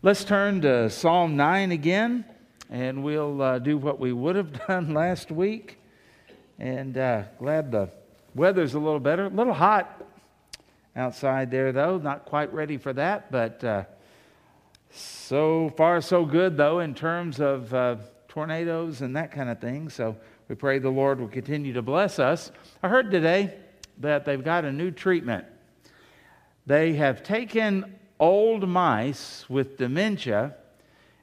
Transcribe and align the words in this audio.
Let's 0.00 0.22
turn 0.22 0.60
to 0.60 0.88
Psalm 0.90 1.34
9 1.34 1.72
again, 1.72 2.24
and 2.70 3.02
we'll 3.02 3.42
uh, 3.42 3.58
do 3.58 3.76
what 3.76 3.98
we 3.98 4.12
would 4.12 4.36
have 4.36 4.52
done 4.68 4.94
last 4.94 5.32
week. 5.32 5.80
And 6.56 6.96
uh, 6.96 7.24
glad 7.40 7.72
the 7.72 7.90
weather's 8.32 8.74
a 8.74 8.78
little 8.78 9.00
better. 9.00 9.24
A 9.24 9.28
little 9.28 9.52
hot 9.52 10.04
outside 10.94 11.50
there, 11.50 11.72
though. 11.72 11.98
Not 11.98 12.26
quite 12.26 12.54
ready 12.54 12.76
for 12.76 12.92
that, 12.92 13.32
but 13.32 13.64
uh, 13.64 13.84
so 14.92 15.74
far, 15.76 16.00
so 16.00 16.24
good, 16.24 16.56
though, 16.56 16.78
in 16.78 16.94
terms 16.94 17.40
of 17.40 17.74
uh, 17.74 17.96
tornadoes 18.28 19.00
and 19.00 19.16
that 19.16 19.32
kind 19.32 19.48
of 19.48 19.60
thing. 19.60 19.88
So 19.88 20.16
we 20.46 20.54
pray 20.54 20.78
the 20.78 20.90
Lord 20.90 21.18
will 21.18 21.26
continue 21.26 21.72
to 21.72 21.82
bless 21.82 22.20
us. 22.20 22.52
I 22.84 22.88
heard 22.88 23.10
today 23.10 23.52
that 23.98 24.24
they've 24.24 24.44
got 24.44 24.64
a 24.64 24.70
new 24.70 24.92
treatment. 24.92 25.44
They 26.66 26.92
have 26.92 27.24
taken 27.24 27.98
old 28.18 28.68
mice 28.68 29.44
with 29.48 29.76
dementia 29.76 30.54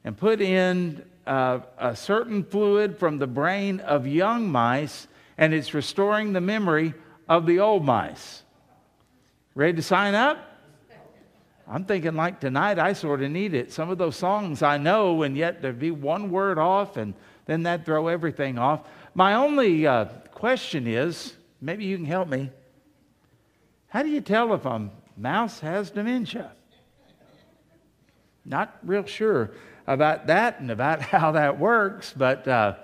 and 0.03 0.17
put 0.17 0.41
in 0.41 1.03
uh, 1.25 1.59
a 1.77 1.95
certain 1.95 2.43
fluid 2.43 2.97
from 2.97 3.17
the 3.17 3.27
brain 3.27 3.79
of 3.79 4.05
young 4.05 4.49
mice, 4.49 5.07
and 5.37 5.53
it's 5.53 5.73
restoring 5.73 6.33
the 6.33 6.41
memory 6.41 6.93
of 7.27 7.45
the 7.45 7.59
old 7.59 7.83
mice. 7.83 8.43
Ready 9.55 9.73
to 9.73 9.81
sign 9.81 10.13
up? 10.15 10.37
I'm 11.67 11.85
thinking 11.85 12.15
like 12.15 12.39
tonight, 12.39 12.77
I 12.77 12.93
sort 12.93 13.23
of 13.23 13.31
need 13.31 13.55
it. 13.55 13.73
Some 13.73 13.89
of 13.89 13.97
those 13.97 14.15
songs 14.15 14.61
I 14.61 14.77
know, 14.77 15.23
and 15.23 15.35
yet 15.35 15.61
there'd 15.61 15.79
be 15.79 15.91
one 15.91 16.29
word 16.29 16.59
off, 16.59 16.97
and 16.97 17.15
then 17.47 17.63
that'd 17.63 17.85
throw 17.85 18.07
everything 18.07 18.59
off. 18.59 18.81
My 19.15 19.33
only 19.33 19.87
uh, 19.87 20.05
question 20.33 20.85
is 20.85 21.33
maybe 21.59 21.85
you 21.85 21.97
can 21.97 22.05
help 22.05 22.27
me. 22.27 22.51
How 23.87 24.03
do 24.03 24.09
you 24.09 24.21
tell 24.21 24.53
if 24.53 24.65
a 24.65 24.89
mouse 25.17 25.59
has 25.61 25.89
dementia? 25.89 26.51
Not 28.45 28.77
real 28.83 29.05
sure 29.05 29.51
about 29.87 30.27
that 30.27 30.59
and 30.59 30.71
about 30.71 31.01
how 31.13 31.31
that 31.31 31.59
works, 31.59 32.13
but 32.15 32.47
uh, 32.47 32.75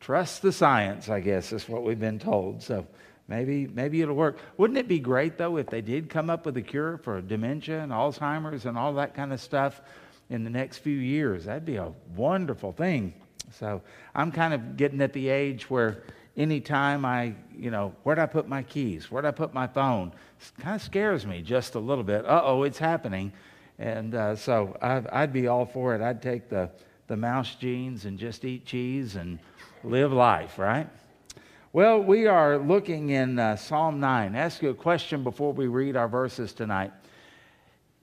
trust 0.00 0.42
the 0.42 0.52
science, 0.52 1.08
I 1.08 1.20
guess, 1.20 1.52
is 1.52 1.68
what 1.68 1.84
we've 1.84 2.00
been 2.00 2.18
told. 2.18 2.62
So 2.62 2.86
maybe, 3.28 3.66
maybe 3.66 4.02
it'll 4.02 4.14
work. 4.14 4.38
Wouldn't 4.56 4.78
it 4.78 4.88
be 4.88 4.98
great, 4.98 5.38
though, 5.38 5.56
if 5.56 5.66
they 5.68 5.80
did 5.80 6.10
come 6.10 6.30
up 6.30 6.46
with 6.46 6.56
a 6.56 6.62
cure 6.62 6.98
for 6.98 7.20
dementia 7.20 7.80
and 7.80 7.92
Alzheimer's 7.92 8.66
and 8.66 8.76
all 8.76 8.94
that 8.94 9.14
kind 9.14 9.32
of 9.32 9.40
stuff 9.40 9.80
in 10.28 10.44
the 10.44 10.50
next 10.50 10.78
few 10.78 10.96
years? 10.96 11.46
That'd 11.46 11.64
be 11.64 11.76
a 11.76 11.92
wonderful 12.14 12.72
thing. 12.72 13.14
So 13.58 13.82
I'm 14.14 14.30
kind 14.30 14.54
of 14.54 14.76
getting 14.76 15.00
at 15.00 15.12
the 15.12 15.28
age 15.28 15.68
where 15.68 16.02
anytime 16.36 17.04
I, 17.04 17.34
you 17.56 17.70
know, 17.70 17.94
where'd 18.04 18.18
I 18.18 18.26
put 18.26 18.48
my 18.48 18.62
keys? 18.62 19.10
Where'd 19.10 19.24
I 19.24 19.30
put 19.30 19.52
my 19.52 19.66
phone? 19.66 20.12
It 20.40 20.62
kind 20.62 20.76
of 20.76 20.82
scares 20.82 21.26
me 21.26 21.42
just 21.42 21.74
a 21.74 21.80
little 21.80 22.04
bit. 22.04 22.24
Uh 22.24 22.42
oh, 22.44 22.62
it's 22.62 22.78
happening. 22.78 23.32
And 23.80 24.14
uh, 24.14 24.36
so 24.36 24.76
I'd, 24.82 25.06
I'd, 25.06 25.32
be 25.32 25.46
all 25.46 25.64
for 25.64 25.94
it. 25.94 26.02
I'd 26.02 26.20
take 26.20 26.50
the, 26.50 26.70
the 27.06 27.16
mouse 27.16 27.54
genes 27.54 28.04
and 28.04 28.18
just 28.18 28.44
eat 28.44 28.66
cheese 28.66 29.16
and 29.16 29.38
live 29.82 30.12
life, 30.12 30.58
right? 30.58 30.86
Well, 31.72 32.02
we 32.02 32.26
are 32.26 32.58
looking 32.58 33.08
in 33.08 33.38
uh, 33.38 33.56
Psalm 33.56 33.98
9. 33.98 34.36
Ask 34.36 34.60
you 34.60 34.68
a 34.68 34.74
question 34.74 35.24
before 35.24 35.54
we 35.54 35.66
read 35.66 35.96
our 35.96 36.08
verses 36.08 36.52
tonight. 36.52 36.92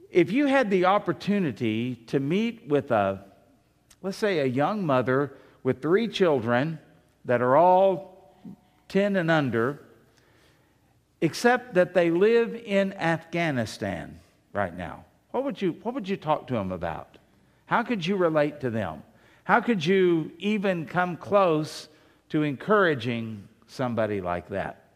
If 0.09 0.31
you 0.31 0.47
had 0.47 0.71
the 0.71 0.85
opportunity 0.85 1.93
to 2.07 2.19
meet 2.19 2.67
with 2.67 2.89
a, 2.89 3.23
let's 4.01 4.17
say, 4.17 4.39
a 4.39 4.45
young 4.45 4.83
mother 4.83 5.33
with 5.61 5.79
three 5.79 6.07
children 6.07 6.79
that 7.25 7.39
are 7.39 7.55
all 7.55 8.33
10 8.89 9.15
and 9.15 9.29
under, 9.29 9.83
except 11.21 11.75
that 11.75 11.93
they 11.93 12.09
live 12.09 12.55
in 12.55 12.93
Afghanistan 12.93 14.19
right 14.53 14.75
now, 14.75 15.03
what 15.37 15.43
would 15.43 15.61
you, 15.61 15.75
what 15.83 15.93
would 15.93 16.09
you 16.09 16.17
talk 16.17 16.47
to 16.47 16.55
them 16.55 16.71
about? 16.71 17.19
How 17.67 17.83
could 17.83 18.03
you 18.03 18.15
relate 18.15 18.59
to 18.61 18.71
them? 18.71 19.03
How 19.43 19.61
could 19.61 19.85
you 19.85 20.31
even 20.39 20.87
come 20.87 21.15
close 21.15 21.89
to 22.29 22.41
encouraging 22.41 23.47
somebody 23.67 24.19
like 24.19 24.49
that? 24.49 24.87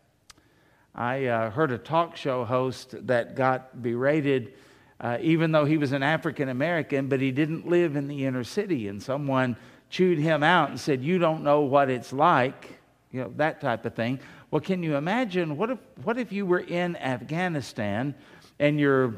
I 0.96 1.28
uh, 1.28 1.52
heard 1.52 1.72
a 1.72 1.78
talk 1.78 2.18
show 2.18 2.44
host 2.44 2.96
that 3.06 3.36
got 3.36 3.84
berated, 3.84 4.54
uh, 5.00 5.20
even 5.22 5.52
though 5.52 5.66
he 5.66 5.78
was 5.78 5.92
an 5.92 6.02
African 6.02 6.50
American, 6.50 7.08
but 7.08 7.22
he 7.22 7.30
didn't 7.30 7.68
live 7.68 7.96
in 7.96 8.08
the 8.08 8.26
inner 8.26 8.44
city. 8.44 8.88
And 8.88 9.00
someone 9.00 9.56
chewed 9.92 10.18
him 10.18 10.42
out 10.42 10.72
and 10.72 10.80
said, 10.80 11.04
You 11.04 11.20
don't 11.20 11.44
know 11.44 11.62
what 11.62 11.92
it's 11.92 12.12
like, 12.12 12.80
you 13.12 13.22
know, 13.22 13.32
that 13.38 13.62
type 13.62 13.86
of 13.86 13.94
thing. 13.94 14.20
Well, 14.50 14.62
can 14.62 14.82
you 14.82 14.96
imagine 14.96 15.56
what 15.56 15.70
if, 15.70 15.78
what 16.04 16.18
if 16.18 16.32
you 16.32 16.48
were 16.48 16.62
in 16.62 16.96
Afghanistan 16.96 18.16
and 18.58 18.80
you're 18.80 19.14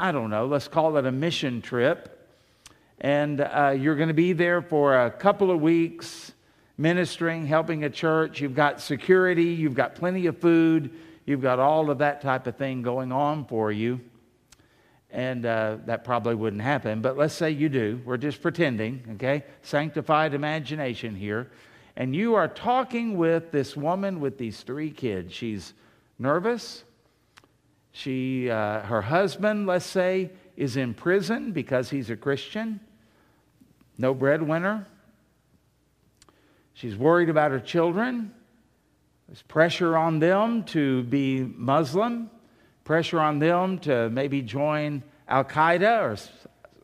I 0.00 0.12
don't 0.12 0.30
know, 0.30 0.46
let's 0.46 0.66
call 0.66 0.96
it 0.96 1.04
a 1.04 1.12
mission 1.12 1.60
trip. 1.60 2.16
And 3.02 3.42
uh, 3.42 3.76
you're 3.78 3.96
going 3.96 4.08
to 4.08 4.14
be 4.14 4.32
there 4.32 4.62
for 4.62 4.96
a 4.96 5.10
couple 5.10 5.50
of 5.50 5.60
weeks 5.60 6.32
ministering, 6.78 7.46
helping 7.46 7.84
a 7.84 7.90
church. 7.90 8.40
You've 8.40 8.54
got 8.54 8.80
security, 8.80 9.44
you've 9.44 9.74
got 9.74 9.94
plenty 9.94 10.24
of 10.24 10.38
food, 10.38 10.90
you've 11.26 11.42
got 11.42 11.58
all 11.58 11.90
of 11.90 11.98
that 11.98 12.22
type 12.22 12.46
of 12.46 12.56
thing 12.56 12.80
going 12.80 13.12
on 13.12 13.44
for 13.44 13.70
you. 13.70 14.00
And 15.10 15.44
uh, 15.44 15.76
that 15.84 16.02
probably 16.02 16.34
wouldn't 16.34 16.62
happen, 16.62 17.02
but 17.02 17.18
let's 17.18 17.34
say 17.34 17.50
you 17.50 17.68
do. 17.68 18.00
We're 18.06 18.16
just 18.16 18.40
pretending, 18.40 19.04
okay? 19.16 19.44
Sanctified 19.60 20.32
imagination 20.32 21.14
here. 21.14 21.50
And 21.96 22.16
you 22.16 22.36
are 22.36 22.48
talking 22.48 23.18
with 23.18 23.50
this 23.50 23.76
woman 23.76 24.18
with 24.18 24.38
these 24.38 24.62
three 24.62 24.90
kids. 24.90 25.34
She's 25.34 25.74
nervous, 26.18 26.84
she, 27.92 28.50
uh, 28.50 28.80
her 28.80 29.02
husband, 29.02 29.66
let's 29.66 29.86
say, 29.86 30.30
is 30.56 30.76
in 30.76 30.94
prison 30.94 31.52
because 31.52 31.90
he's 31.90 32.10
a 32.10 32.16
Christian, 32.16 32.80
no 33.98 34.14
breadwinner. 34.14 34.86
She's 36.74 36.96
worried 36.96 37.28
about 37.28 37.50
her 37.50 37.60
children. 37.60 38.32
There's 39.28 39.42
pressure 39.42 39.96
on 39.96 40.18
them 40.18 40.64
to 40.64 41.02
be 41.04 41.40
Muslim, 41.40 42.30
pressure 42.84 43.20
on 43.20 43.38
them 43.38 43.78
to 43.80 44.08
maybe 44.10 44.42
join 44.42 45.02
Al 45.28 45.44
Qaeda 45.44 46.02
or 46.02 46.16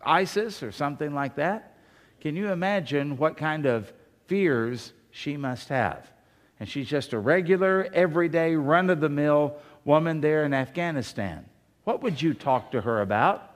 ISIS 0.04 0.62
or 0.62 0.70
something 0.70 1.14
like 1.14 1.36
that. 1.36 1.76
Can 2.20 2.36
you 2.36 2.50
imagine 2.50 3.16
what 3.16 3.36
kind 3.36 3.66
of 3.66 3.92
fears 4.26 4.92
she 5.10 5.36
must 5.36 5.68
have? 5.68 6.10
And 6.58 6.68
she's 6.68 6.88
just 6.88 7.12
a 7.12 7.18
regular, 7.18 7.88
everyday, 7.92 8.54
run 8.56 8.90
of 8.90 9.00
the 9.00 9.08
mill 9.08 9.56
woman 9.86 10.20
there 10.20 10.44
in 10.44 10.52
Afghanistan. 10.52 11.46
What 11.84 12.02
would 12.02 12.20
you 12.20 12.34
talk 12.34 12.72
to 12.72 12.82
her 12.82 13.00
about? 13.00 13.50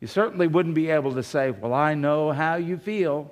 You 0.00 0.08
certainly 0.08 0.48
wouldn't 0.48 0.74
be 0.74 0.90
able 0.90 1.14
to 1.14 1.22
say, 1.22 1.50
Well, 1.52 1.74
I 1.74 1.94
know 1.94 2.32
how 2.32 2.56
you 2.56 2.78
feel. 2.78 3.30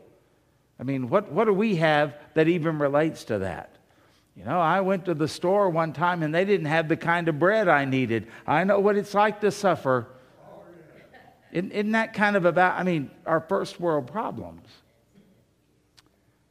I 0.78 0.84
mean, 0.84 1.08
what, 1.08 1.32
what 1.32 1.46
do 1.46 1.52
we 1.52 1.76
have 1.76 2.14
that 2.34 2.46
even 2.46 2.78
relates 2.78 3.24
to 3.24 3.40
that? 3.40 3.74
You 4.36 4.44
know, 4.44 4.60
I 4.60 4.80
went 4.82 5.06
to 5.06 5.14
the 5.14 5.26
store 5.26 5.68
one 5.68 5.92
time 5.92 6.22
and 6.22 6.32
they 6.32 6.44
didn't 6.44 6.66
have 6.66 6.88
the 6.88 6.96
kind 6.96 7.26
of 7.26 7.40
bread 7.40 7.66
I 7.66 7.84
needed. 7.84 8.28
I 8.46 8.62
know 8.62 8.78
what 8.78 8.96
it's 8.96 9.12
like 9.12 9.40
to 9.40 9.50
suffer. 9.50 10.06
Isn't, 11.50 11.72
isn't 11.72 11.92
that 11.92 12.12
kind 12.12 12.36
of 12.36 12.44
about, 12.44 12.78
I 12.78 12.84
mean, 12.84 13.10
our 13.26 13.40
first 13.40 13.80
world 13.80 14.06
problems? 14.06 14.68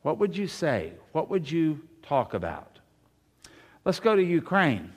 What 0.02 0.18
would 0.18 0.36
you 0.36 0.48
say? 0.48 0.94
What 1.14 1.30
would 1.30 1.50
you 1.50 1.82
talk 2.02 2.34
about? 2.34 2.80
Let's 3.86 4.02
go 4.02 4.16
to 4.16 4.24
Ukraine. 4.24 4.92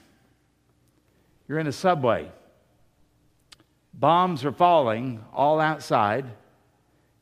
You're 1.51 1.59
in 1.59 1.67
a 1.67 1.73
subway. 1.73 2.31
Bombs 3.93 4.45
are 4.45 4.53
falling 4.53 5.25
all 5.35 5.59
outside, 5.59 6.25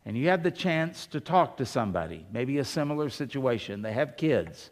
and 0.04 0.18
you 0.18 0.28
have 0.28 0.42
the 0.42 0.50
chance 0.50 1.06
to 1.06 1.18
talk 1.18 1.56
to 1.56 1.64
somebody, 1.64 2.26
maybe 2.30 2.58
a 2.58 2.64
similar 2.64 3.08
situation. 3.08 3.80
They 3.80 3.94
have 3.94 4.18
kids. 4.18 4.68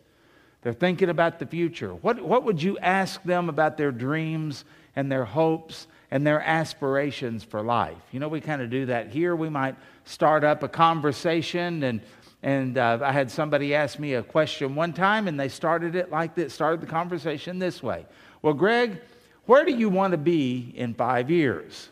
They're 0.60 0.74
thinking 0.74 1.08
about 1.08 1.38
the 1.38 1.46
future. 1.46 1.94
What, 1.94 2.20
what 2.20 2.44
would 2.44 2.62
you 2.62 2.76
ask 2.80 3.22
them 3.22 3.48
about 3.48 3.78
their 3.78 3.92
dreams 3.92 4.66
and 4.94 5.10
their 5.10 5.24
hopes 5.24 5.86
and 6.10 6.26
their 6.26 6.42
aspirations 6.42 7.42
for 7.42 7.62
life? 7.62 7.96
You 8.12 8.20
know, 8.20 8.28
we 8.28 8.42
kind 8.42 8.60
of 8.60 8.68
do 8.68 8.84
that 8.84 9.08
here. 9.08 9.34
We 9.34 9.48
might 9.48 9.76
start 10.04 10.44
up 10.44 10.64
a 10.64 10.68
conversation, 10.68 11.82
and, 11.82 12.02
and 12.42 12.76
uh, 12.76 12.98
I 13.02 13.10
had 13.10 13.30
somebody 13.30 13.74
ask 13.74 13.98
me 13.98 14.12
a 14.12 14.22
question 14.22 14.74
one 14.74 14.92
time, 14.92 15.28
and 15.28 15.40
they 15.40 15.48
started 15.48 15.94
it 15.94 16.10
like 16.10 16.34
this, 16.34 16.52
started 16.52 16.82
the 16.82 16.86
conversation 16.86 17.58
this 17.58 17.82
way. 17.82 18.04
Well, 18.42 18.52
Greg, 18.52 19.00
where 19.46 19.64
do 19.64 19.72
you 19.72 19.88
want 19.88 20.12
to 20.12 20.18
be 20.18 20.72
in 20.74 20.94
five 20.94 21.30
years? 21.30 21.88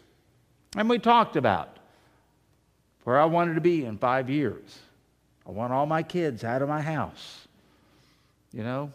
And 0.76 0.88
we 0.90 0.98
talked 0.98 1.36
about 1.36 1.78
where 3.04 3.18
I 3.18 3.24
wanted 3.24 3.54
to 3.54 3.60
be 3.60 3.84
in 3.84 3.96
five 3.98 4.28
years. 4.28 4.78
I 5.46 5.50
want 5.50 5.72
all 5.72 5.86
my 5.86 6.02
kids 6.02 6.42
out 6.42 6.62
of 6.62 6.68
my 6.68 6.80
house. 6.80 7.46
You 8.52 8.62
know, 8.62 8.92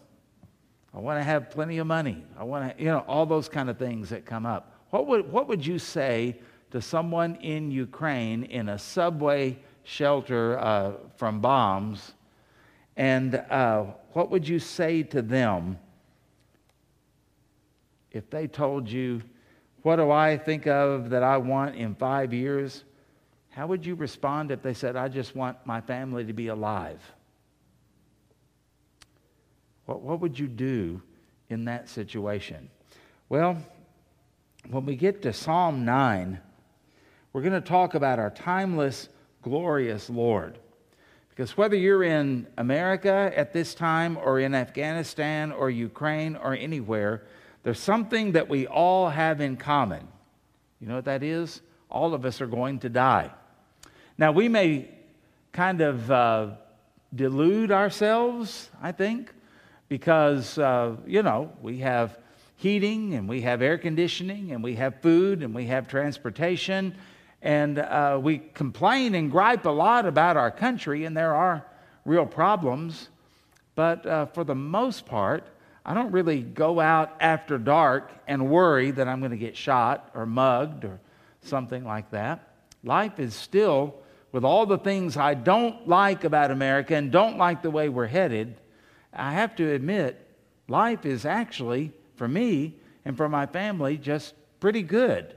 I 0.94 1.00
want 1.00 1.20
to 1.20 1.24
have 1.24 1.50
plenty 1.52 1.78
of 1.78 1.88
money. 1.88 2.24
I 2.38 2.44
want 2.44 2.78
to, 2.78 2.84
you 2.84 2.90
know, 2.90 3.00
all 3.08 3.26
those 3.26 3.48
kind 3.48 3.70
of 3.70 3.78
things 3.78 4.10
that 4.10 4.26
come 4.26 4.46
up. 4.46 4.74
What 4.90 5.08
would, 5.08 5.32
what 5.32 5.48
would 5.48 5.66
you 5.66 5.80
say 5.80 6.36
to 6.72 6.82
someone 6.82 7.36
in 7.36 7.72
Ukraine 7.72 8.44
in 8.44 8.70
a 8.70 8.80
subway 8.80 9.58
shelter 9.84 10.58
uh, 10.60 10.94
from 11.18 11.40
bombs? 11.40 12.14
And 12.98 13.36
uh, 13.36 13.86
what 14.14 14.32
would 14.32 14.48
you 14.48 14.60
say 14.60 15.04
to 15.04 15.22
them 15.22 15.78
if 18.12 18.30
they 18.30 18.48
told 18.48 18.90
you, 18.90 19.22
What 19.82 19.98
do 19.98 20.12
I 20.12 20.38
think 20.38 20.68
of 20.68 21.10
that 21.12 21.24
I 21.24 21.38
want 21.38 21.76
in 21.76 21.96
five 21.96 22.34
years? 22.34 22.84
How 23.50 23.68
would 23.68 23.86
you 23.86 23.96
respond 23.96 24.52
if 24.52 24.62
they 24.62 24.74
said, 24.74 24.96
I 24.96 25.08
just 25.08 25.36
want 25.36 25.58
my 25.66 25.82
family 25.82 26.26
to 26.26 26.34
be 26.34 26.48
alive? 26.48 27.00
What, 29.86 30.02
what 30.02 30.20
would 30.22 30.38
you 30.38 30.48
do 30.48 31.02
in 31.50 31.66
that 31.66 31.90
situation? 31.90 32.70
Well, 33.28 33.58
when 34.70 34.86
we 34.86 34.96
get 34.96 35.22
to 35.24 35.34
Psalm 35.34 35.84
9, 35.84 36.40
we're 37.34 37.42
going 37.42 37.54
to 37.54 37.62
talk 37.62 37.96
about 37.96 38.20
our 38.20 38.30
timeless, 38.30 39.10
glorious 39.42 40.10
Lord. 40.10 40.60
Because 41.30 41.56
whether 41.58 41.76
you're 41.76 42.04
in 42.04 42.48
America 42.58 43.32
at 43.36 43.54
this 43.54 43.74
time 43.74 44.18
or 44.18 44.40
in 44.40 44.54
Afghanistan 44.54 45.52
or 45.52 45.70
Ukraine 45.70 46.36
or 46.36 46.54
anywhere, 46.54 47.24
there's 47.64 47.80
something 47.80 48.34
that 48.34 48.48
we 48.50 48.68
all 48.68 49.10
have 49.10 49.42
in 49.42 49.58
common. 49.58 50.08
You 50.80 50.88
know 50.88 50.96
what 50.96 51.06
that 51.06 51.24
is? 51.24 51.62
All 51.90 52.14
of 52.14 52.26
us 52.26 52.42
are 52.42 52.48
going 52.48 52.80
to 52.80 52.90
die. 52.90 53.32
Now, 54.18 54.32
we 54.32 54.48
may 54.48 54.90
kind 55.52 55.82
of 55.82 56.12
uh, 56.12 56.48
delude 57.14 57.72
ourselves, 57.72 58.70
I 58.82 58.92
think, 58.92 59.34
because, 59.88 60.58
uh, 60.58 60.96
you 61.06 61.24
know, 61.24 61.52
we 61.62 61.80
have 61.80 62.18
heating 62.58 63.16
and 63.16 63.28
we 63.28 63.42
have 63.42 63.62
air 63.62 63.78
conditioning 63.78 64.52
and 64.52 64.64
we 64.64 64.76
have 64.76 65.02
food 65.02 65.42
and 65.44 65.56
we 65.56 65.66
have 65.66 65.88
transportation. 65.88 66.96
And 67.42 67.80
uh, 67.80 68.20
we 68.22 68.40
complain 68.54 69.16
and 69.16 69.32
gripe 69.32 69.66
a 69.66 69.70
lot 69.70 70.06
about 70.06 70.36
our 70.36 70.52
country, 70.52 71.06
and 71.06 71.16
there 71.16 71.34
are 71.34 71.66
real 72.04 72.26
problems. 72.26 73.08
But 73.76 74.06
uh, 74.06 74.26
for 74.26 74.44
the 74.44 74.56
most 74.56 75.06
part, 75.06 75.48
I 75.90 75.96
don't 75.96 76.12
really 76.12 76.44
go 76.44 76.80
out 76.80 77.18
after 77.20 77.58
dark 77.58 78.12
and 78.28 78.52
worry 78.52 78.92
that 78.92 79.08
I'm 79.08 79.22
going 79.22 79.32
to 79.32 79.38
get 79.38 79.58
shot 79.58 80.12
or 80.14 80.28
mugged 80.28 80.86
or 80.86 81.00
something 81.42 81.84
like 81.84 82.12
that. 82.12 82.48
Life 82.84 83.20
is 83.20 83.34
still, 83.34 83.96
with 84.32 84.46
all 84.46 84.68
the 84.68 84.78
things 84.78 85.18
I 85.18 85.34
don't 85.34 85.88
like 85.88 86.26
about 86.26 86.52
America 86.52 86.94
and 86.94 87.12
don't 87.12 87.40
like 87.40 87.64
the 87.64 87.72
way 87.72 87.90
we're 87.90 88.06
headed, 88.06 88.62
I 89.12 89.34
have 89.34 89.56
to 89.56 89.68
admit, 89.72 90.24
life 90.68 91.08
is 91.08 91.26
actually, 91.26 91.92
for 92.18 92.28
me 92.28 92.76
and 93.04 93.18
for 93.18 93.28
my 93.28 93.48
family, 93.48 93.98
just 93.98 94.36
pretty 94.60 94.84
good. 94.84 95.34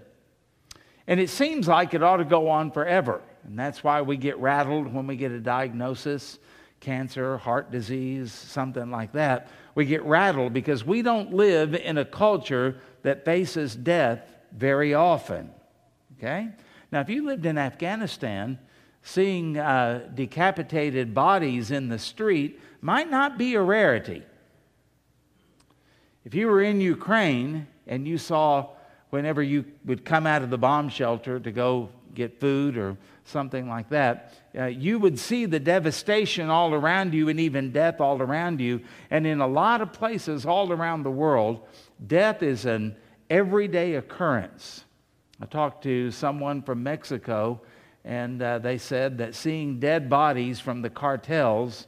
And 1.07 1.19
it 1.19 1.31
seems 1.31 1.67
like 1.67 1.95
it 1.95 2.03
ought 2.03 2.19
to 2.19 2.27
go 2.27 2.51
on 2.51 2.73
forever. 2.73 3.23
And 3.45 3.59
that's 3.59 3.83
why 3.83 4.03
we 4.03 4.19
get 4.19 4.37
rattled 4.37 4.93
when 4.93 5.07
we 5.07 5.17
get 5.17 5.33
a 5.33 5.41
diagnosis 5.41 6.39
cancer, 6.81 7.39
heart 7.39 7.71
disease, 7.71 8.33
something 8.33 8.91
like 8.91 9.13
that. 9.13 9.49
We 9.75 9.85
get 9.85 10.03
rattled 10.05 10.53
because 10.53 10.85
we 10.85 11.03
don't 11.03 11.33
live 11.33 11.75
in 11.75 11.99
a 11.99 12.05
culture 12.05 12.77
that 13.03 13.25
faces 13.25 13.75
death 13.75 14.21
very 14.53 14.95
often. 14.95 15.51
Okay? 16.19 16.49
Now, 16.91 17.01
if 17.01 17.09
you 17.09 17.25
lived 17.25 17.47
in 17.47 17.57
Afghanistan, 17.57 18.59
seeing 19.03 19.59
uh, 19.59 20.09
decapitated 20.15 21.15
bodies 21.15 21.71
in 21.71 21.89
the 21.89 21.99
street 21.99 22.61
might 22.81 23.11
not 23.11 23.39
be 23.39 23.55
a 23.55 23.63
rarity. 23.63 24.23
If 26.25 26.35
you 26.35 26.47
were 26.49 26.63
in 26.63 26.81
Ukraine 26.81 27.67
and 27.87 28.07
you 28.07 28.19
saw 28.19 28.69
whenever 29.11 29.43
you 29.43 29.65
would 29.85 30.05
come 30.05 30.27
out 30.27 30.43
of 30.43 30.51
the 30.51 30.59
bomb 30.59 30.89
shelter 30.89 31.41
to 31.41 31.51
go 31.51 31.89
get 32.15 32.39
food 32.41 32.77
or 32.77 32.97
something 33.25 33.69
like 33.69 33.89
that, 33.89 34.35
uh, 34.57 34.67
you 34.67 34.99
would 34.99 35.19
see 35.19 35.47
the 35.47 35.61
devastation 35.61 36.51
all 36.51 36.75
around 36.75 37.15
you 37.15 37.29
and 37.29 37.41
even 37.41 37.73
death 37.73 38.01
all 38.01 38.21
around 38.21 38.61
you. 38.61 38.81
And 39.11 39.27
in 39.27 39.41
a 39.41 39.47
lot 39.47 39.81
of 39.81 39.93
places 39.93 40.45
all 40.45 40.73
around 40.73 41.03
the 41.03 41.11
world, 41.11 41.61
death 42.07 42.43
is 42.43 42.67
an 42.67 42.97
everyday 43.31 43.95
occurrence. 43.95 44.85
I 45.41 45.47
talked 45.47 45.85
to 45.85 46.11
someone 46.11 46.63
from 46.63 46.83
Mexico, 46.83 47.63
and 48.05 48.43
uh, 48.43 48.59
they 48.59 48.79
said 48.79 49.19
that 49.19 49.35
seeing 49.35 49.81
dead 49.81 50.11
bodies 50.11 50.61
from 50.61 50.83
the 50.83 50.91
cartels 50.91 51.87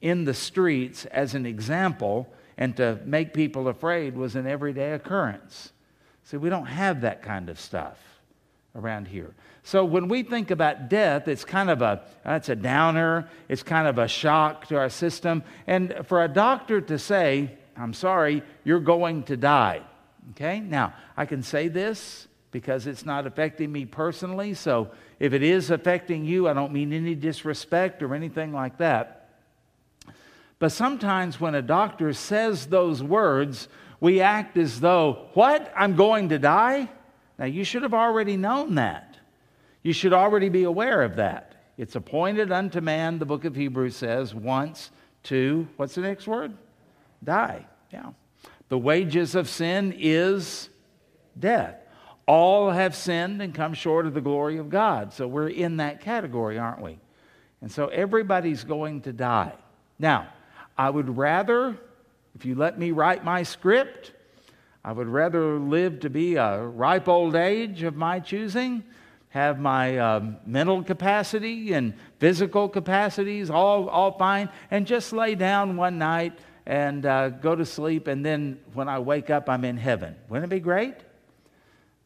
in 0.00 0.24
the 0.24 0.34
streets 0.34 1.04
as 1.06 1.34
an 1.34 1.44
example 1.44 2.32
and 2.56 2.76
to 2.76 2.98
make 3.04 3.34
people 3.34 3.68
afraid 3.68 4.16
was 4.16 4.36
an 4.36 4.46
everyday 4.46 4.92
occurrence. 4.92 5.72
See, 6.24 6.38
we 6.38 6.48
don't 6.48 6.66
have 6.66 7.02
that 7.02 7.22
kind 7.22 7.50
of 7.50 7.60
stuff 7.60 8.15
around 8.76 9.08
here. 9.08 9.34
So 9.62 9.84
when 9.84 10.06
we 10.08 10.22
think 10.22 10.50
about 10.50 10.88
death, 10.88 11.26
it's 11.26 11.44
kind 11.44 11.70
of 11.70 11.82
a 11.82 12.02
it's 12.24 12.48
a 12.48 12.56
downer, 12.56 13.28
it's 13.48 13.62
kind 13.62 13.88
of 13.88 13.98
a 13.98 14.06
shock 14.06 14.68
to 14.68 14.76
our 14.76 14.88
system. 14.88 15.42
And 15.66 16.02
for 16.06 16.22
a 16.22 16.28
doctor 16.28 16.80
to 16.82 16.98
say, 16.98 17.56
"I'm 17.76 17.94
sorry, 17.94 18.42
you're 18.64 18.80
going 18.80 19.24
to 19.24 19.36
die." 19.36 19.82
Okay? 20.30 20.60
Now, 20.60 20.94
I 21.16 21.26
can 21.26 21.42
say 21.42 21.68
this 21.68 22.28
because 22.50 22.86
it's 22.86 23.04
not 23.04 23.26
affecting 23.26 23.70
me 23.72 23.84
personally. 23.84 24.54
So 24.54 24.90
if 25.18 25.32
it 25.32 25.42
is 25.42 25.70
affecting 25.70 26.24
you, 26.24 26.48
I 26.48 26.52
don't 26.52 26.72
mean 26.72 26.92
any 26.92 27.14
disrespect 27.14 28.02
or 28.02 28.14
anything 28.14 28.52
like 28.52 28.78
that. 28.78 29.28
But 30.58 30.72
sometimes 30.72 31.40
when 31.40 31.54
a 31.54 31.62
doctor 31.62 32.12
says 32.12 32.66
those 32.66 33.02
words, 33.02 33.68
we 34.00 34.20
act 34.20 34.56
as 34.56 34.80
though, 34.80 35.28
What? 35.34 35.72
I'm 35.76 35.96
going 35.96 36.30
to 36.30 36.38
die? 36.38 36.88
Now, 37.38 37.44
you 37.44 37.64
should 37.64 37.82
have 37.82 37.94
already 37.94 38.36
known 38.36 38.76
that. 38.76 39.16
You 39.82 39.92
should 39.92 40.12
already 40.12 40.48
be 40.48 40.64
aware 40.64 41.02
of 41.02 41.16
that. 41.16 41.54
It's 41.78 41.94
appointed 41.94 42.50
unto 42.50 42.80
man, 42.80 43.18
the 43.18 43.26
book 43.26 43.44
of 43.44 43.54
Hebrews 43.54 43.94
says, 43.94 44.34
once 44.34 44.90
to, 45.24 45.68
what's 45.76 45.94
the 45.94 46.00
next 46.00 46.26
word? 46.26 46.54
Die. 47.22 47.66
Yeah. 47.92 48.10
The 48.68 48.78
wages 48.78 49.34
of 49.34 49.48
sin 49.48 49.94
is 49.96 50.70
death. 51.38 51.76
All 52.26 52.70
have 52.70 52.96
sinned 52.96 53.40
and 53.42 53.54
come 53.54 53.74
short 53.74 54.06
of 54.06 54.14
the 54.14 54.20
glory 54.20 54.56
of 54.56 54.70
God. 54.70 55.12
So 55.12 55.28
we're 55.28 55.48
in 55.48 55.76
that 55.76 56.00
category, 56.00 56.58
aren't 56.58 56.80
we? 56.80 56.98
And 57.60 57.70
so 57.70 57.86
everybody's 57.88 58.64
going 58.64 59.02
to 59.02 59.12
die. 59.12 59.52
Now, 59.98 60.28
I 60.76 60.90
would 60.90 61.16
rather, 61.16 61.76
if 62.34 62.44
you 62.44 62.54
let 62.54 62.78
me 62.78 62.90
write 62.90 63.24
my 63.24 63.42
script, 63.44 64.12
I 64.86 64.92
would 64.92 65.08
rather 65.08 65.58
live 65.58 65.98
to 66.00 66.10
be 66.10 66.36
a 66.36 66.62
ripe 66.62 67.08
old 67.08 67.34
age 67.34 67.82
of 67.82 67.96
my 67.96 68.20
choosing, 68.20 68.84
have 69.30 69.58
my 69.58 69.98
um, 69.98 70.36
mental 70.46 70.84
capacity 70.84 71.72
and 71.72 71.92
physical 72.20 72.68
capacities 72.68 73.50
all, 73.50 73.88
all 73.88 74.16
fine, 74.16 74.48
and 74.70 74.86
just 74.86 75.12
lay 75.12 75.34
down 75.34 75.76
one 75.76 75.98
night 75.98 76.38
and 76.66 77.04
uh, 77.04 77.30
go 77.30 77.56
to 77.56 77.66
sleep, 77.66 78.06
and 78.06 78.24
then 78.24 78.60
when 78.74 78.88
I 78.88 79.00
wake 79.00 79.28
up, 79.28 79.50
I'm 79.50 79.64
in 79.64 79.76
heaven. 79.76 80.14
Wouldn't 80.28 80.52
it 80.52 80.54
be 80.54 80.60
great? 80.60 80.94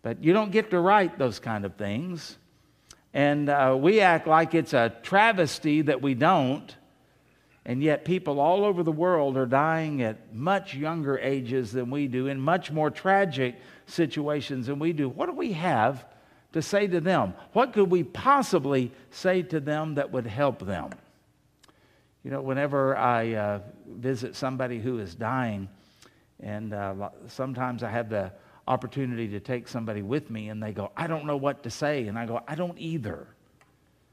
But 0.00 0.24
you 0.24 0.32
don't 0.32 0.50
get 0.50 0.70
to 0.70 0.80
write 0.80 1.18
those 1.18 1.38
kind 1.38 1.66
of 1.66 1.74
things. 1.74 2.38
And 3.12 3.50
uh, 3.50 3.76
we 3.78 4.00
act 4.00 4.26
like 4.26 4.54
it's 4.54 4.72
a 4.72 4.90
travesty 5.02 5.82
that 5.82 6.00
we 6.00 6.14
don't. 6.14 6.74
And 7.66 7.82
yet, 7.82 8.04
people 8.04 8.40
all 8.40 8.64
over 8.64 8.82
the 8.82 8.92
world 8.92 9.36
are 9.36 9.46
dying 9.46 10.02
at 10.02 10.34
much 10.34 10.74
younger 10.74 11.18
ages 11.18 11.72
than 11.72 11.90
we 11.90 12.06
do, 12.06 12.26
in 12.26 12.40
much 12.40 12.70
more 12.70 12.90
tragic 12.90 13.56
situations 13.86 14.66
than 14.66 14.78
we 14.78 14.92
do. 14.92 15.08
What 15.08 15.26
do 15.26 15.32
we 15.32 15.52
have 15.52 16.06
to 16.52 16.62
say 16.62 16.86
to 16.86 17.00
them? 17.00 17.34
What 17.52 17.72
could 17.72 17.90
we 17.90 18.02
possibly 18.02 18.92
say 19.10 19.42
to 19.42 19.60
them 19.60 19.96
that 19.96 20.10
would 20.10 20.26
help 20.26 20.60
them? 20.60 20.90
You 22.24 22.30
know, 22.30 22.40
whenever 22.40 22.96
I 22.96 23.34
uh, 23.34 23.60
visit 23.86 24.36
somebody 24.36 24.78
who 24.78 24.98
is 24.98 25.14
dying, 25.14 25.68
and 26.40 26.72
uh, 26.72 27.10
sometimes 27.28 27.82
I 27.82 27.90
have 27.90 28.08
the 28.08 28.32
opportunity 28.66 29.28
to 29.28 29.40
take 29.40 29.68
somebody 29.68 30.00
with 30.02 30.30
me, 30.30 30.48
and 30.48 30.62
they 30.62 30.72
go, 30.72 30.92
I 30.96 31.06
don't 31.06 31.26
know 31.26 31.36
what 31.36 31.62
to 31.64 31.70
say. 31.70 32.06
And 32.06 32.18
I 32.18 32.24
go, 32.24 32.42
I 32.48 32.54
don't 32.54 32.78
either. 32.78 33.26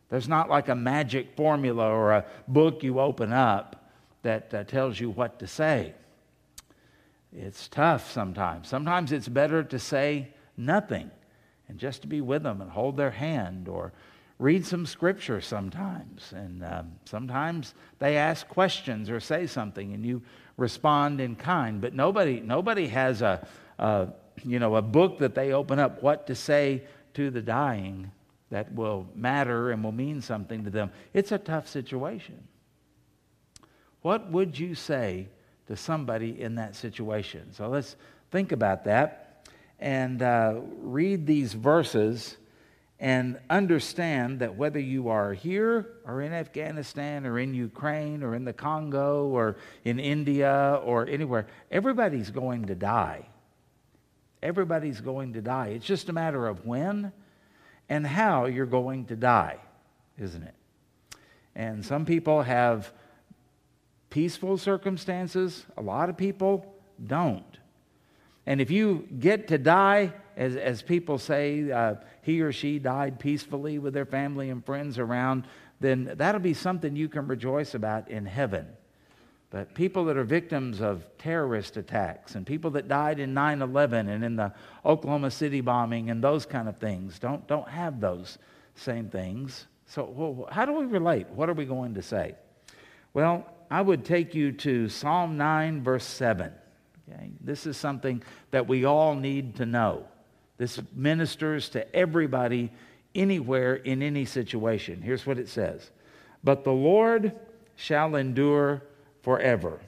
There's 0.09 0.27
not 0.27 0.49
like 0.49 0.69
a 0.69 0.75
magic 0.75 1.35
formula 1.35 1.87
or 1.87 2.11
a 2.13 2.25
book 2.47 2.83
you 2.83 2.99
open 2.99 3.33
up 3.33 3.91
that 4.23 4.53
uh, 4.53 4.63
tells 4.63 4.99
you 4.99 5.09
what 5.09 5.39
to 5.39 5.47
say. 5.47 5.93
It's 7.33 7.67
tough 7.67 8.11
sometimes. 8.11 8.67
Sometimes 8.67 9.11
it's 9.11 9.27
better 9.27 9.63
to 9.63 9.79
say 9.79 10.29
nothing 10.55 11.11
and 11.67 11.77
just 11.77 12.01
to 12.01 12.07
be 12.07 12.21
with 12.21 12.43
them 12.43 12.61
and 12.61 12.71
hold 12.71 12.95
their 12.95 13.11
hand 13.11 13.67
or 13.67 13.91
read 14.39 14.65
some 14.65 14.85
scripture 14.85 15.41
sometimes. 15.41 16.31
And 16.33 16.63
um, 16.63 16.91
sometimes 17.05 17.73
they 17.99 18.17
ask 18.17 18.47
questions 18.47 19.09
or 19.09 19.19
say 19.19 19.45
something 19.45 19.93
and 19.93 20.05
you 20.05 20.21
respond 20.55 21.19
in 21.19 21.35
kind. 21.35 21.81
But 21.81 21.93
nobody, 21.93 22.39
nobody 22.39 22.87
has 22.87 23.21
a, 23.21 23.45
a, 23.77 24.07
you 24.43 24.59
know, 24.59 24.75
a 24.75 24.81
book 24.81 25.19
that 25.19 25.35
they 25.35 25.51
open 25.51 25.79
up 25.79 26.01
what 26.01 26.27
to 26.27 26.35
say 26.35 26.83
to 27.15 27.29
the 27.29 27.41
dying 27.41 28.11
that 28.50 28.74
will 28.74 29.08
matter 29.13 29.72
and 29.72 29.84
will 29.84 29.92
mean 29.92 30.22
something 30.22 30.63
to 30.63 30.70
them. 30.70 30.92
It's 31.13 31.32
a 31.32 31.38
tough 31.38 31.68
situation. 31.68 32.48
What 34.01 34.32
would 34.32 34.58
you 34.58 34.75
say 34.75 35.27
to 35.68 35.75
somebody 35.75 36.42
in 36.42 36.56
that 36.56 36.75
situation? 36.75 37.51
So 37.51 37.68
let's 37.68 37.96
think 38.32 38.51
about 38.51 38.86
that 38.86 39.48
and 39.80 40.22
uh, 40.22 40.62
read 40.80 41.25
these 41.25 41.54
verses 41.54 42.38
and 43.00 43.39
understand 43.50 44.39
that 44.39 44.56
whether 44.56 44.80
you 44.80 45.10
are 45.10 45.34
here 45.34 45.88
or 46.06 46.22
in 46.22 46.34
Afghanistan 46.34 47.25
or 47.27 47.38
in 47.38 47.54
Ukraine 47.54 48.24
or 48.24 48.34
in 48.34 48.44
the 48.44 48.54
Congo 48.54 49.27
or 49.27 49.58
in 49.86 50.00
India 50.00 50.82
or 50.84 51.06
anywhere, 51.08 51.48
everybody's 51.70 52.32
going 52.32 52.66
to 52.68 52.75
die. 52.75 53.27
Everybody's 54.42 55.00
going 55.00 55.34
to 55.34 55.42
die. 55.42 55.68
It's 55.68 55.86
just 55.86 56.10
a 56.10 56.13
matter 56.13 56.48
of 56.48 56.66
when 56.66 57.12
and 57.89 58.06
how 58.06 58.46
you're 58.46 58.65
going 58.65 59.06
to 59.06 59.15
die, 59.15 59.58
isn't 60.17 60.44
it? 60.44 60.53
And 61.56 61.86
some 61.86 62.06
people 62.06 62.44
have 62.44 62.91
peaceful 64.10 64.58
circumstances, 64.58 65.65
a 65.75 65.82
lot 65.82 66.10
of 66.10 66.17
people 66.17 66.74
don't. 67.06 67.58
And 68.46 68.62
if 68.62 68.72
you 68.72 69.08
get 69.20 69.50
to 69.50 69.58
die, 69.58 70.13
as, 70.38 70.56
as 70.56 70.82
people 70.82 71.17
say, 71.17 71.72
uh, 71.72 71.96
he 72.22 72.41
or 72.41 72.51
she 72.51 72.79
died 72.79 73.20
peacefully 73.20 73.79
with 73.79 73.94
their 73.94 74.06
family 74.06 74.50
and 74.50 74.65
friends 74.65 75.00
around, 75.00 75.46
then 75.79 76.13
that'll 76.15 76.39
be 76.39 76.53
something 76.53 76.96
you 76.96 77.10
can 77.10 77.27
rejoice 77.27 77.74
about 77.74 78.10
in 78.10 78.25
heaven. 78.25 78.67
But 79.50 79.74
people 79.74 80.06
that 80.06 80.18
are 80.18 80.25
victims 80.25 80.82
of 80.82 81.06
terrorist 81.18 81.77
attacks 81.77 82.36
and 82.36 82.46
people 82.46 82.72
that 82.72 82.88
died 82.88 83.20
in 83.20 83.34
9 83.34 83.62
11 83.62 84.10
and 84.10 84.24
in 84.24 84.36
the 84.36 84.54
Oklahoma 84.86 85.32
City 85.32 85.62
bombing 85.62 86.10
and 86.10 86.22
those 86.22 86.46
kind 86.46 86.68
of 86.68 86.77
things 86.77 87.18
don't, 87.18 87.48
don't 87.48 87.68
have 87.68 88.01
those 88.01 88.38
same 88.75 89.10
things. 89.10 89.68
So, 89.86 90.04
well, 90.04 90.50
how 90.51 90.66
do 90.66 90.74
we 90.74 90.86
relate? 90.86 91.30
What 91.30 91.50
are 91.50 91.54
we 91.54 91.66
going 91.66 91.94
to 91.94 92.01
say? 92.01 92.36
Well, 93.13 93.48
I 93.72 93.82
would 93.82 94.04
take 94.04 94.36
you 94.36 94.51
to 94.51 94.89
Psalm 94.89 95.38
9, 95.38 95.82
verse 95.82 96.06
7. 96.06 96.51
Okay? 97.10 97.32
This 97.42 97.66
is 97.66 97.77
something 97.77 98.22
that 98.51 98.68
we 98.68 98.84
all 98.84 99.16
need 99.16 99.56
to 99.58 99.66
know. 99.66 100.06
This 100.58 100.80
ministers 100.94 101.70
to 101.70 101.96
everybody, 101.96 102.72
anywhere, 103.16 103.75
in 103.75 104.01
any 104.01 104.25
situation. 104.25 105.01
Here's 105.01 105.25
what 105.25 105.39
it 105.39 105.48
says 105.48 105.89
But 106.44 106.66
the 106.66 106.72
Lord 106.72 107.34
shall 107.75 108.16
endure 108.16 108.84
forever. 109.27 109.81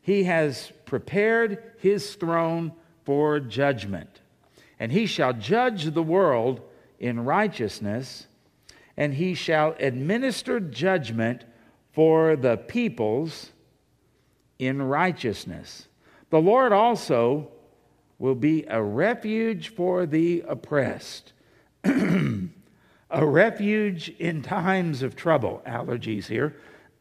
He 0.00 0.22
has 0.22 0.70
prepared 0.84 1.72
his 1.78 2.14
throne 2.14 2.70
for 3.02 3.40
judgment, 3.40 4.20
and 4.78 4.92
he 4.92 5.06
shall 5.06 5.32
judge 5.32 5.86
the 5.86 6.02
world 6.04 6.60
in 7.00 7.24
righteousness, 7.24 8.28
and 8.96 9.14
he 9.14 9.34
shall 9.34 9.74
administer 9.80 10.60
judgment 10.60 11.42
for 11.90 12.36
the 12.36 12.56
peoples 12.56 13.50
in 14.60 14.80
righteousness. 14.80 15.88
The 16.30 16.40
Lord 16.40 16.72
also 16.72 17.48
will 18.20 18.36
be 18.36 18.64
a 18.68 18.80
refuge 18.80 19.70
for 19.70 20.06
the 20.06 20.44
oppressed, 20.46 21.32
a 21.84 22.46
refuge 23.10 24.10
in 24.20 24.42
times 24.42 25.02
of 25.02 25.16
trouble. 25.16 25.62
Allergies 25.66 26.26
here. 26.26 26.54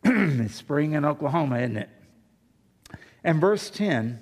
it's 0.42 0.54
spring 0.54 0.94
in 0.94 1.04
Oklahoma, 1.04 1.58
isn't 1.58 1.78
it? 1.78 1.90
And 3.24 3.42
verse 3.42 3.72
10 3.72 4.22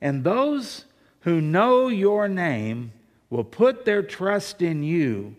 And 0.00 0.22
those 0.22 0.84
who 1.20 1.40
know 1.40 1.88
your 1.88 2.28
name 2.28 2.92
will 3.30 3.44
put 3.44 3.86
their 3.86 4.02
trust 4.02 4.60
in 4.60 4.82
you, 4.82 5.34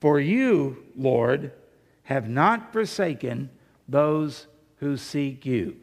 for 0.00 0.20
you, 0.20 0.84
Lord, 0.96 1.52
have 2.04 2.28
not 2.28 2.72
forsaken 2.72 3.50
those 3.88 4.46
who 4.76 4.96
seek 4.96 5.44
you. 5.44 5.76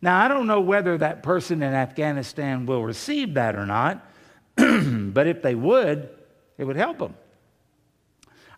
Now, 0.00 0.22
I 0.22 0.28
don't 0.28 0.46
know 0.46 0.60
whether 0.60 0.96
that 0.98 1.22
person 1.22 1.62
in 1.62 1.72
Afghanistan 1.72 2.66
will 2.66 2.84
receive 2.84 3.34
that 3.34 3.56
or 3.56 3.66
not, 3.66 4.06
but 4.56 5.26
if 5.26 5.42
they 5.42 5.54
would, 5.56 6.08
it 6.56 6.64
would 6.64 6.76
help 6.76 6.98
them. 6.98 7.14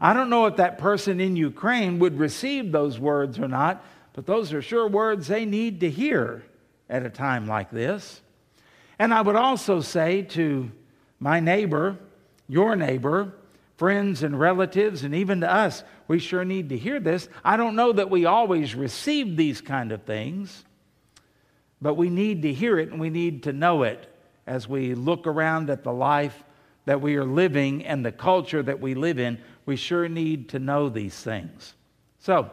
I 0.01 0.13
don't 0.13 0.31
know 0.31 0.47
if 0.47 0.57
that 0.57 0.79
person 0.79 1.21
in 1.21 1.37
Ukraine 1.37 1.99
would 1.99 2.19
receive 2.19 2.73
those 2.73 2.99
words 2.99 3.39
or 3.39 3.49
not, 3.49 3.85
but 4.13 4.27
those 4.27 4.53
are 4.53 4.63
sure 4.63 4.89
words 4.89 5.29
they 5.29 5.45
need 5.45 5.81
to 5.81 5.91
hear 5.91 6.45
at 6.89 7.05
a 7.05 7.11
time 7.11 7.47
like 7.47 7.71
this. 7.71 8.21
And 8.99 9.13
I 9.13 9.21
would 9.21 9.37
also 9.37 9.81
say 9.81 10.23
to 10.23 10.71
my 11.19 11.41
neighbor, 11.41 11.99
your 12.49 12.77
neighbor, 12.77 13.33
friends 13.77 14.23
and 14.23 14.39
relatives, 14.39 15.03
and 15.03 15.15
even 15.15 15.41
to 15.41 15.53
us, 15.53 15.85
we 16.09 16.19
sure 16.19 16.45
need 16.45 16.71
to 16.71 16.79
hear 16.79 17.01
this. 17.01 17.29
I 17.45 17.57
don't 17.57 17.77
know 17.77 17.93
that 17.93 18.11
we 18.11 18.25
always 18.25 18.75
receive 18.75 19.37
these 19.37 19.61
kind 19.61 19.93
of 19.93 20.03
things. 20.05 20.65
But 21.81 21.95
we 21.95 22.09
need 22.09 22.43
to 22.43 22.53
hear 22.53 22.79
it 22.79 22.91
and 22.91 23.01
we 23.01 23.11
need 23.11 23.43
to 23.45 23.53
know 23.53 23.83
it 23.83 24.13
as 24.47 24.69
we 24.69 24.95
look 24.95 25.27
around 25.27 25.71
at 25.71 25.85
the 25.85 25.93
life 25.93 26.43
that 26.87 27.01
we 27.01 27.17
are 27.17 27.25
living 27.25 27.85
and 27.85 28.05
the 28.05 28.13
culture 28.13 28.63
that 28.63 28.81
we 28.81 28.95
live 28.95 29.19
in. 29.19 29.39
We 29.67 29.77
sure 29.77 30.09
need 30.09 30.49
to 30.51 30.59
know 30.59 30.89
these 30.89 31.21
things. 31.21 31.75
So, 32.21 32.51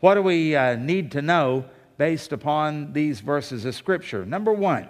what 0.00 0.14
do 0.14 0.22
we 0.22 0.54
uh, 0.54 0.76
need 0.76 1.12
to 1.12 1.22
know 1.22 1.64
based 1.98 2.32
upon 2.32 2.92
these 2.92 3.20
verses 3.20 3.64
of 3.64 3.74
Scripture? 3.74 4.24
Number 4.24 4.52
one, 4.52 4.88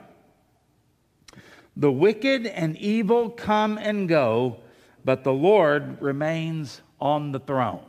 the 1.76 1.90
wicked 1.90 2.46
and 2.46 2.76
evil 2.76 3.30
come 3.30 3.78
and 3.78 4.08
go, 4.08 4.58
but 5.04 5.24
the 5.24 5.32
Lord 5.32 6.02
remains 6.02 6.82
on 7.00 7.32
the 7.32 7.40
throne. 7.40 7.84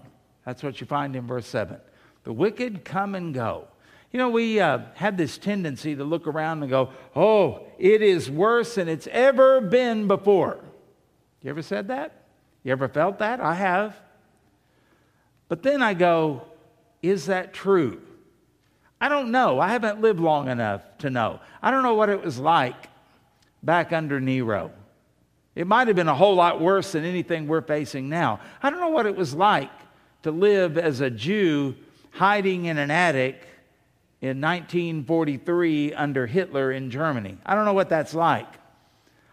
That's 0.45 0.63
what 0.63 0.79
you 0.79 0.87
find 0.87 1.15
in 1.15 1.27
verse 1.27 1.47
7. 1.47 1.77
The 2.23 2.33
wicked 2.33 2.85
come 2.85 3.15
and 3.15 3.33
go. 3.33 3.67
You 4.11 4.17
know, 4.17 4.29
we 4.29 4.59
uh, 4.59 4.79
have 4.95 5.17
this 5.17 5.37
tendency 5.37 5.95
to 5.95 6.03
look 6.03 6.27
around 6.27 6.61
and 6.61 6.69
go, 6.69 6.89
oh, 7.15 7.67
it 7.79 8.01
is 8.01 8.29
worse 8.29 8.75
than 8.75 8.87
it's 8.87 9.07
ever 9.07 9.61
been 9.61 10.07
before. 10.07 10.59
You 11.41 11.49
ever 11.49 11.61
said 11.61 11.87
that? 11.87 12.20
You 12.63 12.71
ever 12.71 12.87
felt 12.87 13.19
that? 13.19 13.39
I 13.39 13.55
have. 13.55 13.95
But 15.47 15.63
then 15.63 15.81
I 15.81 15.93
go, 15.93 16.43
is 17.01 17.25
that 17.25 17.53
true? 17.53 18.01
I 18.99 19.09
don't 19.09 19.31
know. 19.31 19.59
I 19.59 19.69
haven't 19.69 19.99
lived 19.99 20.19
long 20.19 20.47
enough 20.47 20.83
to 20.99 21.09
know. 21.09 21.39
I 21.61 21.71
don't 21.71 21.83
know 21.83 21.95
what 21.95 22.09
it 22.09 22.23
was 22.23 22.37
like 22.37 22.87
back 23.63 23.91
under 23.91 24.19
Nero. 24.19 24.71
It 25.55 25.67
might 25.67 25.87
have 25.87 25.95
been 25.95 26.07
a 26.07 26.15
whole 26.15 26.35
lot 26.35 26.61
worse 26.61 26.91
than 26.93 27.03
anything 27.03 27.47
we're 27.47 27.61
facing 27.61 28.09
now. 28.09 28.39
I 28.61 28.69
don't 28.69 28.79
know 28.79 28.89
what 28.89 29.05
it 29.05 29.15
was 29.15 29.33
like 29.33 29.71
to 30.23 30.31
live 30.31 30.77
as 30.77 31.01
a 31.01 31.09
Jew 31.09 31.75
hiding 32.11 32.65
in 32.65 32.77
an 32.77 32.91
attic 32.91 33.41
in 34.21 34.39
1943 34.39 35.93
under 35.93 36.27
Hitler 36.27 36.71
in 36.71 36.91
Germany. 36.91 37.37
I 37.45 37.55
don't 37.55 37.65
know 37.65 37.73
what 37.73 37.89
that's 37.89 38.13
like. 38.13 38.47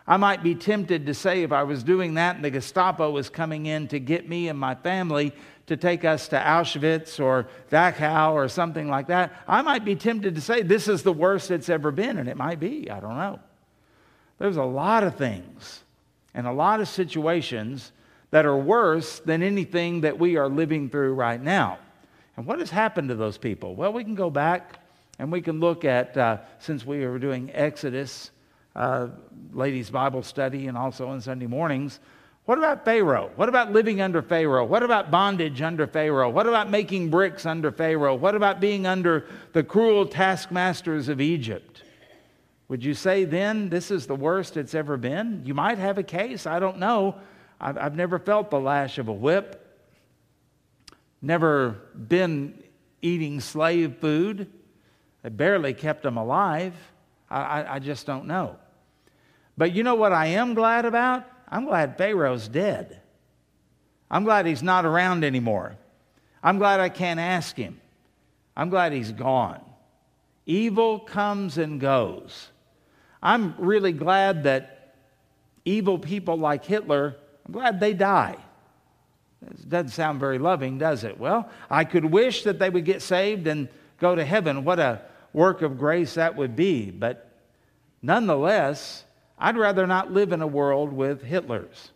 I 0.09 0.17
might 0.17 0.43
be 0.43 0.55
tempted 0.55 1.05
to 1.05 1.13
say 1.15 1.43
if 1.43 1.53
I 1.53 1.65
was 1.65 1.83
doing 1.83 2.15
that 2.15 2.37
and 2.37 2.45
the 2.45 2.51
Gestapo 2.51 3.11
was 3.11 3.29
coming 3.29 3.67
in 3.67 3.89
to 3.89 4.01
get 4.01 4.27
me 4.27 4.49
and 4.49 4.59
my 4.59 4.75
family 4.75 5.35
to 5.67 5.77
take 5.77 6.03
us 6.03 6.29
to 6.29 6.37
Auschwitz 6.37 7.23
or 7.23 7.47
Dachau 7.71 8.33
or 8.33 8.49
something 8.49 8.89
like 8.89 9.09
that, 9.09 9.35
I 9.47 9.61
might 9.61 9.85
be 9.85 9.95
tempted 9.95 10.35
to 10.35 10.41
say 10.41 10.63
this 10.63 10.89
is 10.89 11.03
the 11.03 11.13
worst 11.13 11.51
it's 11.51 11.69
ever 11.69 11.91
been, 11.91 12.17
and 12.17 12.27
it 12.27 12.39
might 12.39 12.59
be. 12.59 12.91
I 12.91 13.01
don't 13.01 13.19
know. 13.19 13.39
There's 14.39 14.57
a 14.57 14.65
lot 14.65 15.05
of 15.05 15.17
things 15.17 15.85
and 16.33 16.47
a 16.47 16.53
lot 16.53 16.81
of 16.81 16.89
situations 16.89 17.93
that 18.31 18.47
are 18.47 18.57
worse 18.57 19.19
than 19.19 19.43
anything 19.43 20.01
that 20.01 20.19
we 20.19 20.39
are 20.39 20.49
living 20.49 20.89
through 20.89 21.13
right 21.13 21.43
now. 21.43 21.79
And 22.39 22.47
what 22.47 22.61
has 22.61 22.71
happened 22.71 23.11
to 23.11 23.15
those 23.15 23.37
people? 23.37 23.75
Well, 23.75 23.93
we 23.93 24.05
can 24.05 24.15
go 24.15 24.31
back 24.31 24.79
and 25.19 25.31
we 25.31 25.43
can 25.43 25.61
look 25.61 25.85
at, 25.85 26.17
uh, 26.17 26.39
since 26.61 26.87
we 26.87 27.05
were 27.07 27.19
doing 27.19 27.51
Exodus, 27.53 28.31
uh, 28.79 29.09
ladies' 29.53 29.91
Bible 29.91 30.23
study, 30.23 30.69
and 30.69 30.79
also 30.79 31.09
on 31.09 31.21
Sunday 31.21 31.47
mornings, 31.47 32.01
what 32.45 32.57
about 32.57 32.85
Pharaoh? 32.85 33.31
What 33.37 33.51
about 33.51 33.73
living 33.73 34.01
under 34.01 34.23
Pharaoh? 34.23 34.65
What 34.65 34.83
about 34.83 35.11
bondage 35.11 35.61
under 35.61 35.87
Pharaoh? 35.87 36.31
What 36.31 36.47
about 36.47 36.71
making 36.71 37.11
bricks 37.11 37.45
under 37.45 37.71
Pharaoh? 37.71 38.15
What 38.15 38.35
about 38.35 38.61
being 38.61 38.87
under 38.87 39.27
the 39.53 39.63
cruel 39.63 40.07
taskmasters 40.07 41.11
of 41.11 41.21
Egypt? 41.21 41.83
Would 42.69 42.85
you 42.85 42.95
say 42.95 43.25
then 43.25 43.69
this 43.69 43.91
is 43.91 44.07
the 44.07 44.15
worst 44.15 44.57
it's 44.57 44.75
ever 44.75 44.97
been? 44.97 45.43
You 45.45 45.53
might 45.55 45.79
have 45.79 45.99
a 45.99 46.03
case. 46.03 46.47
I 46.47 46.59
don't 46.59 46.79
know. 46.79 47.17
I've, 47.61 47.77
I've 47.77 47.97
never 47.97 48.19
felt 48.19 48.51
the 48.51 48.61
lash 48.61 48.99
of 48.99 49.09
a 49.09 49.13
whip 49.13 49.67
never 51.21 51.71
been 52.09 52.63
eating 53.03 53.41
slave 53.41 53.97
food. 54.01 54.51
They 55.23 55.31
barely 55.31 55.75
kept 55.75 56.03
them 56.03 56.17
alive. 56.17 56.75
I, 57.31 57.41
I, 57.41 57.75
I, 57.75 57.79
just 57.79 58.07
don't 58.07 58.27
know. 58.27 58.57
But 59.59 59.75
you 59.75 59.83
know 59.83 59.97
what 59.97 60.13
I 60.13 60.27
am 60.27 60.55
glad 60.55 60.85
about? 60.85 61.25
I'm 61.49 61.67
glad 61.67 61.99
Pharaoh's 61.99 62.47
dead. 62.47 63.01
I'm 64.09 64.23
glad 64.23 64.47
he's 64.47 64.63
not 64.63 64.87
around 64.87 65.25
anymore. 65.25 65.77
I'm 66.43 66.59
glad 66.59 66.79
I 66.79 66.89
can't 66.89 67.19
ask 67.19 67.57
him. 67.57 67.81
I'm 68.57 68.71
glad 68.71 68.93
he's 68.93 69.11
gone. 69.11 69.61
Evil 70.47 71.01
comes 71.01 71.59
and 71.59 71.81
goes. 71.81 72.49
I'm 73.21 73.57
really 73.59 73.93
glad 73.93 74.45
that 74.45 74.95
evil 75.65 75.99
people 75.99 76.37
like 76.37 76.65
Hitler, 76.65 77.17
I'm 77.45 77.53
glad 77.53 77.81
they 77.81 77.95
die. 77.95 78.37
It 79.43 79.69
doesn't 79.69 79.91
sound 79.91 80.21
very 80.21 80.39
loving, 80.39 80.79
does 80.79 81.03
it? 81.03 81.19
Well, 81.19 81.51
I 81.69 81.85
could 81.85 82.05
wish 82.05 82.45
that 82.45 82.61
they 82.61 82.71
would 82.71 82.85
get 82.85 83.03
saved 83.03 83.49
and 83.49 83.69
go 83.99 84.15
to 84.15 84.25
heaven. 84.25 84.65
What 84.65 84.79
a 84.79 85.03
work 85.33 85.63
of 85.63 85.79
grace 85.79 86.15
that 86.15 86.37
would 86.37 86.55
be. 86.55 86.93
But 86.93 87.29
nonetheless, 88.03 89.05
I'd 89.39 89.57
rather 89.57 89.87
not 89.87 90.13
live 90.13 90.33
in 90.33 90.43
a 90.43 90.47
world 90.47 90.93
with 90.93 91.23
Hitlers. 91.23 91.91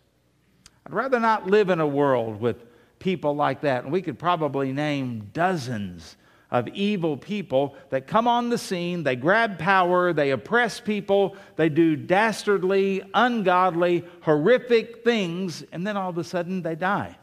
I'd 0.87 0.93
rather 0.93 1.21
not 1.21 1.47
live 1.47 1.71
in 1.71 1.81
a 1.81 1.87
world 1.87 2.41
with 2.41 2.65
people 2.99 3.35
like 3.35 3.63
that. 3.63 3.85
And 3.85 3.93
we 3.93 4.03
could 4.03 4.19
probably 4.19 4.73
name 4.73 5.31
dozens 5.33 6.17
of 6.53 6.69
evil 6.69 7.17
people 7.17 7.75
that 7.89 8.07
come 8.07 8.29
on 8.29 8.51
the 8.51 8.59
scene, 8.59 9.03
they 9.03 9.17
grab 9.17 9.59
power, 9.59 10.13
they 10.13 10.31
oppress 10.31 10.79
people, 10.81 11.35
they 11.57 11.71
do 11.71 11.97
dastardly, 11.97 13.03
ungodly, 13.15 14.05
horrific 14.21 15.03
things, 15.03 15.65
and 15.73 15.87
then 15.87 15.97
all 15.97 16.11
of 16.11 16.19
a 16.19 16.25
sudden 16.25 16.61
they 16.61 16.75
die. 16.75 17.17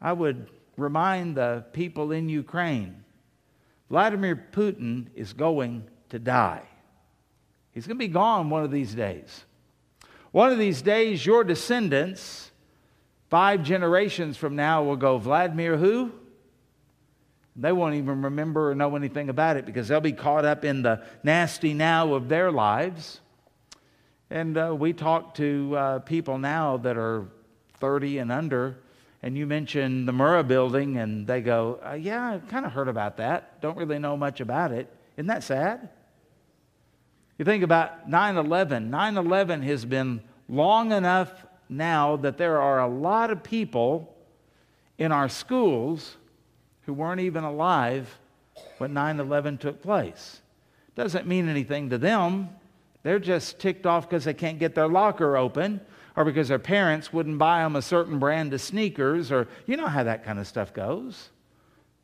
I 0.00 0.12
would 0.12 0.50
remind 0.76 1.36
the 1.36 1.64
people 1.72 2.12
in 2.12 2.28
Ukraine 2.28 3.00
Vladimir 3.90 4.44
Putin 4.50 5.06
is 5.14 5.32
going 5.32 5.84
to 6.08 6.18
die. 6.18 6.66
He's 7.74 7.86
going 7.86 7.98
to 7.98 8.04
be 8.04 8.08
gone 8.08 8.50
one 8.50 8.62
of 8.62 8.70
these 8.70 8.94
days. 8.94 9.44
One 10.30 10.50
of 10.50 10.58
these 10.58 10.80
days, 10.80 11.26
your 11.26 11.44
descendants, 11.44 12.52
five 13.30 13.62
generations 13.64 14.36
from 14.36 14.54
now, 14.56 14.84
will 14.84 14.96
go, 14.96 15.18
Vladimir 15.18 15.76
who? 15.76 16.12
They 17.56 17.72
won't 17.72 17.94
even 17.96 18.22
remember 18.22 18.70
or 18.70 18.74
know 18.74 18.94
anything 18.96 19.28
about 19.28 19.56
it 19.56 19.66
because 19.66 19.88
they'll 19.88 20.00
be 20.00 20.12
caught 20.12 20.44
up 20.44 20.64
in 20.64 20.82
the 20.82 21.02
nasty 21.22 21.74
now 21.74 22.14
of 22.14 22.28
their 22.28 22.50
lives. 22.50 23.20
And 24.30 24.56
uh, 24.56 24.74
we 24.76 24.92
talk 24.92 25.34
to 25.36 25.76
uh, 25.76 25.98
people 26.00 26.38
now 26.38 26.78
that 26.78 26.96
are 26.96 27.28
30 27.78 28.18
and 28.18 28.32
under, 28.32 28.78
and 29.22 29.36
you 29.36 29.46
mention 29.46 30.06
the 30.06 30.12
Murrah 30.12 30.46
building, 30.46 30.96
and 30.96 31.26
they 31.26 31.40
go, 31.40 31.78
uh, 31.84 31.94
Yeah, 31.94 32.32
I've 32.32 32.48
kind 32.48 32.66
of 32.66 32.72
heard 32.72 32.88
about 32.88 33.18
that. 33.18 33.60
Don't 33.60 33.76
really 33.76 33.98
know 33.98 34.16
much 34.16 34.40
about 34.40 34.72
it. 34.72 34.88
Isn't 35.16 35.28
that 35.28 35.44
sad? 35.44 35.88
You 37.38 37.44
think 37.44 37.64
about 37.64 38.08
9 38.08 38.36
11. 38.36 38.90
9 38.90 39.16
11 39.16 39.62
has 39.62 39.84
been 39.84 40.22
long 40.48 40.92
enough 40.92 41.30
now 41.68 42.16
that 42.16 42.38
there 42.38 42.60
are 42.60 42.80
a 42.80 42.88
lot 42.88 43.30
of 43.30 43.42
people 43.42 44.14
in 44.98 45.10
our 45.10 45.28
schools 45.28 46.16
who 46.82 46.92
weren't 46.92 47.20
even 47.20 47.44
alive 47.44 48.18
when 48.78 48.92
9 48.92 49.20
11 49.20 49.58
took 49.58 49.82
place. 49.82 50.40
Doesn't 50.94 51.26
mean 51.26 51.48
anything 51.48 51.90
to 51.90 51.98
them. 51.98 52.50
They're 53.02 53.18
just 53.18 53.58
ticked 53.58 53.84
off 53.84 54.08
because 54.08 54.24
they 54.24 54.34
can't 54.34 54.58
get 54.58 54.74
their 54.74 54.88
locker 54.88 55.36
open 55.36 55.80
or 56.16 56.24
because 56.24 56.48
their 56.48 56.60
parents 56.60 57.12
wouldn't 57.12 57.38
buy 57.38 57.62
them 57.62 57.74
a 57.74 57.82
certain 57.82 58.18
brand 58.18 58.54
of 58.54 58.60
sneakers 58.60 59.32
or 59.32 59.48
you 59.66 59.76
know 59.76 59.88
how 59.88 60.04
that 60.04 60.24
kind 60.24 60.38
of 60.38 60.46
stuff 60.46 60.72
goes. 60.72 61.30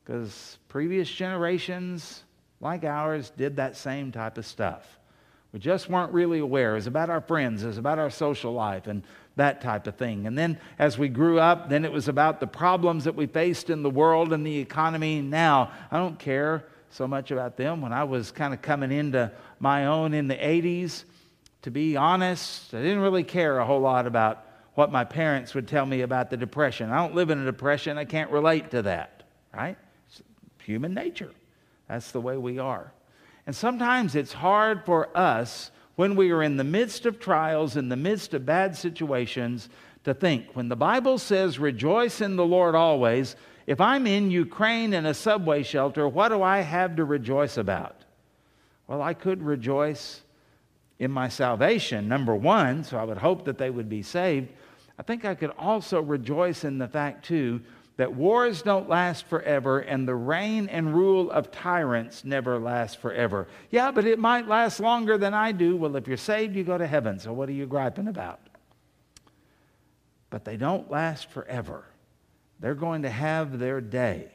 Because 0.03 0.57
previous 0.67 1.09
generations 1.09 2.23
like 2.59 2.83
ours 2.83 3.31
did 3.37 3.55
that 3.55 3.77
same 3.77 4.11
type 4.11 4.37
of 4.37 4.45
stuff. 4.45 4.99
We 5.53 5.59
just 5.59 5.89
weren't 5.89 6.13
really 6.13 6.39
aware. 6.39 6.71
It 6.71 6.75
was 6.75 6.87
about 6.87 7.09
our 7.09 7.21
friends, 7.21 7.63
it 7.63 7.67
was 7.67 7.77
about 7.77 7.99
our 7.99 8.09
social 8.09 8.53
life 8.53 8.87
and 8.87 9.03
that 9.35 9.61
type 9.61 9.87
of 9.87 9.95
thing. 9.95 10.27
And 10.27 10.37
then 10.37 10.57
as 10.79 10.97
we 10.97 11.09
grew 11.09 11.39
up, 11.39 11.69
then 11.69 11.85
it 11.85 11.91
was 11.91 12.07
about 12.07 12.39
the 12.39 12.47
problems 12.47 13.03
that 13.05 13.15
we 13.15 13.25
faced 13.25 13.69
in 13.69 13.83
the 13.83 13.89
world 13.89 14.33
and 14.33 14.45
the 14.45 14.59
economy. 14.59 15.21
Now, 15.21 15.71
I 15.89 15.97
don't 15.97 16.19
care 16.19 16.65
so 16.89 17.07
much 17.07 17.31
about 17.31 17.57
them. 17.57 17.81
When 17.81 17.93
I 17.93 18.03
was 18.03 18.31
kind 18.31 18.53
of 18.53 18.61
coming 18.61 18.91
into 18.91 19.31
my 19.59 19.87
own 19.87 20.13
in 20.13 20.27
the 20.27 20.35
80s, 20.35 21.05
to 21.63 21.71
be 21.71 21.95
honest, 21.95 22.73
I 22.73 22.81
didn't 22.81 22.99
really 22.99 23.23
care 23.23 23.59
a 23.59 23.65
whole 23.65 23.79
lot 23.79 24.07
about 24.07 24.45
what 24.75 24.91
my 24.91 25.03
parents 25.03 25.53
would 25.53 25.67
tell 25.67 25.85
me 25.85 26.01
about 26.01 26.29
the 26.29 26.37
depression. 26.37 26.89
I 26.89 26.97
don't 26.97 27.15
live 27.15 27.29
in 27.29 27.39
a 27.39 27.45
depression. 27.45 27.97
I 27.97 28.05
can't 28.05 28.31
relate 28.31 28.71
to 28.71 28.83
that, 28.83 29.23
right? 29.53 29.77
It's 30.07 30.21
human 30.63 30.93
nature. 30.93 31.31
That's 31.87 32.11
the 32.11 32.21
way 32.21 32.37
we 32.37 32.57
are. 32.57 32.91
And 33.45 33.55
sometimes 33.55 34.15
it's 34.15 34.33
hard 34.33 34.85
for 34.85 35.15
us 35.17 35.71
when 35.95 36.15
we 36.15 36.31
are 36.31 36.43
in 36.43 36.57
the 36.57 36.63
midst 36.63 37.05
of 37.05 37.19
trials, 37.19 37.75
in 37.75 37.89
the 37.89 37.95
midst 37.95 38.33
of 38.33 38.45
bad 38.45 38.75
situations, 38.75 39.69
to 40.03 40.13
think. 40.13 40.47
When 40.53 40.69
the 40.69 40.75
Bible 40.75 41.17
says, 41.17 41.59
rejoice 41.59 42.21
in 42.21 42.35
the 42.35 42.45
Lord 42.45 42.75
always, 42.75 43.35
if 43.67 43.79
I'm 43.79 44.07
in 44.07 44.31
Ukraine 44.31 44.93
in 44.93 45.05
a 45.05 45.13
subway 45.13 45.63
shelter, 45.63 46.07
what 46.07 46.29
do 46.29 46.41
I 46.41 46.61
have 46.61 46.95
to 46.95 47.05
rejoice 47.05 47.57
about? 47.57 47.95
Well, 48.87 49.01
I 49.01 49.13
could 49.13 49.43
rejoice 49.43 50.21
in 50.99 51.11
my 51.11 51.29
salvation, 51.29 52.07
number 52.07 52.35
one, 52.35 52.83
so 52.83 52.97
I 52.97 53.03
would 53.03 53.17
hope 53.17 53.45
that 53.45 53.57
they 53.57 53.69
would 53.69 53.89
be 53.89 54.03
saved. 54.03 54.49
I 54.99 55.03
think 55.03 55.25
I 55.25 55.35
could 55.35 55.51
also 55.57 56.01
rejoice 56.01 56.63
in 56.63 56.77
the 56.77 56.87
fact, 56.87 57.25
too, 57.25 57.61
that 57.97 58.15
wars 58.15 58.61
don't 58.61 58.89
last 58.89 59.25
forever 59.27 59.79
and 59.79 60.07
the 60.07 60.15
reign 60.15 60.69
and 60.69 60.93
rule 60.95 61.29
of 61.29 61.51
tyrants 61.51 62.23
never 62.23 62.57
last 62.57 62.99
forever. 62.99 63.47
Yeah, 63.69 63.91
but 63.91 64.05
it 64.05 64.17
might 64.17 64.47
last 64.47 64.79
longer 64.79 65.17
than 65.17 65.33
I 65.33 65.51
do. 65.51 65.75
Well, 65.75 65.95
if 65.95 66.07
you're 66.07 66.17
saved, 66.17 66.55
you 66.55 66.63
go 66.63 66.77
to 66.77 66.87
heaven. 66.87 67.19
So 67.19 67.33
what 67.33 67.49
are 67.49 67.53
you 67.53 67.65
griping 67.65 68.07
about? 68.07 68.39
But 70.29 70.45
they 70.45 70.57
don't 70.57 70.89
last 70.89 71.29
forever. 71.29 71.85
They're 72.59 72.75
going 72.75 73.01
to 73.01 73.09
have 73.09 73.59
their 73.59 73.81
day. 73.81 74.31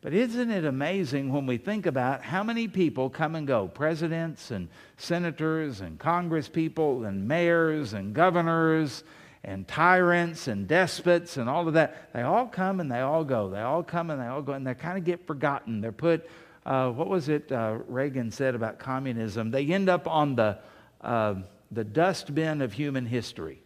But 0.00 0.14
isn't 0.14 0.50
it 0.50 0.64
amazing 0.64 1.32
when 1.32 1.44
we 1.46 1.56
think 1.56 1.84
about 1.84 2.22
how 2.22 2.44
many 2.44 2.68
people 2.68 3.10
come 3.10 3.34
and 3.34 3.46
go 3.46 3.66
presidents 3.66 4.52
and 4.52 4.68
senators 4.96 5.80
and 5.80 5.98
congresspeople 5.98 7.06
and 7.06 7.26
mayors 7.26 7.94
and 7.94 8.14
governors 8.14 9.02
and 9.44 9.66
tyrants 9.66 10.48
and 10.48 10.66
despots 10.66 11.36
and 11.36 11.48
all 11.48 11.66
of 11.68 11.74
that, 11.74 12.12
they 12.12 12.22
all 12.22 12.46
come 12.46 12.80
and 12.80 12.90
they 12.90 13.00
all 13.00 13.24
go. 13.24 13.48
They 13.48 13.60
all 13.60 13.82
come 13.82 14.10
and 14.10 14.20
they 14.20 14.26
all 14.26 14.42
go, 14.42 14.52
and 14.52 14.66
they 14.66 14.74
kind 14.74 14.98
of 14.98 15.04
get 15.04 15.26
forgotten. 15.26 15.80
They're 15.80 15.92
put, 15.92 16.28
uh, 16.66 16.90
what 16.90 17.08
was 17.08 17.28
it 17.28 17.50
uh, 17.52 17.78
Reagan 17.86 18.30
said 18.30 18.54
about 18.54 18.78
communism? 18.78 19.50
They 19.50 19.66
end 19.66 19.88
up 19.88 20.06
on 20.06 20.34
the, 20.34 20.58
uh, 21.00 21.36
the 21.70 21.84
dustbin 21.84 22.62
of 22.62 22.72
human 22.72 23.06
history, 23.06 23.62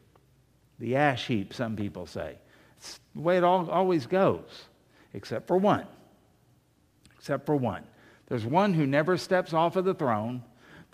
the 0.79 0.97
ash 0.97 1.27
heap, 1.27 1.55
some 1.55 1.77
people 1.77 2.07
say. 2.07 2.37
It's 2.77 3.01
the 3.15 3.21
way 3.21 3.37
it 3.37 3.45
all, 3.45 3.71
always 3.71 4.07
goes, 4.07 4.65
except 5.15 5.47
for 5.47 5.57
one. 5.57 5.87
Except 7.17 7.47
for 7.47 7.57
one. 7.57 7.85
There's 8.27 8.45
one 8.45 8.75
who 8.75 8.87
never 8.87 9.17
steps 9.17 9.53
off 9.53 9.77
of 9.77 9.85
the 9.85 9.95
throne. 9.95 10.43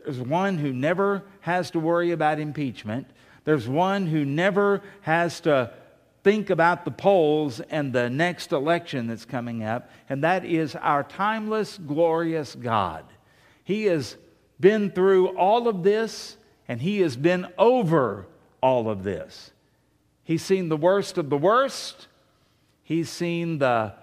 There's 0.04 0.20
one 0.20 0.58
who 0.58 0.72
never 0.72 1.22
has 1.40 1.70
to 1.72 1.80
worry 1.80 2.10
about 2.10 2.38
impeachment. 2.38 3.08
There's 3.48 3.66
one 3.66 4.06
who 4.06 4.26
never 4.26 4.82
has 5.00 5.40
to 5.40 5.72
think 6.22 6.50
about 6.50 6.84
the 6.84 6.90
polls 6.90 7.60
and 7.60 7.94
the 7.94 8.10
next 8.10 8.52
election 8.52 9.06
that's 9.06 9.24
coming 9.24 9.64
up, 9.64 9.90
and 10.10 10.22
that 10.22 10.44
is 10.44 10.76
our 10.76 11.02
timeless, 11.02 11.78
glorious 11.78 12.54
God. 12.54 13.06
He 13.64 13.84
has 13.84 14.18
been 14.60 14.90
through 14.90 15.28
all 15.28 15.66
of 15.66 15.82
this, 15.82 16.36
and 16.68 16.78
He 16.78 17.00
has 17.00 17.16
been 17.16 17.46
over 17.56 18.26
all 18.60 18.90
of 18.90 19.02
this. 19.02 19.50
He's 20.24 20.44
seen 20.44 20.68
the 20.68 20.76
worst 20.76 21.16
of 21.16 21.30
the 21.30 21.38
worst. 21.38 22.06
He's 22.82 23.08
seen 23.08 23.60
the, 23.60 23.94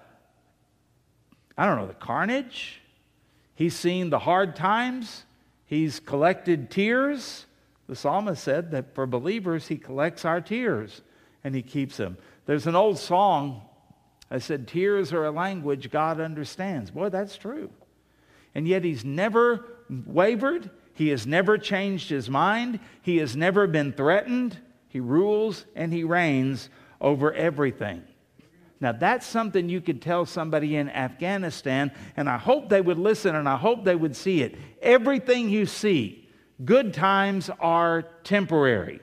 I 1.56 1.68
don't 1.68 1.78
know, 1.78 1.86
the 1.86 1.94
carnage. 1.94 2.82
He's 3.54 3.76
seen 3.76 4.10
the 4.10 4.18
hard 4.18 4.56
times. 4.56 5.24
He's 5.68 6.00
collected 6.00 6.72
tears. 6.72 7.45
The 7.88 7.96
psalmist 7.96 8.44
said 8.44 8.72
that 8.72 8.96
for 8.96 9.06
believers, 9.06 9.68
he 9.68 9.78
collects 9.78 10.26
our 10.26 10.42
tears 10.42 11.02
and 11.44 11.54
he 11.54 11.62
keeps 11.62 11.98
them. 11.98 12.18
There's 12.46 12.68
an 12.68 12.76
old 12.76 12.98
song. 12.98 13.62
I 14.32 14.40
said, 14.40 14.68
Tears 14.68 15.14
are 15.14 15.26
a 15.26 15.32
language 15.32 15.92
God 15.92 16.20
understands. 16.20 16.92
Boy, 16.92 17.10
that's 17.10 17.38
true. 17.38 17.70
And 18.56 18.68
yet 18.68 18.84
he's 18.84 19.06
never 19.06 19.66
wavered. 19.90 20.70
He 20.94 21.10
has 21.10 21.28
never 21.28 21.58
changed 21.58 22.10
his 22.10 22.30
mind. 22.30 22.80
He 23.02 23.18
has 23.18 23.36
never 23.36 23.68
been 23.68 23.94
threatened. 23.94 24.58
He 24.88 25.00
rules 25.00 25.66
and 25.76 25.94
he 25.94 26.04
reigns 26.04 26.70
over 27.00 27.34
everything. 27.34 28.04
Now, 28.80 28.92
that's 28.92 29.26
something 29.26 29.70
you 29.70 29.82
could 29.82 30.02
tell 30.02 30.26
somebody 30.26 30.76
in 30.76 30.90
Afghanistan, 30.90 31.92
and 32.18 32.30
I 32.30 32.38
hope 32.38 32.70
they 32.70 32.82
would 32.82 32.98
listen 32.98 33.36
and 33.36 33.48
I 33.48 33.56
hope 33.56 33.86
they 33.86 33.96
would 33.96 34.16
see 34.16 34.42
it. 34.42 34.58
Everything 34.82 35.50
you 35.50 35.66
see, 35.66 36.25
Good 36.64 36.94
times 36.94 37.50
are 37.60 38.04
temporary. 38.24 39.02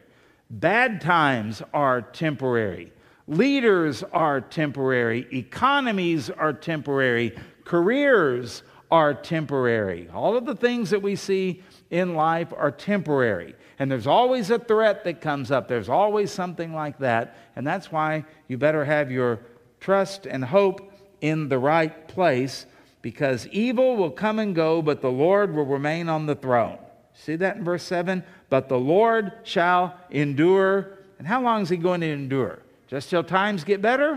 Bad 0.48 1.00
times 1.02 1.62
are 1.74 2.00
temporary. 2.00 2.92
Leaders 3.26 4.02
are 4.02 4.40
temporary. 4.40 5.26
Economies 5.32 6.30
are 6.30 6.54
temporary. 6.54 7.36
Careers 7.64 8.62
are 8.90 9.12
temporary. 9.12 10.08
All 10.12 10.36
of 10.36 10.46
the 10.46 10.54
things 10.54 10.90
that 10.90 11.02
we 11.02 11.14
see 11.14 11.62
in 11.90 12.14
life 12.14 12.52
are 12.56 12.70
temporary. 12.70 13.54
And 13.78 13.90
there's 13.90 14.06
always 14.06 14.50
a 14.50 14.58
threat 14.58 15.04
that 15.04 15.20
comes 15.20 15.50
up. 15.50 15.68
There's 15.68 15.88
always 15.88 16.30
something 16.30 16.74
like 16.74 16.98
that. 16.98 17.36
And 17.56 17.66
that's 17.66 17.92
why 17.92 18.24
you 18.48 18.56
better 18.56 18.84
have 18.84 19.10
your 19.10 19.40
trust 19.78 20.26
and 20.26 20.44
hope 20.44 20.92
in 21.20 21.48
the 21.48 21.58
right 21.58 22.08
place 22.08 22.66
because 23.02 23.46
evil 23.48 23.96
will 23.96 24.10
come 24.10 24.38
and 24.38 24.54
go, 24.54 24.80
but 24.80 25.00
the 25.00 25.10
Lord 25.10 25.54
will 25.54 25.66
remain 25.66 26.08
on 26.08 26.26
the 26.26 26.34
throne. 26.34 26.78
See 27.14 27.37
that 27.37 27.57
in 27.57 27.64
verse 27.64 27.83
7? 27.83 28.25
But 28.48 28.68
the 28.68 28.79
Lord 28.79 29.33
shall 29.44 29.96
endure. 30.11 30.98
And 31.18 31.27
how 31.27 31.42
long 31.42 31.62
is 31.62 31.68
he 31.68 31.77
going 31.77 32.01
to 32.01 32.09
endure? 32.09 32.61
Just 32.88 33.11
till 33.11 33.25
times 33.25 33.64
get 33.64 33.81
better? 33.81 34.14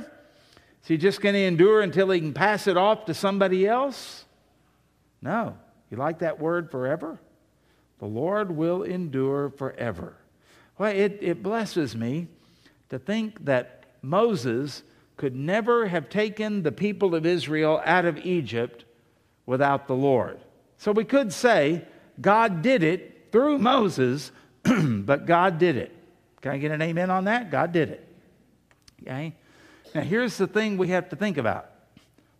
Is 0.83 0.87
he 0.87 0.97
just 0.97 1.21
going 1.21 1.33
to 1.33 1.41
endure 1.41 1.81
until 1.81 2.09
he 2.09 2.19
can 2.19 2.33
pass 2.33 2.67
it 2.67 2.77
off 2.77 3.05
to 3.05 3.13
somebody 3.13 3.67
else? 3.67 4.25
No. 5.21 5.57
You 5.89 5.97
like 5.97 6.19
that 6.19 6.39
word 6.39 6.71
forever? 6.71 7.19
The 7.99 8.05
Lord 8.05 8.55
will 8.55 8.83
endure 8.83 9.49
forever. 9.49 10.15
Well, 10.77 10.91
it, 10.91 11.19
it 11.21 11.41
blesses 11.41 11.95
me 11.95 12.27
to 12.89 12.99
think 12.99 13.45
that 13.45 13.85
Moses 14.01 14.83
could 15.17 15.35
never 15.35 15.87
have 15.87 16.09
taken 16.09 16.63
the 16.63 16.71
people 16.71 17.15
of 17.15 17.25
Israel 17.25 17.81
out 17.85 18.05
of 18.05 18.17
Egypt 18.19 18.85
without 19.45 19.87
the 19.87 19.95
Lord. 19.95 20.39
So 20.77 20.91
we 20.91 21.05
could 21.05 21.31
say 21.31 21.85
God 22.19 22.61
did 22.61 22.83
it 22.83 23.27
through 23.31 23.59
Moses, 23.59 24.31
but 24.63 25.25
God 25.25 25.57
did 25.57 25.77
it. 25.77 25.95
Can 26.41 26.51
I 26.51 26.57
get 26.57 26.71
an 26.71 26.81
amen 26.81 27.09
on 27.09 27.25
that? 27.25 27.51
God 27.51 27.71
did 27.71 27.89
it. 27.89 28.07
Okay? 29.01 29.33
Now, 29.93 30.01
here's 30.01 30.37
the 30.37 30.47
thing 30.47 30.77
we 30.77 30.89
have 30.89 31.09
to 31.09 31.15
think 31.15 31.37
about 31.37 31.71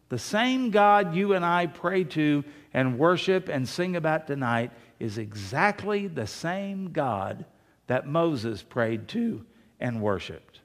the 0.09 0.19
same 0.19 0.69
God 0.69 1.15
you 1.15 1.33
and 1.33 1.43
I 1.43 1.65
pray 1.65 2.03
to 2.03 2.43
and 2.73 2.99
worship 2.99 3.49
and 3.49 3.67
sing 3.67 3.95
about 3.95 4.27
tonight 4.27 4.71
is 4.99 5.17
exactly 5.17 6.07
the 6.07 6.27
same 6.27 6.91
God 6.91 7.45
that 7.87 8.07
Moses 8.07 8.61
prayed 8.61 9.07
to 9.09 9.45
and 9.79 10.01
worshiped. 10.01 10.59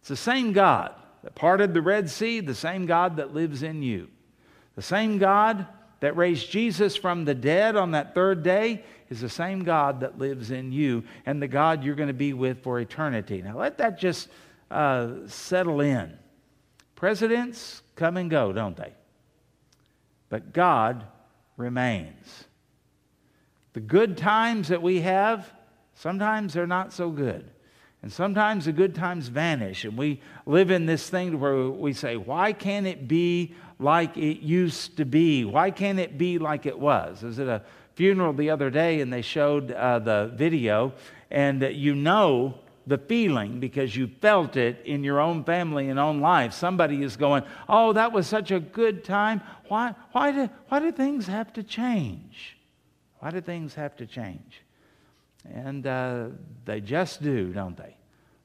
It's 0.00 0.08
the 0.08 0.16
same 0.16 0.52
God 0.52 0.92
that 1.22 1.34
parted 1.34 1.74
the 1.74 1.82
Red 1.82 2.10
Sea, 2.10 2.40
the 2.40 2.54
same 2.54 2.86
God 2.86 3.16
that 3.16 3.34
lives 3.34 3.62
in 3.62 3.82
you. 3.82 4.08
The 4.74 4.82
same 4.82 5.18
God 5.18 5.66
that 6.00 6.16
raised 6.16 6.50
Jesus 6.50 6.96
from 6.96 7.24
the 7.24 7.34
dead 7.34 7.76
on 7.76 7.92
that 7.92 8.14
third 8.14 8.42
day 8.42 8.84
is 9.10 9.20
the 9.20 9.28
same 9.28 9.64
God 9.64 10.00
that 10.00 10.18
lives 10.18 10.50
in 10.50 10.70
you 10.70 11.04
and 11.26 11.42
the 11.42 11.48
God 11.48 11.82
you're 11.82 11.94
going 11.94 12.08
to 12.08 12.14
be 12.14 12.32
with 12.32 12.62
for 12.62 12.78
eternity. 12.78 13.42
Now, 13.42 13.58
let 13.58 13.78
that 13.78 13.98
just 13.98 14.28
uh, 14.70 15.08
settle 15.26 15.80
in. 15.80 16.16
Presidents 16.94 17.82
come 17.96 18.16
and 18.16 18.30
go, 18.30 18.52
don't 18.52 18.76
they? 18.76 18.92
But 20.28 20.52
God 20.52 21.04
remains. 21.56 22.44
The 23.72 23.80
good 23.80 24.16
times 24.16 24.68
that 24.68 24.82
we 24.82 25.00
have, 25.00 25.52
sometimes 25.94 26.54
they're 26.54 26.66
not 26.66 26.92
so 26.92 27.10
good. 27.10 27.48
And 28.02 28.12
sometimes 28.12 28.66
the 28.66 28.72
good 28.72 28.94
times 28.94 29.28
vanish, 29.28 29.84
and 29.84 29.96
we 29.96 30.20
live 30.46 30.70
in 30.70 30.86
this 30.86 31.10
thing 31.10 31.40
where 31.40 31.68
we 31.68 31.92
say, 31.92 32.16
Why 32.16 32.52
can't 32.52 32.86
it 32.86 33.08
be 33.08 33.54
like 33.78 34.16
it 34.16 34.40
used 34.40 34.96
to 34.98 35.04
be? 35.04 35.44
Why 35.44 35.70
can't 35.70 35.98
it 35.98 36.16
be 36.16 36.38
like 36.38 36.64
it 36.66 36.78
was? 36.78 37.24
I 37.24 37.26
was 37.26 37.38
at 37.40 37.48
a 37.48 37.62
funeral 37.96 38.32
the 38.32 38.50
other 38.50 38.70
day, 38.70 39.00
and 39.00 39.12
they 39.12 39.22
showed 39.22 39.72
uh, 39.72 39.98
the 39.98 40.32
video, 40.34 40.92
and 41.30 41.60
you 41.62 41.96
know 41.96 42.54
the 42.86 42.98
feeling 42.98 43.60
because 43.60 43.94
you 43.94 44.06
felt 44.20 44.56
it 44.56 44.80
in 44.86 45.04
your 45.04 45.20
own 45.20 45.44
family 45.44 45.90
and 45.90 45.98
own 45.98 46.20
life. 46.20 46.54
Somebody 46.54 47.02
is 47.02 47.16
going, 47.16 47.42
Oh, 47.68 47.92
that 47.92 48.12
was 48.12 48.26
such 48.26 48.50
a 48.50 48.60
good 48.60 49.04
time. 49.04 49.42
Why, 49.66 49.94
why, 50.12 50.32
do, 50.32 50.50
why 50.68 50.78
do 50.78 50.90
things 50.90 51.26
have 51.26 51.52
to 51.54 51.62
change? 51.62 52.56
Why 53.18 53.30
do 53.30 53.40
things 53.40 53.74
have 53.74 53.96
to 53.96 54.06
change? 54.06 54.62
And 55.44 55.86
uh, 55.86 56.26
they 56.64 56.80
just 56.80 57.22
do, 57.22 57.52
don't 57.52 57.76
they? 57.76 57.96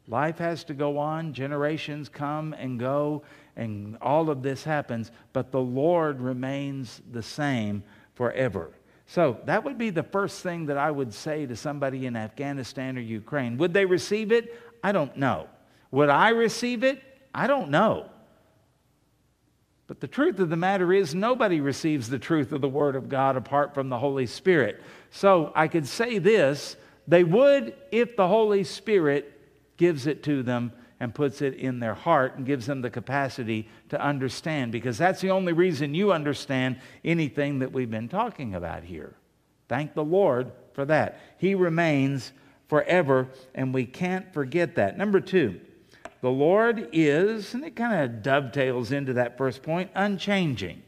Life 0.07 0.37
has 0.39 0.63
to 0.65 0.73
go 0.73 0.97
on, 0.97 1.33
generations 1.33 2.09
come 2.09 2.53
and 2.53 2.79
go, 2.79 3.23
and 3.55 3.97
all 4.01 4.29
of 4.29 4.43
this 4.43 4.63
happens, 4.63 5.11
but 5.31 5.51
the 5.51 5.61
Lord 5.61 6.19
remains 6.19 7.01
the 7.11 7.23
same 7.23 7.83
forever. 8.13 8.71
So 9.05 9.37
that 9.45 9.63
would 9.63 9.77
be 9.77 9.89
the 9.89 10.03
first 10.03 10.41
thing 10.41 10.65
that 10.65 10.77
I 10.77 10.91
would 10.91 11.13
say 11.13 11.45
to 11.45 11.55
somebody 11.55 12.05
in 12.05 12.15
Afghanistan 12.15 12.97
or 12.97 13.01
Ukraine. 13.01 13.57
Would 13.57 13.73
they 13.73 13.85
receive 13.85 14.31
it? 14.31 14.59
I 14.83 14.91
don't 14.91 15.15
know. 15.15 15.47
Would 15.91 16.09
I 16.09 16.29
receive 16.29 16.83
it? 16.83 17.01
I 17.33 17.47
don't 17.47 17.69
know. 17.69 18.09
But 19.93 19.99
the 19.99 20.07
truth 20.07 20.39
of 20.39 20.49
the 20.49 20.57
matter 20.57 20.91
is, 20.91 21.13
nobody 21.13 21.61
receives 21.61 22.09
the 22.09 22.17
truth 22.17 22.51
of 22.51 22.61
the 22.61 22.67
Word 22.67 22.95
of 22.95 23.09
God 23.09 23.37
apart 23.37 23.75
from 23.75 23.89
the 23.89 23.99
Holy 23.99 24.25
Spirit. 24.25 24.81
So 25.11 25.51
I 25.55 25.67
could 25.67 25.85
say 25.85 26.17
this 26.17 26.77
they 27.07 27.23
would 27.23 27.75
if 27.91 28.15
the 28.15 28.27
Holy 28.27 28.63
Spirit 28.63 29.39
gives 29.77 30.07
it 30.07 30.23
to 30.23 30.41
them 30.41 30.71
and 30.99 31.13
puts 31.13 31.43
it 31.43 31.53
in 31.53 31.79
their 31.79 31.93
heart 31.93 32.37
and 32.37 32.43
gives 32.43 32.65
them 32.65 32.81
the 32.81 32.89
capacity 32.89 33.69
to 33.89 34.01
understand, 34.03 34.71
because 34.71 34.97
that's 34.97 35.21
the 35.21 35.29
only 35.29 35.53
reason 35.53 35.93
you 35.93 36.11
understand 36.11 36.79
anything 37.05 37.59
that 37.59 37.71
we've 37.71 37.91
been 37.91 38.09
talking 38.09 38.55
about 38.55 38.81
here. 38.81 39.13
Thank 39.69 39.93
the 39.93 40.03
Lord 40.03 40.51
for 40.73 40.85
that. 40.85 41.21
He 41.37 41.53
remains 41.53 42.33
forever, 42.67 43.27
and 43.53 43.71
we 43.71 43.85
can't 43.85 44.33
forget 44.33 44.73
that. 44.73 44.97
Number 44.97 45.19
two, 45.19 45.61
the 46.23 46.31
Lord 46.31 46.87
is, 46.93 47.53
and 47.53 47.65
it 47.65 47.75
kind 47.75 48.01
of 48.01 48.23
dovetails 48.23 48.93
into 48.93 49.11
that 49.15 49.37
first 49.37 49.61
point, 49.61 49.91
unchanging. 49.93 50.81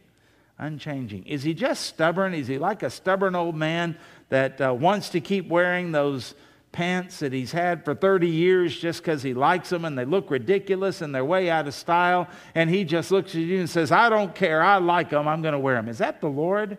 Unchanging. 0.58 1.26
Is 1.26 1.44
he 1.44 1.54
just 1.54 1.88
stubborn? 1.88 2.34
Is 2.34 2.48
he 2.48 2.58
like 2.58 2.84
a 2.84 2.90
stubborn 2.90 3.36
old 3.36 3.54
man 3.54 3.98
that 4.30 4.62
uh, 4.62 4.74
wants 4.74 5.10
to 5.10 5.20
keep 5.20 5.50
wearing 5.50 5.92
those 5.92 6.36
pants 6.72 7.20
that 7.20 7.34
he's 7.34 7.52
had 7.52 7.84
for 7.84 7.94
30 7.94 8.30
years 8.30 8.80
just 8.80 9.02
because 9.02 9.24
he 9.24 9.34
likes 9.34 9.68
them 9.72 9.84
and 9.84 9.98
they 9.98 10.06
look 10.06 10.32
ridiculous 10.32 11.02
and 11.02 11.14
they're 11.14 11.26
way 11.26 11.50
out 11.50 11.68
of 11.68 11.74
style. 11.74 12.30
And 12.56 12.70
he 12.70 12.86
just 12.86 13.12
looks 13.12 13.36
at 13.36 13.42
you 13.42 13.60
and 13.60 13.70
says, 13.70 13.92
I 13.92 14.08
don't 14.08 14.34
care. 14.34 14.64
I 14.64 14.78
like 14.78 15.10
them. 15.10 15.28
I'm 15.28 15.42
going 15.42 15.52
to 15.52 15.60
wear 15.60 15.76
them. 15.76 15.90
Is 15.90 15.98
that 15.98 16.22
the 16.22 16.30
Lord? 16.30 16.78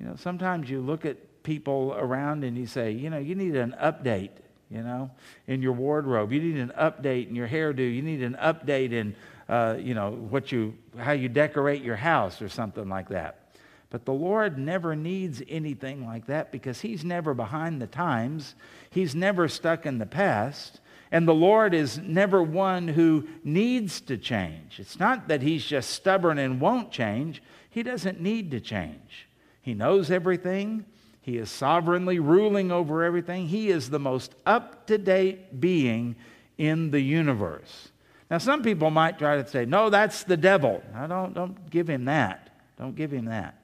You 0.00 0.06
know, 0.06 0.16
sometimes 0.16 0.70
you 0.70 0.80
look 0.80 1.04
at 1.04 1.42
people 1.42 1.94
around 1.98 2.42
and 2.42 2.56
you 2.56 2.66
say, 2.66 2.90
you 2.92 3.10
know, 3.10 3.18
you 3.18 3.34
need 3.34 3.54
an 3.54 3.76
update, 3.82 4.30
you 4.70 4.82
know, 4.82 5.10
in 5.46 5.62
your 5.62 5.72
wardrobe. 5.72 6.32
You 6.32 6.40
need 6.40 6.56
an 6.56 6.72
update 6.78 7.28
in 7.28 7.34
your 7.34 7.48
hairdo. 7.48 7.78
You 7.78 8.02
need 8.02 8.22
an 8.22 8.36
update 8.40 8.92
in, 8.92 9.14
uh, 9.48 9.76
you 9.78 9.94
know, 9.94 10.10
what 10.12 10.50
you, 10.50 10.74
how 10.98 11.12
you 11.12 11.28
decorate 11.28 11.82
your 11.82 11.96
house 11.96 12.42
or 12.42 12.48
something 12.48 12.88
like 12.88 13.08
that. 13.10 13.46
But 13.90 14.04
the 14.04 14.12
Lord 14.12 14.58
never 14.58 14.96
needs 14.96 15.42
anything 15.48 16.04
like 16.04 16.26
that 16.26 16.50
because 16.50 16.80
He's 16.80 17.04
never 17.04 17.34
behind 17.34 17.80
the 17.80 17.86
times. 17.86 18.54
He's 18.90 19.14
never 19.14 19.48
stuck 19.48 19.86
in 19.86 19.98
the 19.98 20.06
past. 20.06 20.80
And 21.12 21.28
the 21.28 21.34
Lord 21.34 21.72
is 21.72 21.98
never 21.98 22.42
one 22.42 22.88
who 22.88 23.28
needs 23.44 24.00
to 24.02 24.16
change. 24.16 24.80
It's 24.80 24.98
not 24.98 25.28
that 25.28 25.42
He's 25.42 25.64
just 25.64 25.90
stubborn 25.90 26.38
and 26.38 26.60
won't 26.60 26.90
change, 26.90 27.42
He 27.70 27.82
doesn't 27.82 28.20
need 28.20 28.50
to 28.50 28.60
change. 28.60 29.28
He 29.62 29.74
knows 29.74 30.10
everything, 30.10 30.84
He 31.26 31.38
is 31.38 31.50
sovereignly 31.50 32.20
ruling 32.20 32.70
over 32.70 33.02
everything. 33.02 33.48
He 33.48 33.68
is 33.68 33.90
the 33.90 33.98
most 33.98 34.32
up 34.46 34.86
to 34.86 34.96
date 34.96 35.60
being 35.60 36.14
in 36.56 36.92
the 36.92 37.00
universe. 37.00 37.88
Now, 38.30 38.38
some 38.38 38.62
people 38.62 38.92
might 38.92 39.18
try 39.18 39.42
to 39.42 39.48
say, 39.48 39.64
no, 39.64 39.90
that's 39.90 40.22
the 40.22 40.36
devil. 40.36 40.80
Don't, 41.08 41.34
don't 41.34 41.68
give 41.68 41.90
him 41.90 42.04
that. 42.04 42.50
Don't 42.78 42.94
give 42.94 43.10
him 43.10 43.24
that. 43.24 43.60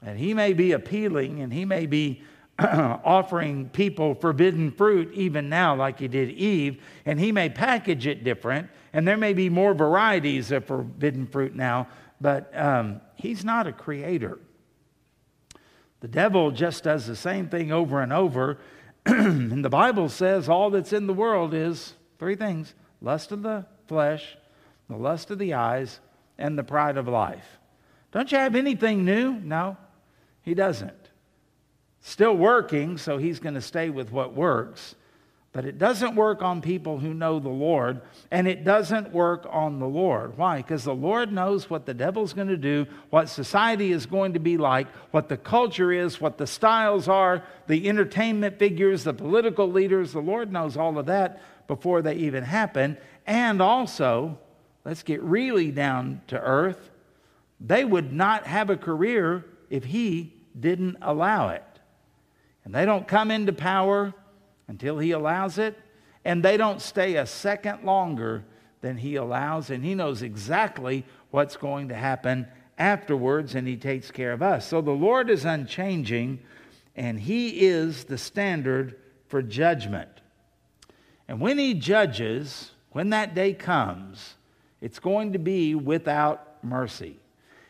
And 0.00 0.18
he 0.18 0.32
may 0.32 0.54
be 0.54 0.72
appealing 0.72 1.42
and 1.42 1.52
he 1.52 1.66
may 1.66 1.84
be 1.84 2.22
offering 2.58 3.68
people 3.68 4.14
forbidden 4.14 4.70
fruit 4.70 5.12
even 5.12 5.50
now, 5.50 5.76
like 5.76 5.98
he 5.98 6.08
did 6.08 6.30
Eve, 6.30 6.82
and 7.04 7.20
he 7.20 7.32
may 7.32 7.50
package 7.50 8.06
it 8.06 8.24
different, 8.24 8.70
and 8.94 9.06
there 9.06 9.18
may 9.18 9.34
be 9.34 9.50
more 9.50 9.74
varieties 9.74 10.50
of 10.52 10.64
forbidden 10.64 11.26
fruit 11.26 11.54
now, 11.54 11.86
but 12.18 12.50
um, 12.58 13.02
he's 13.14 13.44
not 13.44 13.66
a 13.66 13.72
creator. 13.72 14.38
The 16.00 16.08
devil 16.08 16.50
just 16.50 16.84
does 16.84 17.06
the 17.06 17.16
same 17.16 17.48
thing 17.48 17.72
over 17.72 18.00
and 18.00 18.12
over, 18.12 18.58
and 19.06 19.64
the 19.64 19.70
Bible 19.70 20.08
says 20.08 20.48
all 20.48 20.70
that's 20.70 20.92
in 20.92 21.06
the 21.06 21.14
world 21.14 21.54
is 21.54 21.94
three 22.18 22.36
things 22.36 22.74
lust 23.00 23.32
of 23.32 23.42
the 23.42 23.64
flesh, 23.86 24.36
the 24.88 24.96
lust 24.96 25.30
of 25.30 25.38
the 25.38 25.54
eyes, 25.54 26.00
and 26.36 26.58
the 26.58 26.64
pride 26.64 26.96
of 26.96 27.08
life. 27.08 27.58
Don't 28.12 28.30
you 28.32 28.38
have 28.38 28.54
anything 28.54 29.04
new? 29.04 29.32
No. 29.32 29.76
He 30.42 30.54
doesn't. 30.54 31.10
Still 32.00 32.36
working, 32.36 32.96
so 32.96 33.18
he's 33.18 33.40
going 33.40 33.54
to 33.54 33.60
stay 33.60 33.90
with 33.90 34.12
what 34.12 34.34
works. 34.34 34.94
But 35.58 35.64
it 35.64 35.76
doesn't 35.76 36.14
work 36.14 36.40
on 36.40 36.60
people 36.60 37.00
who 37.00 37.12
know 37.12 37.40
the 37.40 37.48
Lord, 37.48 38.00
and 38.30 38.46
it 38.46 38.62
doesn't 38.62 39.10
work 39.10 39.44
on 39.50 39.80
the 39.80 39.88
Lord. 39.88 40.38
Why? 40.38 40.58
Because 40.58 40.84
the 40.84 40.94
Lord 40.94 41.32
knows 41.32 41.68
what 41.68 41.84
the 41.84 41.94
devil's 41.94 42.32
going 42.32 42.46
to 42.46 42.56
do, 42.56 42.86
what 43.10 43.28
society 43.28 43.90
is 43.90 44.06
going 44.06 44.34
to 44.34 44.38
be 44.38 44.56
like, 44.56 44.86
what 45.10 45.28
the 45.28 45.36
culture 45.36 45.90
is, 45.90 46.20
what 46.20 46.38
the 46.38 46.46
styles 46.46 47.08
are, 47.08 47.42
the 47.66 47.88
entertainment 47.88 48.60
figures, 48.60 49.02
the 49.02 49.12
political 49.12 49.68
leaders. 49.68 50.12
The 50.12 50.20
Lord 50.20 50.52
knows 50.52 50.76
all 50.76 50.96
of 50.96 51.06
that 51.06 51.42
before 51.66 52.02
they 52.02 52.14
even 52.14 52.44
happen. 52.44 52.96
And 53.26 53.60
also, 53.60 54.38
let's 54.84 55.02
get 55.02 55.20
really 55.24 55.72
down 55.72 56.20
to 56.28 56.40
earth, 56.40 56.88
they 57.58 57.84
would 57.84 58.12
not 58.12 58.46
have 58.46 58.70
a 58.70 58.76
career 58.76 59.44
if 59.70 59.82
He 59.82 60.34
didn't 60.60 60.98
allow 61.02 61.48
it. 61.48 61.64
And 62.64 62.72
they 62.72 62.84
don't 62.84 63.08
come 63.08 63.32
into 63.32 63.52
power 63.52 64.14
until 64.68 64.98
He 64.98 65.10
allows 65.10 65.58
it, 65.58 65.76
and 66.24 66.42
they 66.42 66.56
don't 66.56 66.80
stay 66.80 67.16
a 67.16 67.26
second 67.26 67.84
longer 67.84 68.44
than 68.80 68.98
He 68.98 69.16
allows, 69.16 69.70
and 69.70 69.84
He 69.84 69.94
knows 69.94 70.22
exactly 70.22 71.04
what's 71.30 71.56
going 71.56 71.88
to 71.88 71.94
happen 71.94 72.46
afterwards, 72.78 73.54
and 73.54 73.66
He 73.66 73.76
takes 73.76 74.10
care 74.10 74.32
of 74.32 74.42
us. 74.42 74.66
So 74.66 74.80
the 74.80 74.90
Lord 74.92 75.30
is 75.30 75.44
unchanging, 75.44 76.38
and 76.94 77.18
He 77.18 77.66
is 77.66 78.04
the 78.04 78.18
standard 78.18 78.96
for 79.26 79.42
judgment. 79.42 80.08
And 81.26 81.40
when 81.40 81.58
He 81.58 81.74
judges, 81.74 82.70
when 82.90 83.10
that 83.10 83.34
day 83.34 83.52
comes, 83.52 84.34
it's 84.80 84.98
going 84.98 85.32
to 85.32 85.38
be 85.38 85.74
without 85.74 86.62
mercy. 86.62 87.18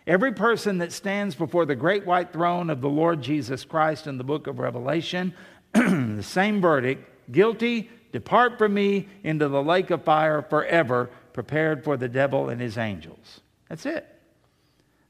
Every 0.07 0.33
person 0.33 0.79
that 0.79 0.93
stands 0.93 1.35
before 1.35 1.67
the 1.67 1.77
great 1.77 2.07
white 2.07 2.33
throne 2.33 2.71
of 2.71 2.81
the 2.81 2.89
Lord 2.89 3.21
Jesus 3.21 3.65
Christ 3.65 4.07
in 4.07 4.17
the 4.17 4.25
book 4.25 4.47
of 4.47 4.59
Revelation, 4.59 5.35
the 6.17 6.23
same 6.23 6.61
verdict 6.61 7.09
guilty, 7.31 7.91
depart 8.13 8.59
from 8.59 8.75
me 8.75 9.09
into 9.23 9.49
the 9.49 9.63
lake 9.63 9.91
of 9.91 10.03
fire 10.03 10.43
forever, 10.43 11.11
prepared 11.33 11.85
for 11.85 11.97
the 11.97 12.09
devil 12.09 12.49
and 12.49 12.61
his 12.61 12.79
angels. 12.79 13.41
That's 13.69 13.87
it. 13.87 14.07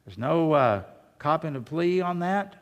There's 0.04 0.18
no 0.18 0.52
uh, 0.52 0.82
copping 1.18 1.56
a 1.56 1.60
plea 1.60 2.00
on 2.00 2.20
that. 2.20 2.56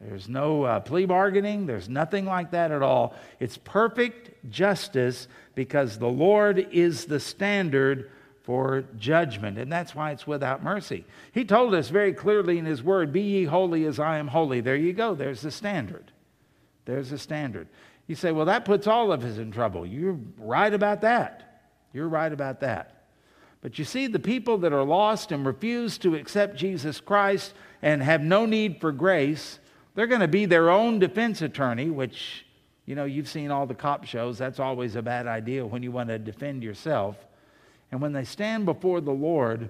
There's 0.00 0.28
no 0.28 0.62
uh, 0.62 0.80
plea 0.80 1.06
bargaining. 1.06 1.66
There's 1.66 1.88
nothing 1.88 2.24
like 2.24 2.52
that 2.52 2.70
at 2.70 2.82
all. 2.82 3.14
It's 3.40 3.58
perfect 3.58 4.50
justice 4.50 5.26
because 5.54 5.98
the 5.98 6.08
Lord 6.08 6.68
is 6.70 7.06
the 7.06 7.18
standard 7.18 8.10
for 8.44 8.84
judgment. 8.96 9.58
And 9.58 9.70
that's 9.70 9.94
why 9.94 10.12
it's 10.12 10.26
without 10.26 10.62
mercy. 10.62 11.04
He 11.32 11.44
told 11.44 11.74
us 11.74 11.88
very 11.88 12.12
clearly 12.12 12.58
in 12.58 12.64
His 12.64 12.82
Word, 12.82 13.12
Be 13.12 13.22
ye 13.22 13.44
holy 13.44 13.84
as 13.84 13.98
I 13.98 14.18
am 14.18 14.28
holy. 14.28 14.60
There 14.60 14.76
you 14.76 14.92
go. 14.92 15.14
There's 15.14 15.40
the 15.40 15.50
standard. 15.50 16.12
There's 16.88 17.12
a 17.12 17.18
standard. 17.18 17.68
You 18.06 18.14
say, 18.14 18.32
Well, 18.32 18.46
that 18.46 18.64
puts 18.64 18.86
all 18.86 19.12
of 19.12 19.22
us 19.22 19.36
in 19.36 19.52
trouble. 19.52 19.84
You're 19.84 20.18
right 20.38 20.72
about 20.72 21.02
that. 21.02 21.60
You're 21.92 22.08
right 22.08 22.32
about 22.32 22.60
that. 22.60 23.04
But 23.60 23.78
you 23.78 23.84
see, 23.84 24.06
the 24.06 24.18
people 24.18 24.56
that 24.58 24.72
are 24.72 24.84
lost 24.84 25.30
and 25.30 25.44
refuse 25.44 25.98
to 25.98 26.14
accept 26.14 26.56
Jesus 26.56 26.98
Christ 26.98 27.52
and 27.82 28.02
have 28.02 28.22
no 28.22 28.46
need 28.46 28.80
for 28.80 28.90
grace, 28.90 29.58
they're 29.94 30.06
going 30.06 30.22
to 30.22 30.28
be 30.28 30.46
their 30.46 30.70
own 30.70 30.98
defense 30.98 31.42
attorney, 31.42 31.90
which, 31.90 32.46
you 32.86 32.94
know, 32.94 33.04
you've 33.04 33.28
seen 33.28 33.50
all 33.50 33.66
the 33.66 33.74
cop 33.74 34.06
shows. 34.06 34.38
That's 34.38 34.58
always 34.58 34.96
a 34.96 35.02
bad 35.02 35.26
idea 35.26 35.66
when 35.66 35.82
you 35.82 35.92
want 35.92 36.08
to 36.08 36.18
defend 36.18 36.62
yourself. 36.62 37.16
And 37.92 38.00
when 38.00 38.14
they 38.14 38.24
stand 38.24 38.64
before 38.64 39.02
the 39.02 39.12
Lord, 39.12 39.68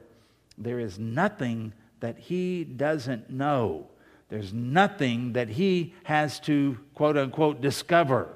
there 0.56 0.78
is 0.78 1.00
nothing 1.00 1.72
that 1.98 2.16
He 2.16 2.62
doesn't 2.62 3.28
know. 3.28 3.88
There's 4.28 4.52
nothing 4.52 5.32
that 5.32 5.48
He 5.48 5.94
has 6.04 6.40
to, 6.40 6.78
quote 6.94 7.16
unquote, 7.16 7.60
discover. 7.60 8.28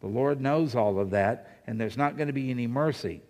The 0.00 0.06
Lord 0.06 0.40
knows 0.40 0.74
all 0.74 0.98
of 0.98 1.10
that, 1.10 1.60
and 1.66 1.80
there's 1.80 1.96
not 1.96 2.16
going 2.16 2.28
to 2.28 2.32
be 2.32 2.50
any 2.50 2.66
mercy. 2.66 3.22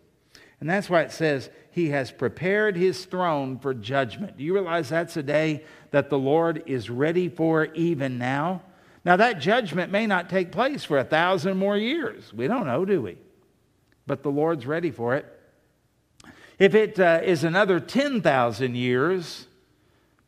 And 0.61 0.69
that's 0.69 0.91
why 0.91 1.03
it 1.03 1.13
says 1.13 1.51
he 1.71 1.91
has 1.91 2.11
prepared 2.11 2.77
his 2.77 3.05
throne 3.05 3.59
for 3.59 3.73
judgment. 3.73 4.37
Do 4.37 4.45
you 4.45 4.55
realize 4.55 4.89
that's 4.89 5.17
a 5.17 5.23
day 5.23 5.65
that 5.93 6.11
the 6.11 6.19
Lord 6.19 6.65
is 6.67 6.91
ready 6.91 7.29
for 7.29 7.67
even 7.75 8.19
now? 8.19 8.63
Now, 9.05 9.17
that 9.17 9.41
judgment 9.41 9.93
may 9.93 10.07
not 10.07 10.29
take 10.29 10.51
place 10.51 10.85
for 10.85 10.99
a 10.99 11.05
thousand 11.05 11.57
more 11.57 11.77
years. 11.77 12.33
We 12.33 12.49
don't 12.49 12.67
know, 12.67 12.85
do 12.85 13.01
we? 13.01 13.17
But 14.07 14.23
the 14.23 14.31
Lord's 14.31 14.67
ready 14.67 14.91
for 14.91 15.15
it. 15.15 15.27
If 16.59 16.75
it 16.75 16.99
uh, 16.99 17.21
is 17.23 17.45
another 17.45 17.79
10,000 17.79 18.75
years 18.75 19.47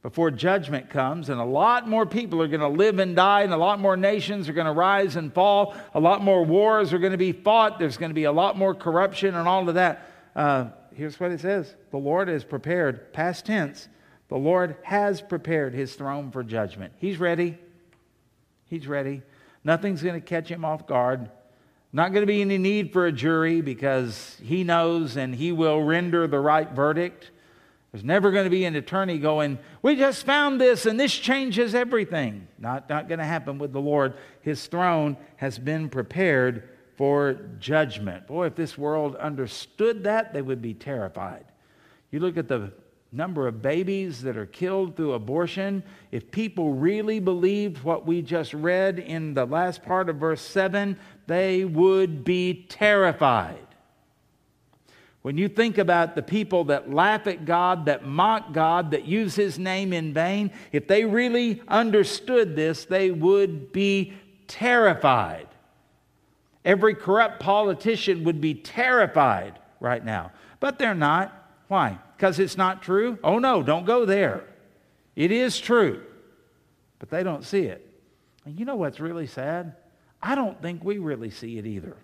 before 0.02 0.30
judgment 0.30 0.88
comes, 0.88 1.28
and 1.28 1.40
a 1.40 1.44
lot 1.44 1.88
more 1.88 2.06
people 2.06 2.40
are 2.40 2.48
going 2.48 2.60
to 2.60 2.68
live 2.68 2.98
and 2.98 3.14
die, 3.14 3.42
and 3.42 3.52
a 3.52 3.58
lot 3.58 3.78
more 3.80 3.96
nations 3.96 4.48
are 4.48 4.54
going 4.54 4.66
to 4.66 4.72
rise 4.72 5.16
and 5.16 5.32
fall, 5.32 5.74
a 5.92 6.00
lot 6.00 6.22
more 6.22 6.44
wars 6.44 6.92
are 6.92 6.98
going 6.98 7.12
to 7.12 7.18
be 7.18 7.32
fought, 7.32 7.78
there's 7.78 7.98
going 7.98 8.10
to 8.10 8.14
be 8.14 8.24
a 8.24 8.32
lot 8.32 8.56
more 8.56 8.74
corruption 8.74 9.34
and 9.34 9.46
all 9.46 9.68
of 9.68 9.74
that 9.74 10.06
uh, 10.34 10.68
here's 10.94 11.18
what 11.18 11.30
it 11.30 11.40
says 11.40 11.74
The 11.90 11.98
Lord 11.98 12.28
has 12.28 12.44
prepared, 12.44 13.12
past 13.12 13.46
tense, 13.46 13.88
the 14.28 14.36
Lord 14.36 14.76
has 14.82 15.20
prepared 15.20 15.74
his 15.74 15.94
throne 15.94 16.30
for 16.30 16.42
judgment. 16.42 16.92
He's 16.98 17.18
ready. 17.18 17.58
He's 18.66 18.86
ready. 18.86 19.22
Nothing's 19.64 20.02
going 20.02 20.20
to 20.20 20.26
catch 20.26 20.48
him 20.48 20.64
off 20.64 20.86
guard. 20.86 21.30
Not 21.92 22.12
going 22.12 22.22
to 22.22 22.26
be 22.26 22.40
any 22.40 22.56
need 22.56 22.92
for 22.92 23.06
a 23.06 23.12
jury 23.12 23.60
because 23.60 24.36
he 24.40 24.62
knows 24.62 25.16
and 25.16 25.34
he 25.34 25.50
will 25.50 25.82
render 25.82 26.28
the 26.28 26.38
right 26.38 26.70
verdict. 26.70 27.32
There's 27.92 28.04
never 28.04 28.30
going 28.30 28.44
to 28.44 28.50
be 28.50 28.64
an 28.64 28.76
attorney 28.76 29.18
going, 29.18 29.58
We 29.82 29.96
just 29.96 30.24
found 30.24 30.60
this 30.60 30.86
and 30.86 30.98
this 30.98 31.12
changes 31.12 31.74
everything. 31.74 32.46
Not, 32.58 32.88
not 32.88 33.08
going 33.08 33.18
to 33.18 33.24
happen 33.24 33.58
with 33.58 33.72
the 33.72 33.80
Lord. 33.80 34.14
His 34.42 34.66
throne 34.66 35.16
has 35.36 35.58
been 35.58 35.88
prepared 35.88 36.68
for 36.96 37.38
judgment. 37.58 38.26
Boy, 38.26 38.46
if 38.46 38.54
this 38.54 38.78
world 38.78 39.16
understood 39.16 40.04
that, 40.04 40.32
they 40.32 40.42
would 40.42 40.62
be 40.62 40.74
terrified. 40.74 41.46
You 42.10 42.20
look 42.20 42.36
at 42.36 42.46
the 42.46 42.72
number 43.12 43.48
of 43.48 43.60
babies 43.60 44.22
that 44.22 44.36
are 44.36 44.46
killed 44.46 44.96
through 44.96 45.14
abortion. 45.14 45.82
If 46.12 46.30
people 46.30 46.74
really 46.74 47.18
believed 47.18 47.82
what 47.82 48.06
we 48.06 48.22
just 48.22 48.54
read 48.54 48.98
in 48.98 49.34
the 49.34 49.46
last 49.46 49.82
part 49.82 50.08
of 50.08 50.16
verse 50.16 50.42
7, 50.42 50.96
they 51.26 51.64
would 51.64 52.24
be 52.24 52.66
terrified. 52.68 53.66
When 55.22 55.36
you 55.36 55.48
think 55.48 55.76
about 55.76 56.14
the 56.14 56.22
people 56.22 56.64
that 56.64 56.92
laugh 56.92 57.26
at 57.26 57.44
God, 57.44 57.86
that 57.86 58.06
mock 58.06 58.52
God, 58.52 58.92
that 58.92 59.04
use 59.04 59.34
His 59.34 59.58
name 59.58 59.92
in 59.92 60.14
vain, 60.14 60.50
if 60.72 60.88
they 60.88 61.04
really 61.04 61.62
understood 61.68 62.56
this, 62.56 62.86
they 62.86 63.10
would 63.10 63.70
be 63.70 64.14
terrified. 64.46 65.46
Every 66.64 66.94
corrupt 66.94 67.40
politician 67.40 68.24
would 68.24 68.40
be 68.40 68.54
terrified 68.54 69.58
right 69.78 70.04
now. 70.04 70.32
But 70.58 70.78
they're 70.78 70.94
not. 70.94 71.34
Why? 71.68 71.98
Because 72.16 72.38
it's 72.38 72.56
not 72.56 72.82
true? 72.82 73.18
Oh, 73.22 73.38
no, 73.38 73.62
don't 73.62 73.86
go 73.86 74.04
there. 74.04 74.44
It 75.16 75.32
is 75.32 75.58
true. 75.58 76.02
But 76.98 77.10
they 77.10 77.22
don't 77.22 77.44
see 77.44 77.62
it. 77.62 77.86
And 78.44 78.58
you 78.58 78.64
know 78.64 78.76
what's 78.76 79.00
really 79.00 79.26
sad? 79.26 79.76
I 80.22 80.34
don't 80.34 80.60
think 80.60 80.82
we 80.82 80.98
really 80.98 81.30
see 81.30 81.58
it 81.58 81.66
either. 81.66 81.96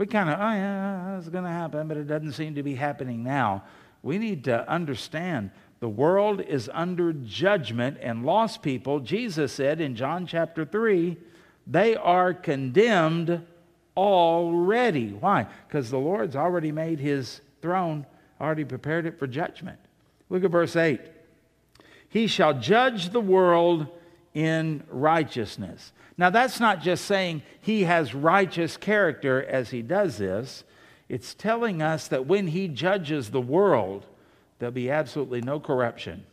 We 0.00 0.06
kind 0.06 0.30
of, 0.30 0.40
oh, 0.40 0.52
yeah, 0.52 1.18
it's 1.18 1.28
going 1.28 1.44
to 1.44 1.50
happen, 1.50 1.86
but 1.86 1.98
it 1.98 2.06
doesn't 2.06 2.32
seem 2.32 2.54
to 2.54 2.62
be 2.62 2.74
happening 2.74 3.22
now. 3.22 3.64
We 4.02 4.16
need 4.16 4.44
to 4.44 4.66
understand 4.66 5.50
the 5.80 5.90
world 5.90 6.40
is 6.40 6.70
under 6.72 7.12
judgment, 7.12 7.98
and 8.00 8.24
lost 8.24 8.62
people, 8.62 9.00
Jesus 9.00 9.52
said 9.52 9.78
in 9.78 9.94
John 9.94 10.26
chapter 10.26 10.64
3, 10.64 11.18
they 11.66 11.96
are 11.96 12.32
condemned 12.32 13.42
already. 13.94 15.10
Why? 15.12 15.46
Because 15.68 15.90
the 15.90 15.98
Lord's 15.98 16.34
already 16.34 16.72
made 16.72 16.98
his 16.98 17.42
throne, 17.60 18.06
already 18.40 18.64
prepared 18.64 19.04
it 19.04 19.18
for 19.18 19.26
judgment. 19.26 19.78
Look 20.30 20.44
at 20.44 20.50
verse 20.50 20.76
8. 20.76 20.98
He 22.08 22.26
shall 22.26 22.54
judge 22.54 23.10
the 23.10 23.20
world 23.20 23.86
in 24.34 24.84
righteousness. 24.88 25.92
Now, 26.16 26.30
that's 26.30 26.60
not 26.60 26.82
just 26.82 27.06
saying 27.06 27.42
he 27.60 27.84
has 27.84 28.14
righteous 28.14 28.76
character 28.76 29.42
as 29.42 29.70
he 29.70 29.82
does 29.82 30.18
this. 30.18 30.64
It's 31.08 31.34
telling 31.34 31.82
us 31.82 32.08
that 32.08 32.26
when 32.26 32.48
he 32.48 32.68
judges 32.68 33.30
the 33.30 33.40
world, 33.40 34.06
there'll 34.58 34.72
be 34.72 34.90
absolutely 34.90 35.40
no 35.40 35.58
corruption. 35.58 36.24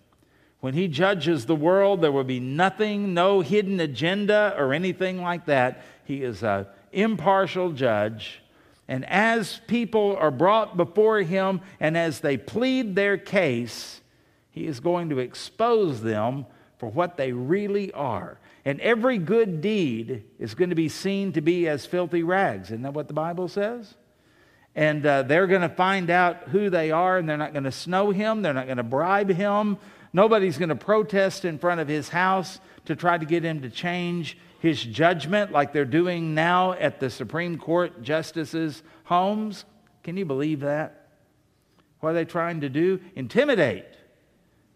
When 0.59 0.73
he 0.73 0.87
judges 0.87 1.45
the 1.45 1.55
world, 1.55 2.01
there 2.01 2.11
will 2.11 2.23
be 2.23 2.39
nothing, 2.39 3.13
no 3.13 3.41
hidden 3.41 3.79
agenda 3.79 4.53
or 4.57 4.73
anything 4.73 5.21
like 5.21 5.45
that. 5.45 5.83
He 6.03 6.23
is 6.23 6.43
a 6.43 6.67
impartial 6.91 7.71
judge. 7.71 8.41
And 8.87 9.05
as 9.05 9.61
people 9.67 10.15
are 10.17 10.31
brought 10.31 10.77
before 10.77 11.21
him 11.21 11.61
and 11.79 11.97
as 11.97 12.21
they 12.21 12.37
plead 12.37 12.95
their 12.95 13.17
case, 13.17 14.01
he 14.51 14.65
is 14.65 14.79
going 14.79 15.09
to 15.09 15.19
expose 15.19 16.01
them 16.01 16.45
for 16.77 16.89
what 16.89 17.17
they 17.17 17.31
really 17.31 17.91
are. 17.91 18.39
And 18.65 18.79
every 18.81 19.17
good 19.17 19.61
deed 19.61 20.25
is 20.39 20.53
going 20.55 20.69
to 20.69 20.75
be 20.75 20.89
seen 20.89 21.33
to 21.33 21.41
be 21.41 21.67
as 21.67 21.85
filthy 21.85 22.23
rags. 22.23 22.67
Isn't 22.67 22.83
that 22.83 22.93
what 22.93 23.07
the 23.07 23.13
Bible 23.13 23.47
says? 23.47 23.95
And 24.75 25.05
uh, 25.05 25.23
they're 25.23 25.47
going 25.47 25.61
to 25.61 25.69
find 25.69 26.09
out 26.09 26.49
who 26.49 26.69
they 26.69 26.91
are, 26.91 27.17
and 27.17 27.27
they're 27.27 27.37
not 27.37 27.53
going 27.53 27.63
to 27.63 27.71
snow 27.71 28.11
him, 28.11 28.41
they're 28.41 28.53
not 28.53 28.65
going 28.65 28.77
to 28.77 28.83
bribe 28.83 29.29
him. 29.29 29.77
Nobody's 30.13 30.57
going 30.57 30.69
to 30.69 30.75
protest 30.75 31.45
in 31.45 31.59
front 31.59 31.81
of 31.81 31.87
his 31.87 32.09
house 32.09 32.59
to 32.85 32.95
try 32.95 33.17
to 33.17 33.25
get 33.25 33.43
him 33.43 33.61
to 33.61 33.69
change 33.69 34.37
his 34.59 34.83
judgment 34.83 35.51
like 35.51 35.73
they're 35.73 35.85
doing 35.85 36.33
now 36.33 36.73
at 36.73 36.99
the 36.99 37.09
Supreme 37.09 37.57
Court 37.57 38.01
justices' 38.01 38.83
homes. 39.03 39.65
Can 40.03 40.15
you 40.17 40.25
believe 40.25 40.61
that? 40.61 41.09
What 41.99 42.11
are 42.11 42.13
they 42.13 42.25
trying 42.25 42.61
to 42.61 42.69
do? 42.69 42.99
Intimidate. 43.15 43.85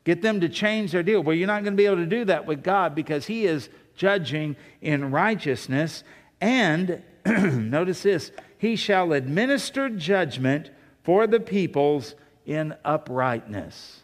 Get 0.03 0.21
them 0.21 0.41
to 0.41 0.49
change 0.49 0.91
their 0.91 1.03
deal. 1.03 1.21
Well, 1.21 1.35
you're 1.35 1.47
not 1.47 1.63
going 1.63 1.73
to 1.73 1.77
be 1.77 1.85
able 1.85 1.97
to 1.97 2.05
do 2.05 2.25
that 2.25 2.45
with 2.45 2.63
God 2.63 2.95
because 2.95 3.27
He 3.27 3.45
is 3.45 3.69
judging 3.95 4.55
in 4.81 5.11
righteousness. 5.11 6.03
And 6.39 7.03
notice 7.25 8.03
this 8.03 8.31
He 8.57 8.75
shall 8.75 9.13
administer 9.13 9.89
judgment 9.89 10.71
for 11.03 11.27
the 11.27 11.39
peoples 11.39 12.15
in 12.45 12.75
uprightness 12.83 14.01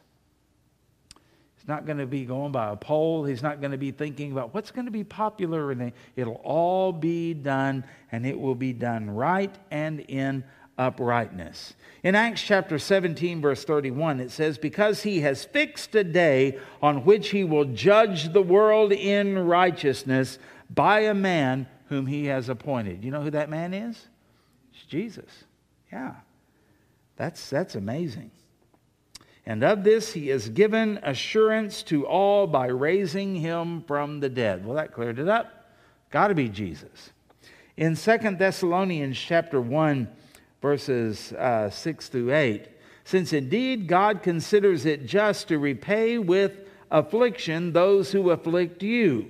He's 1.68 1.74
not 1.74 1.86
going 1.86 1.98
to 1.98 2.06
be 2.06 2.24
going 2.24 2.54
by 2.54 2.72
a 2.72 2.78
poll. 2.78 3.26
He's 3.26 3.44
not 3.44 3.60
going 3.60 3.72
to 3.72 3.78
be 3.78 3.92
thinking 3.92 4.32
about 4.32 4.54
what's 4.54 4.72
going 4.72 4.86
to 4.86 4.92
be 4.92 5.04
popular. 5.04 5.72
And 5.72 5.92
it'll 6.16 6.40
all 6.46 6.94
be 6.94 7.34
done, 7.34 7.84
and 8.10 8.26
it 8.26 8.40
will 8.40 8.56
be 8.56 8.72
done 8.72 9.10
right 9.10 9.54
and 9.70 10.00
in 10.00 10.46
uprightness. 10.78 11.74
In 12.04 12.16
Acts 12.16 12.42
chapter 12.42 12.80
17, 12.80 13.42
verse 13.42 13.64
31, 13.64 14.20
it 14.20 14.32
says, 14.32 14.58
Because 14.58 15.04
he 15.04 15.22
has 15.22 15.44
fixed 15.44 15.96
a 15.96 16.04
day 16.04 16.58
on 16.82 17.04
which 17.04 17.30
he 17.30 17.44
will 17.44 17.66
judge 17.66 18.32
the 18.32 18.42
world 18.42 18.92
in 18.92 19.38
righteousness 19.38 20.38
by 20.70 21.02
a 21.02 21.14
man 21.14 21.68
whom 21.90 22.06
he 22.06 22.26
has 22.26 22.50
appointed. 22.50 23.04
You 23.04 23.12
know 23.12 23.22
who 23.22 23.32
that 23.32 23.50
man 23.50 23.74
is? 23.74 24.08
It's 24.74 24.84
Jesus. 24.86 25.46
Yeah. 25.92 26.16
That's, 27.16 27.50
that's 27.50 27.76
amazing. 27.76 28.32
And 29.46 29.64
of 29.64 29.84
this 29.84 30.12
he 30.12 30.28
has 30.28 30.50
given 30.50 31.00
assurance 31.04 31.82
to 31.84 32.06
all 32.06 32.48
by 32.48 32.68
raising 32.68 33.36
him 33.36 33.82
from 33.84 34.20
the 34.20 34.30
dead. 34.30 34.66
Well, 34.66 34.76
that 34.76 34.94
cleared 34.94 35.20
it 35.20 35.30
up. 35.30 35.72
Got 36.12 36.28
to 36.28 36.36
be 36.36 36.50
Jesus. 36.50 37.12
In 37.78 37.96
Second 37.96 38.40
Thessalonians 38.40 39.18
chapter 39.18 39.62
1, 39.62 40.08
verses 40.62 41.34
uh, 41.34 41.70
6 41.70 42.10
through 42.10 42.34
8, 42.34 42.68
since 43.04 43.34
indeed 43.34 43.88
God 43.88 44.24
considers 44.24 44.86
it 44.86 45.06
just 45.06 45.48
to 45.48 45.60
repay 45.60 46.18
with 46.18 46.54
affliction 46.92 47.74
those 47.74 48.12
who 48.12 48.32
afflict 48.32 48.84
you, 48.84 49.28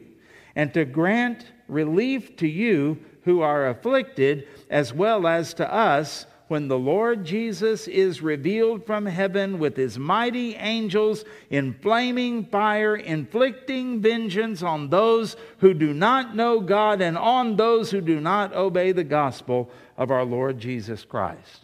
and 0.56 0.74
to 0.74 0.86
grant 0.86 1.46
relief 1.68 2.36
to 2.38 2.48
you 2.48 2.98
who 3.24 3.42
are 3.42 3.68
afflicted, 3.68 4.48
as 4.70 4.94
well 4.94 5.28
as 5.28 5.54
to 5.56 5.74
us 5.74 6.26
when 6.48 6.70
the 6.70 6.80
Lord 6.80 7.26
Jesus 7.26 7.88
is 7.90 8.22
revealed 8.22 8.86
from 8.86 9.06
heaven 9.06 9.60
with 9.60 9.76
his 9.76 10.00
mighty 10.00 10.56
angels 10.56 11.26
in 11.50 11.74
flaming 11.82 12.46
fire, 12.46 12.96
inflicting 12.96 14.02
vengeance 14.02 14.63
on 14.63 14.90
those 14.90 15.36
who 15.58 15.74
do 15.74 15.94
not 15.94 16.36
know 16.36 16.62
God 16.62 17.02
and 17.02 17.18
on 17.18 17.58
those 17.58 17.92
who 17.92 18.00
do 18.00 18.22
not 18.22 18.56
obey 18.56 18.94
the 18.94 19.04
gospel 19.04 19.70
of 19.98 20.12
our 20.12 20.24
Lord 20.24 20.60
Jesus 20.60 21.04
Christ. 21.04 21.62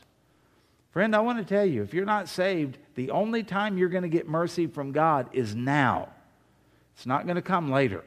Friend, 0.91 1.15
I 1.15 1.19
want 1.21 1.39
to 1.39 1.45
tell 1.45 1.65
you 1.65 1.81
if 1.83 1.93
you're 1.93 2.05
not 2.05 2.29
saved, 2.29 2.77
the 2.95 3.11
only 3.11 3.43
time 3.43 3.77
you're 3.77 3.89
going 3.89 4.03
to 4.03 4.09
get 4.09 4.27
mercy 4.27 4.67
from 4.67 4.91
God 4.91 5.27
is 5.33 5.55
now. 5.55 6.09
It's 6.95 7.05
not 7.05 7.25
going 7.25 7.35
to 7.35 7.41
come 7.41 7.71
later. 7.71 8.03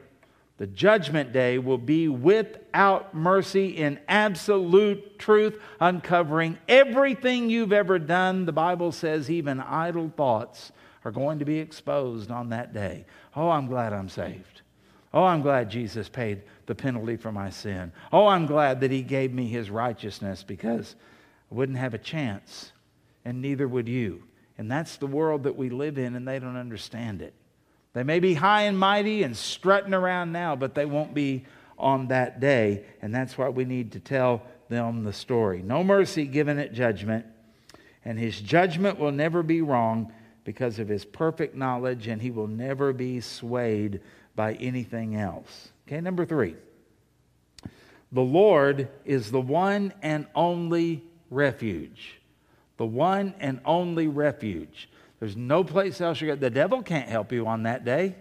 The 0.57 0.67
judgment 0.67 1.33
day 1.33 1.59
will 1.59 1.77
be 1.77 2.07
without 2.07 3.13
mercy 3.13 3.77
in 3.77 3.99
absolute 4.07 5.19
truth, 5.19 5.59
uncovering 5.79 6.57
everything 6.67 7.49
you've 7.49 7.73
ever 7.73 7.99
done. 7.99 8.45
The 8.45 8.51
Bible 8.51 8.91
says 8.91 9.29
even 9.29 9.59
idle 9.59 10.11
thoughts 10.15 10.71
are 11.05 11.11
going 11.11 11.39
to 11.39 11.45
be 11.45 11.59
exposed 11.59 12.31
on 12.31 12.49
that 12.49 12.73
day. 12.73 13.05
Oh, 13.35 13.49
I'm 13.49 13.67
glad 13.67 13.93
I'm 13.93 14.09
saved. 14.09 14.61
Oh, 15.13 15.23
I'm 15.23 15.41
glad 15.41 15.69
Jesus 15.69 16.09
paid 16.09 16.41
the 16.67 16.75
penalty 16.75 17.17
for 17.17 17.31
my 17.31 17.49
sin. 17.49 17.91
Oh, 18.13 18.27
I'm 18.27 18.45
glad 18.45 18.81
that 18.81 18.91
He 18.91 19.01
gave 19.01 19.33
me 19.33 19.47
His 19.47 19.71
righteousness 19.71 20.43
because 20.43 20.95
I 21.51 21.55
wouldn't 21.55 21.79
have 21.79 21.95
a 21.95 21.99
chance, 21.99 22.71
and 23.25 23.41
neither 23.41 23.67
would 23.67 23.87
you. 23.87 24.23
And 24.57 24.71
that's 24.71 24.97
the 24.97 25.07
world 25.07 25.43
that 25.43 25.55
we 25.55 25.69
live 25.69 25.97
in, 25.97 26.15
and 26.15 26.27
they 26.27 26.39
don't 26.39 26.57
understand 26.57 27.21
it. 27.21 27.33
They 27.93 28.03
may 28.03 28.19
be 28.19 28.35
high 28.35 28.63
and 28.63 28.77
mighty 28.77 29.23
and 29.23 29.35
strutting 29.35 29.93
around 29.93 30.31
now, 30.31 30.55
but 30.55 30.75
they 30.75 30.85
won't 30.85 31.13
be 31.13 31.45
on 31.77 32.09
that 32.09 32.39
day. 32.39 32.83
And 33.01 33.13
that's 33.13 33.37
why 33.37 33.49
we 33.49 33.65
need 33.65 33.93
to 33.93 33.99
tell 33.99 34.43
them 34.69 35.03
the 35.03 35.13
story. 35.13 35.61
No 35.61 35.83
mercy 35.83 36.25
given 36.25 36.59
at 36.59 36.73
judgment, 36.73 37.25
and 38.03 38.19
his 38.19 38.39
judgment 38.39 38.99
will 38.99 39.11
never 39.11 39.41
be 39.41 39.61
wrong 39.61 40.11
because 40.43 40.79
of 40.79 40.87
his 40.87 41.05
perfect 41.05 41.55
knowledge, 41.55 42.07
and 42.07 42.21
he 42.21 42.31
will 42.31 42.47
never 42.47 42.93
be 42.93 43.19
swayed 43.19 44.01
by 44.35 44.53
anything 44.55 45.15
else. 45.15 45.69
Okay, 45.87 46.01
number 46.01 46.25
three. 46.25 46.55
The 48.11 48.21
Lord 48.21 48.89
is 49.05 49.31
the 49.31 49.39
one 49.41 49.93
and 50.01 50.27
only 50.35 51.03
refuge. 51.29 52.19
The 52.75 52.85
one 52.85 53.33
and 53.39 53.61
only 53.63 54.07
refuge. 54.07 54.89
There's 55.19 55.35
no 55.35 55.63
place 55.63 56.01
else 56.01 56.19
you 56.19 56.27
go. 56.27 56.35
The 56.35 56.49
devil 56.49 56.83
can't 56.83 57.07
help 57.09 57.31
you 57.31 57.47
on 57.47 57.63
that 57.63 57.85
day. 57.85 58.15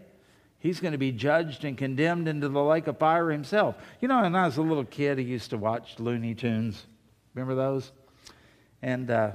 He's 0.59 0.81
going 0.81 0.93
to 0.93 0.99
be 0.99 1.13
judged 1.13 1.65
and 1.65 1.77
condemned 1.77 2.29
into 2.29 2.49
the 2.49 2.63
lake 2.63 2.87
of 2.87 2.99
fire 2.99 3.31
himself. 3.31 3.77
You 4.01 4.09
know, 4.09 4.23
when 4.23 4.35
I 4.35 4.47
was 4.47 4.57
a 4.57 4.63
little 4.63 4.85
kid, 4.85 5.19
I 5.19 5.23
used 5.23 5.51
to 5.51 5.59
watch 5.59 5.99
Looney 5.99 6.35
Tunes. 6.35 6.87
Remember 7.35 7.55
those? 7.55 7.93
And 8.81 9.11
uh, 9.11 9.33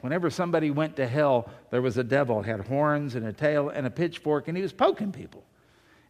whenever 0.00 0.30
somebody 0.30 0.70
went 0.70 0.96
to 0.96 1.06
hell, 1.06 1.50
there 1.70 1.82
was 1.82 1.98
a 1.98 2.04
devil, 2.04 2.42
had 2.42 2.66
horns 2.66 3.16
and 3.16 3.26
a 3.26 3.32
tail 3.32 3.68
and 3.68 3.86
a 3.86 3.90
pitchfork, 3.90 4.48
and 4.48 4.56
he 4.56 4.62
was 4.62 4.72
poking 4.72 5.12
people. 5.12 5.44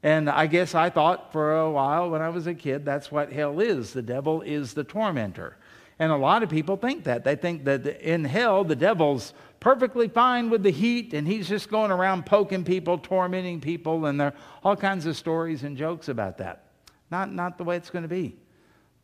And 0.04 0.28
I 0.28 0.46
guess 0.46 0.74
I 0.74 0.90
thought 0.90 1.32
for 1.32 1.56
a 1.56 1.70
while 1.70 2.10
when 2.10 2.20
I 2.20 2.28
was 2.28 2.46
a 2.46 2.52
kid, 2.52 2.84
that's 2.84 3.10
what 3.10 3.32
hell 3.32 3.58
is. 3.58 3.94
The 3.94 4.02
devil 4.02 4.42
is 4.42 4.74
the 4.74 4.84
tormentor. 4.84 5.56
And 5.98 6.12
a 6.12 6.16
lot 6.16 6.42
of 6.42 6.50
people 6.50 6.76
think 6.76 7.04
that. 7.04 7.24
They 7.24 7.36
think 7.36 7.64
that 7.64 7.86
in 7.86 8.22
hell, 8.26 8.64
the 8.64 8.76
devil's 8.76 9.32
perfectly 9.60 10.08
fine 10.08 10.50
with 10.50 10.62
the 10.62 10.70
heat 10.70 11.14
and 11.14 11.26
he's 11.26 11.48
just 11.48 11.70
going 11.70 11.90
around 11.90 12.26
poking 12.26 12.64
people, 12.64 12.98
tormenting 12.98 13.62
people, 13.62 14.04
and 14.04 14.20
there 14.20 14.26
are 14.28 14.34
all 14.62 14.76
kinds 14.76 15.06
of 15.06 15.16
stories 15.16 15.62
and 15.62 15.74
jokes 15.74 16.10
about 16.10 16.36
that. 16.36 16.66
Not, 17.10 17.32
not 17.32 17.56
the 17.56 17.64
way 17.64 17.78
it's 17.78 17.88
going 17.88 18.02
to 18.02 18.08
be. 18.08 18.36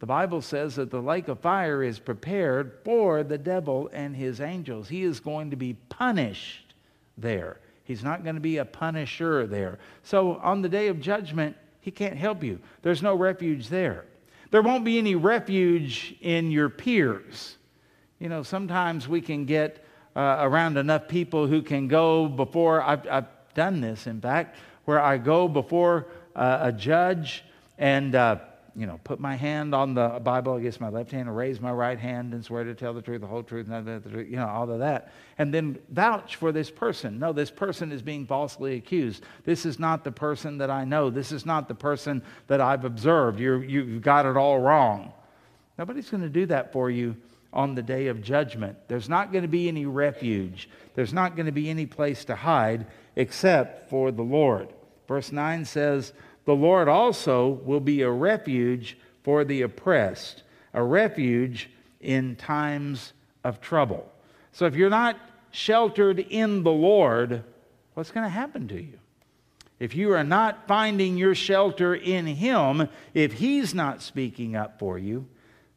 The 0.00 0.06
Bible 0.06 0.42
says 0.42 0.76
that 0.76 0.90
the 0.90 1.00
lake 1.00 1.28
of 1.28 1.40
fire 1.40 1.82
is 1.82 1.98
prepared 1.98 2.80
for 2.84 3.22
the 3.22 3.38
devil 3.38 3.88
and 3.94 4.14
his 4.14 4.42
angels. 4.42 4.90
He 4.90 5.02
is 5.04 5.18
going 5.18 5.48
to 5.48 5.56
be 5.56 5.72
punished 5.88 6.74
there. 7.16 7.58
He's 7.90 8.04
not 8.04 8.22
going 8.22 8.36
to 8.36 8.40
be 8.40 8.58
a 8.58 8.64
punisher 8.64 9.48
there. 9.48 9.80
So 10.04 10.36
on 10.36 10.62
the 10.62 10.68
day 10.68 10.86
of 10.86 11.00
judgment, 11.00 11.56
he 11.80 11.90
can't 11.90 12.16
help 12.16 12.44
you. 12.44 12.60
There's 12.82 13.02
no 13.02 13.16
refuge 13.16 13.66
there. 13.66 14.04
There 14.52 14.62
won't 14.62 14.84
be 14.84 14.96
any 14.96 15.16
refuge 15.16 16.14
in 16.20 16.52
your 16.52 16.68
peers. 16.68 17.56
You 18.20 18.28
know, 18.28 18.44
sometimes 18.44 19.08
we 19.08 19.20
can 19.20 19.44
get 19.44 19.84
uh, 20.14 20.36
around 20.38 20.76
enough 20.76 21.08
people 21.08 21.48
who 21.48 21.62
can 21.62 21.88
go 21.88 22.28
before, 22.28 22.80
I've, 22.80 23.08
I've 23.08 23.26
done 23.54 23.80
this, 23.80 24.06
in 24.06 24.20
fact, 24.20 24.56
where 24.84 25.00
I 25.00 25.18
go 25.18 25.48
before 25.48 26.06
uh, 26.36 26.58
a 26.62 26.72
judge 26.72 27.42
and 27.76 28.14
uh, 28.14 28.36
you 28.80 28.86
know, 28.86 28.98
put 29.04 29.20
my 29.20 29.36
hand 29.36 29.74
on 29.74 29.92
the 29.92 30.18
Bible 30.24 30.54
against 30.54 30.80
my 30.80 30.88
left 30.88 31.10
hand 31.10 31.28
and 31.28 31.36
raise 31.36 31.60
my 31.60 31.70
right 31.70 31.98
hand 31.98 32.32
and 32.32 32.42
swear 32.42 32.64
to 32.64 32.74
tell 32.74 32.94
the 32.94 33.02
truth, 33.02 33.20
the 33.20 33.26
whole 33.26 33.42
truth, 33.42 33.68
and 33.70 33.86
the 33.86 34.08
truth, 34.08 34.26
you 34.30 34.36
know, 34.36 34.48
all 34.48 34.70
of 34.70 34.78
that. 34.78 35.12
And 35.36 35.52
then 35.52 35.78
vouch 35.90 36.36
for 36.36 36.50
this 36.50 36.70
person. 36.70 37.18
No, 37.18 37.34
this 37.34 37.50
person 37.50 37.92
is 37.92 38.00
being 38.00 38.26
falsely 38.26 38.76
accused. 38.76 39.22
This 39.44 39.66
is 39.66 39.78
not 39.78 40.02
the 40.02 40.12
person 40.12 40.56
that 40.58 40.70
I 40.70 40.84
know. 40.84 41.10
This 41.10 41.30
is 41.30 41.44
not 41.44 41.68
the 41.68 41.74
person 41.74 42.22
that 42.46 42.62
I've 42.62 42.86
observed. 42.86 43.38
you 43.38 43.58
you've 43.58 44.00
got 44.00 44.24
it 44.24 44.38
all 44.38 44.58
wrong. 44.58 45.12
Nobody's 45.76 46.08
going 46.08 46.22
to 46.22 46.30
do 46.30 46.46
that 46.46 46.72
for 46.72 46.88
you 46.88 47.16
on 47.52 47.74
the 47.74 47.82
day 47.82 48.06
of 48.06 48.22
judgment. 48.22 48.78
There's 48.88 49.10
not 49.10 49.30
going 49.30 49.42
to 49.42 49.48
be 49.48 49.68
any 49.68 49.84
refuge. 49.84 50.70
There's 50.94 51.12
not 51.12 51.36
going 51.36 51.46
to 51.46 51.52
be 51.52 51.68
any 51.68 51.84
place 51.84 52.24
to 52.24 52.34
hide 52.34 52.86
except 53.14 53.90
for 53.90 54.10
the 54.10 54.22
Lord. 54.22 54.72
Verse 55.06 55.32
9 55.32 55.66
says, 55.66 56.14
the 56.50 56.56
Lord 56.56 56.88
also 56.88 57.60
will 57.64 57.78
be 57.78 58.02
a 58.02 58.10
refuge 58.10 58.98
for 59.22 59.44
the 59.44 59.62
oppressed, 59.62 60.42
a 60.74 60.82
refuge 60.82 61.70
in 62.00 62.34
times 62.34 63.12
of 63.44 63.60
trouble. 63.60 64.10
So 64.50 64.66
if 64.66 64.74
you're 64.74 64.90
not 64.90 65.16
sheltered 65.52 66.18
in 66.18 66.64
the 66.64 66.72
Lord, 66.72 67.44
what's 67.94 68.10
going 68.10 68.24
to 68.24 68.30
happen 68.30 68.66
to 68.66 68.82
you? 68.82 68.98
If 69.78 69.94
you 69.94 70.12
are 70.12 70.24
not 70.24 70.66
finding 70.66 71.16
your 71.16 71.36
shelter 71.36 71.94
in 71.94 72.26
Him, 72.26 72.88
if 73.14 73.34
He's 73.34 73.72
not 73.72 74.02
speaking 74.02 74.56
up 74.56 74.80
for 74.80 74.98
you, 74.98 75.28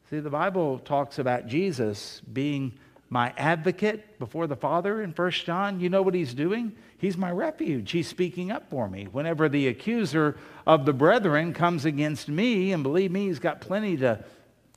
see, 0.09 0.21
the 0.21 0.31
Bible 0.31 0.79
talks 0.79 1.19
about 1.19 1.45
Jesus 1.45 2.19
being 2.21 2.73
my 3.11 3.31
advocate 3.37 4.17
before 4.17 4.47
the 4.47 4.55
Father 4.55 5.03
in 5.03 5.11
1 5.11 5.31
John. 5.33 5.79
You 5.79 5.89
know 5.89 6.01
what 6.01 6.15
He's 6.15 6.33
doing? 6.33 6.75
He's 7.03 7.17
my 7.17 7.31
refuge. 7.31 7.91
He's 7.91 8.07
speaking 8.07 8.49
up 8.49 8.69
for 8.69 8.87
me. 8.87 9.09
Whenever 9.11 9.49
the 9.49 9.67
accuser 9.67 10.37
of 10.65 10.85
the 10.85 10.93
brethren 10.93 11.53
comes 11.53 11.83
against 11.83 12.29
me, 12.29 12.71
and 12.71 12.81
believe 12.81 13.11
me, 13.11 13.25
he's 13.25 13.39
got 13.39 13.59
plenty 13.59 13.97
to 13.97 14.23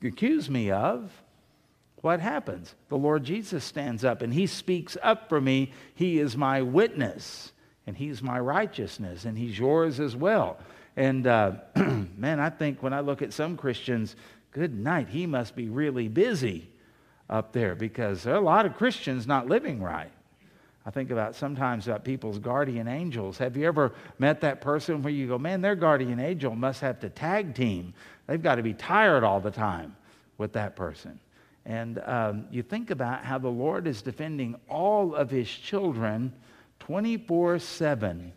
accuse 0.03 0.51
me 0.51 0.73
of, 0.73 1.09
what 2.01 2.19
happens? 2.19 2.75
The 2.89 2.99
Lord 2.99 3.23
Jesus 3.23 3.63
stands 3.63 4.05
up 4.05 4.23
and 4.23 4.35
he 4.35 4.49
speaks 4.49 4.97
up 5.05 5.29
for 5.29 5.41
me. 5.41 5.71
He 5.95 6.19
is 6.19 6.37
my 6.37 6.63
witness, 6.63 7.53
and 7.87 7.97
he's 7.97 8.21
my 8.21 8.41
righteousness, 8.41 9.25
and 9.25 9.39
he's 9.39 9.57
yours 9.57 10.01
as 10.01 10.17
well. 10.17 10.59
And 10.97 11.29
uh, 11.29 11.53
man, 11.77 12.41
I 12.41 12.51
think 12.51 12.83
when 12.83 12.93
I 12.93 13.01
look 13.03 13.23
at 13.23 13.35
some 13.35 13.57
Christians, 13.57 14.17
good 14.51 14.77
night, 14.77 15.11
he 15.11 15.27
must 15.27 15.55
be 15.55 15.69
really 15.69 16.09
busy 16.09 16.73
up 17.31 17.53
there 17.53 17.77
because 17.77 18.25
there 18.25 18.35
are 18.35 18.39
a 18.39 18.41
lot 18.45 18.67
of 18.67 18.75
Christians 18.75 19.29
not 19.29 19.47
living 19.47 19.81
right. 19.81 20.11
I 20.87 20.91
think 20.91 21.11
about 21.11 21.35
sometimes 21.35 21.89
about 21.89 22.05
people's 22.05 22.39
guardian 22.39 22.87
angels. 22.87 23.39
Have 23.39 23.57
you 23.57 23.67
ever 23.67 23.93
met 24.21 24.41
that 24.43 24.61
person 24.61 25.03
where 25.03 25.13
you 25.13 25.27
go, 25.27 25.37
man, 25.37 25.61
their 25.61 25.75
guardian 25.75 26.21
angel 26.21 26.55
must 26.55 26.81
have 26.81 27.01
to 27.01 27.11
tag 27.11 27.57
team? 27.57 27.93
They've 28.29 28.43
got 28.43 28.55
to 28.55 28.63
be 28.63 28.73
tired 28.73 29.25
all 29.25 29.41
the 29.41 29.51
time 29.51 29.97
with 30.39 30.53
that 30.53 30.77
person. 30.77 31.19
And 31.65 31.99
um, 32.07 32.47
you 32.53 32.63
think 32.63 32.91
about 32.93 33.25
how 33.25 33.39
the 33.39 33.49
Lord 33.49 33.89
is 33.89 34.01
defending 34.01 34.55
all 34.69 35.17
of 35.17 35.29
his 35.29 35.51
children 35.51 36.33
24 36.79 37.59
7 37.59 38.33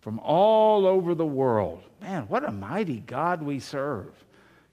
from 0.00 0.18
all 0.18 0.86
over 0.86 1.14
the 1.14 1.26
world. 1.26 1.82
Man, 2.02 2.24
what 2.28 2.46
a 2.46 2.52
mighty 2.52 3.00
God 3.00 3.42
we 3.42 3.60
serve 3.60 4.12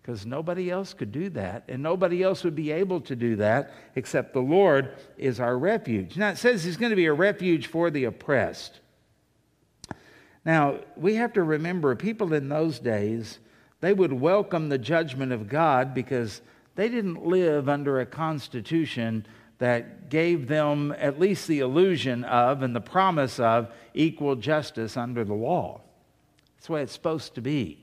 because 0.05 0.23
nobody 0.23 0.69
else 0.69 0.93
could 0.93 1.11
do 1.11 1.31
that, 1.31 1.63
and 1.67 1.81
nobody 1.81 2.21
else 2.21 2.43
would 2.43 2.53
be 2.53 2.71
able 2.71 3.01
to 3.01 3.15
do 3.15 3.37
that 3.37 3.73
except 3.95 4.33
the 4.33 4.39
Lord 4.39 4.93
is 5.17 5.39
our 5.39 5.57
refuge. 5.57 6.15
Now, 6.15 6.29
it 6.29 6.37
says 6.37 6.63
He's 6.63 6.77
going 6.77 6.91
to 6.91 6.95
be 6.95 7.07
a 7.07 7.13
refuge 7.13 7.65
for 7.65 7.89
the 7.89 8.03
oppressed. 8.03 8.81
Now, 10.45 10.77
we 10.95 11.15
have 11.15 11.33
to 11.33 11.41
remember 11.41 11.95
people 11.95 12.33
in 12.33 12.49
those 12.49 12.77
days, 12.77 13.39
they 13.81 13.93
would 13.93 14.13
welcome 14.13 14.69
the 14.69 14.77
judgment 14.77 15.31
of 15.31 15.49
God 15.49 15.95
because 15.95 16.43
they 16.75 16.87
didn't 16.87 17.25
live 17.25 17.67
under 17.67 17.99
a 17.99 18.05
constitution 18.05 19.25
that 19.57 20.11
gave 20.11 20.47
them 20.47 20.93
at 20.99 21.19
least 21.19 21.47
the 21.47 21.61
illusion 21.61 22.23
of 22.25 22.61
and 22.61 22.75
the 22.75 22.81
promise 22.81 23.39
of 23.39 23.71
equal 23.95 24.35
justice 24.35 24.97
under 24.97 25.23
the 25.23 25.33
law. 25.33 25.81
That's 26.57 26.67
the 26.67 26.73
way 26.73 26.83
it's 26.83 26.93
supposed 26.93 27.33
to 27.33 27.41
be. 27.41 27.81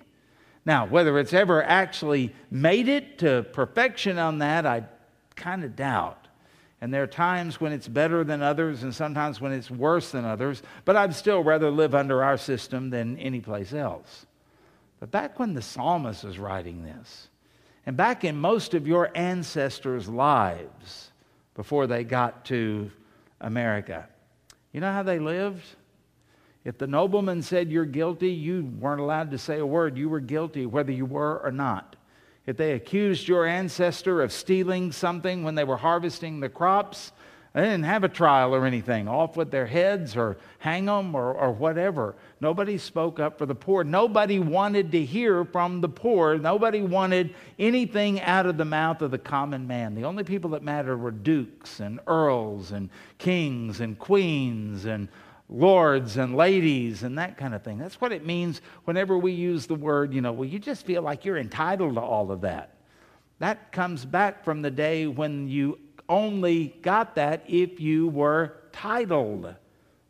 Now, 0.65 0.87
whether 0.87 1.19
it's 1.19 1.33
ever 1.33 1.63
actually 1.63 2.35
made 2.51 2.89
it 2.89 3.19
to 3.19 3.45
perfection 3.53 4.19
on 4.19 4.39
that, 4.39 4.65
I 4.65 4.85
kind 5.35 5.65
of 5.65 5.75
doubt. 5.75 6.29
And 6.81 6.93
there 6.93 7.03
are 7.03 7.09
times 7.09 7.61
when 7.61 7.73
it's 7.73 7.89
better 7.89 8.25
than 8.25 8.43
others 8.43 8.83
and 8.83 8.95
sometimes 8.95 9.41
when 9.41 9.53
it's 9.53 9.71
worse 9.71 10.11
than 10.11 10.25
others, 10.25 10.63
but 10.85 10.97
I'd 10.97 11.15
still 11.15 11.43
rather 11.43 11.71
live 11.71 11.95
under 11.95 12.25
our 12.25 12.37
system 12.37 12.91
than 12.91 13.17
any 13.19 13.41
place 13.41 13.73
else. 13.73 14.27
But 14.99 15.11
back 15.11 15.39
when 15.39 15.55
the 15.55 15.63
psalmist 15.63 16.25
was 16.25 16.39
writing 16.39 16.85
this, 16.85 17.29
and 17.87 17.97
back 17.97 18.25
in 18.25 18.37
most 18.37 18.75
of 18.75 18.87
your 18.87 19.11
ancestors' 19.17 20.09
lives 20.09 21.11
before 21.55 21.87
they 21.87 22.05
got 22.05 22.45
to 22.47 22.91
America, 23.41 24.09
you 24.73 24.81
know 24.81 24.93
how 24.93 25.03
they 25.03 25.19
lived? 25.19 25.65
If 26.65 26.79
the 26.79 26.87
nobleman 26.87 27.43
said 27.43 27.73
you're 27.73 27.85
guilty, 27.85 28.31
you 28.31 28.73
weren't 28.79 29.01
allowed 29.01 29.31
to 29.33 29.39
say 29.39 29.59
a 29.59 29.67
word. 29.67 29.99
You 29.99 30.09
were 30.09 30.21
guilty 30.21 30.67
whether 30.67 30.93
you 30.93 31.07
were 31.07 31.41
or 31.41 31.51
not. 31.51 31.97
If 32.47 32.57
they 32.57 32.73
accused 32.73 33.29
your 33.29 33.47
ancestor 33.47 34.23
of 34.23 34.33
stealing 34.33 34.93
something 34.93 35.45
when 35.45 35.55
they 35.55 35.65
were 35.65 35.77
harvesting 35.77 36.41
the 36.41 36.49
crops, 36.49 37.13
they 37.53 37.63
didn't 37.63 37.85
have 37.85 38.03
a 38.03 38.09
trial 38.09 38.55
or 38.55 38.65
anything. 38.65 39.09
Off 39.09 39.37
with 39.37 39.51
their 39.51 39.67
heads 39.67 40.17
or 40.17 40.39
hang 40.59 40.87
them 40.87 41.15
or, 41.15 41.35
or 41.35 41.53
whatever. 41.53 42.15
Nobody 42.41 42.79
spoke 42.79 43.21
up 43.21 43.39
for 43.39 43.45
the 43.45 43.55
poor. 43.55 43.85
Nobody 43.85 44.39
wanted 44.39 44.91
to 44.93 45.05
hear 45.05 45.45
from 45.45 45.81
the 45.83 45.89
poor. 45.89 46.39
Nobody 46.39 46.81
wanted 46.81 47.35
anything 47.59 48.21
out 48.23 48.47
of 48.47 48.57
the 48.57 48.65
mouth 48.65 49.03
of 49.03 49.11
the 49.11 49.19
common 49.19 49.67
man. 49.67 49.95
The 49.95 50.05
only 50.05 50.25
people 50.25 50.51
that 50.51 50.63
mattered 50.63 50.97
were 50.97 51.11
dukes 51.11 51.81
and 51.81 52.01
earls 52.07 52.73
and 52.73 52.89
kings 53.19 53.81
and 53.81 53.99
queens 53.99 54.87
and 54.87 55.09
lords 55.49 56.17
and 56.17 56.37
ladies 56.37 57.03
and 57.03 57.19
that 57.19 57.37
kind 57.37 57.55
of 57.55 57.63
thing. 57.63 57.79
That's 57.79 58.01
what 58.01 58.13
it 58.13 58.25
means 58.25 58.61
whenever 58.85 59.19
we 59.19 59.33
use 59.33 59.67
the 59.67 59.75
word, 59.75 60.15
you 60.15 60.21
know, 60.21 60.33
well, 60.33 60.49
you 60.49 60.59
just 60.59 60.87
feel 60.87 61.03
like 61.03 61.25
you're 61.25 61.39
entitled 61.39 61.95
to 61.95 62.01
all 62.01 62.31
of 62.31 62.41
that. 62.43 62.77
That 63.39 63.73
comes 63.73 64.05
back 64.05 64.45
from 64.45 64.63
the 64.63 64.71
day 64.71 65.07
when 65.07 65.49
you 65.49 65.79
only 66.09 66.77
got 66.83 67.17
that 67.17 67.45
if 67.47 67.81
you 67.81 68.09
were 68.09 68.57
titled 68.73 69.55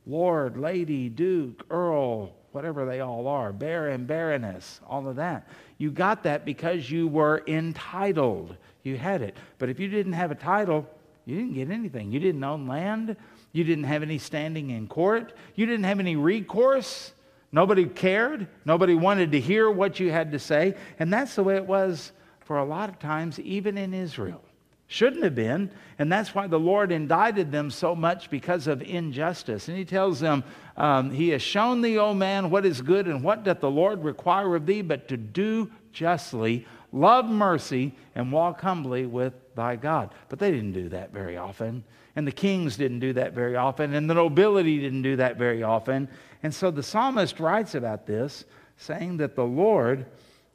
Lord, 0.07 0.57
Lady, 0.57 1.09
Duke, 1.09 1.65
Earl, 1.71 2.35
whatever 2.51 2.85
they 2.85 3.01
all 3.01 3.29
are, 3.29 3.53
Baron, 3.53 4.05
Baroness, 4.05 4.81
all 4.87 5.09
of 5.09 5.17
that. 5.17 5.49
You 5.79 5.91
got 5.91 6.25
that 6.25 6.45
because 6.45 6.91
you 6.91 7.09
were 7.09 7.43
entitled. 7.47 8.57
You 8.83 8.97
had 8.97 9.23
it. 9.23 9.37
But 9.59 9.69
if 9.69 9.79
you 9.79 9.89
didn't 9.89 10.15
have 10.15 10.31
a 10.31 10.37
title, 10.37 10.89
you 11.25 11.37
didn't 11.37 11.55
get 11.55 11.71
anything. 11.71 12.11
You 12.11 12.21
didn't 12.21 12.43
own 12.43 12.67
land. 12.67 13.17
You 13.53 13.65
didn't 13.65 13.85
have 13.85 14.03
any 14.03 14.19
standing 14.19 14.71
in 14.71 14.89
court. 14.89 15.35
You 15.55 15.67
didn't 15.67 15.85
have 15.85 16.01
any 16.01 16.17
recourse. 16.17 17.13
Nobody 17.53 17.85
cared. 17.85 18.49
Nobody 18.65 18.95
wanted 18.95 19.33
to 19.33 19.41
hear 19.41 19.71
what 19.71 20.01
you 20.01 20.11
had 20.11 20.33
to 20.33 20.39
say. 20.39 20.75
And 20.99 21.13
that's 21.13 21.35
the 21.35 21.43
way 21.43 21.57
it 21.57 21.67
was 21.67 22.13
for 22.41 22.59
a 22.59 22.65
lot 22.65 22.89
of 22.89 22.99
times, 22.99 23.39
even 23.41 23.77
in 23.77 23.93
Israel. 23.93 24.43
Shouldn't 24.87 25.23
have 25.23 25.35
been. 25.35 25.71
And 25.99 26.11
that's 26.11 26.35
why 26.35 26.47
the 26.47 26.59
Lord 26.59 26.93
indicted 26.93 27.53
them 27.53 27.71
so 27.71 27.95
much 27.95 28.31
because 28.31 28.67
of 28.67 28.83
injustice. 28.83 29.69
And 29.69 29.77
He 29.77 29.85
tells 29.85 30.21
them, 30.21 30.45
um, 30.77 31.11
He 31.11 31.31
has 31.31 31.43
shown 31.43 31.83
thee, 31.83 31.99
O 31.99 32.15
man, 32.15 32.51
what 32.51 32.65
is 32.67 32.81
good 32.81 33.07
and 33.07 33.23
what 33.23 33.45
doth 33.45 33.61
the 33.61 33.71
Lord 33.71 34.03
require 34.03 34.55
of 34.57 34.67
thee, 34.67 34.83
but 34.83 35.09
to 35.09 35.17
do 35.17 35.71
justly, 35.93 36.67
love 36.91 37.27
mercy, 37.27 37.95
and 38.15 38.33
walk 38.33 38.61
humbly 38.61 39.07
with 39.07 39.35
thy 39.55 39.77
God. 39.77 40.15
But 40.29 40.39
they 40.39 40.51
didn't 40.51 40.73
do 40.73 40.89
that 40.91 41.13
very 41.13 41.37
often. 41.37 41.85
And 42.15 42.27
the 42.27 42.33
kings 42.33 42.77
didn't 42.77 43.01
do 43.01 43.15
that 43.15 43.33
very 43.33 43.57
often, 43.57 43.95
and 43.95 44.09
the 44.09 44.15
nobility 44.15 44.79
didn't 44.79 45.03
do 45.03 45.17
that 45.17 45.39
very 45.39 45.63
often. 45.63 46.09
And 46.43 46.55
so 46.55 46.71
the 46.71 46.83
psalmist 46.83 47.41
writes 47.41 47.75
about 47.75 48.07
this, 48.07 48.45
saying 48.77 49.19
that 49.19 49.35
the 49.35 49.45
Lord 49.45 50.07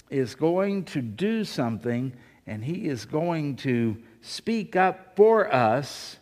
is 0.09 0.35
going 0.35 0.85
to 0.85 1.01
do 1.01 1.43
something 1.43 2.13
and 2.45 2.63
he 2.63 2.87
is 2.87 3.05
going 3.05 3.57
to 3.57 3.97
speak 4.21 4.75
up 4.75 5.15
for 5.15 5.53
us 5.53 6.17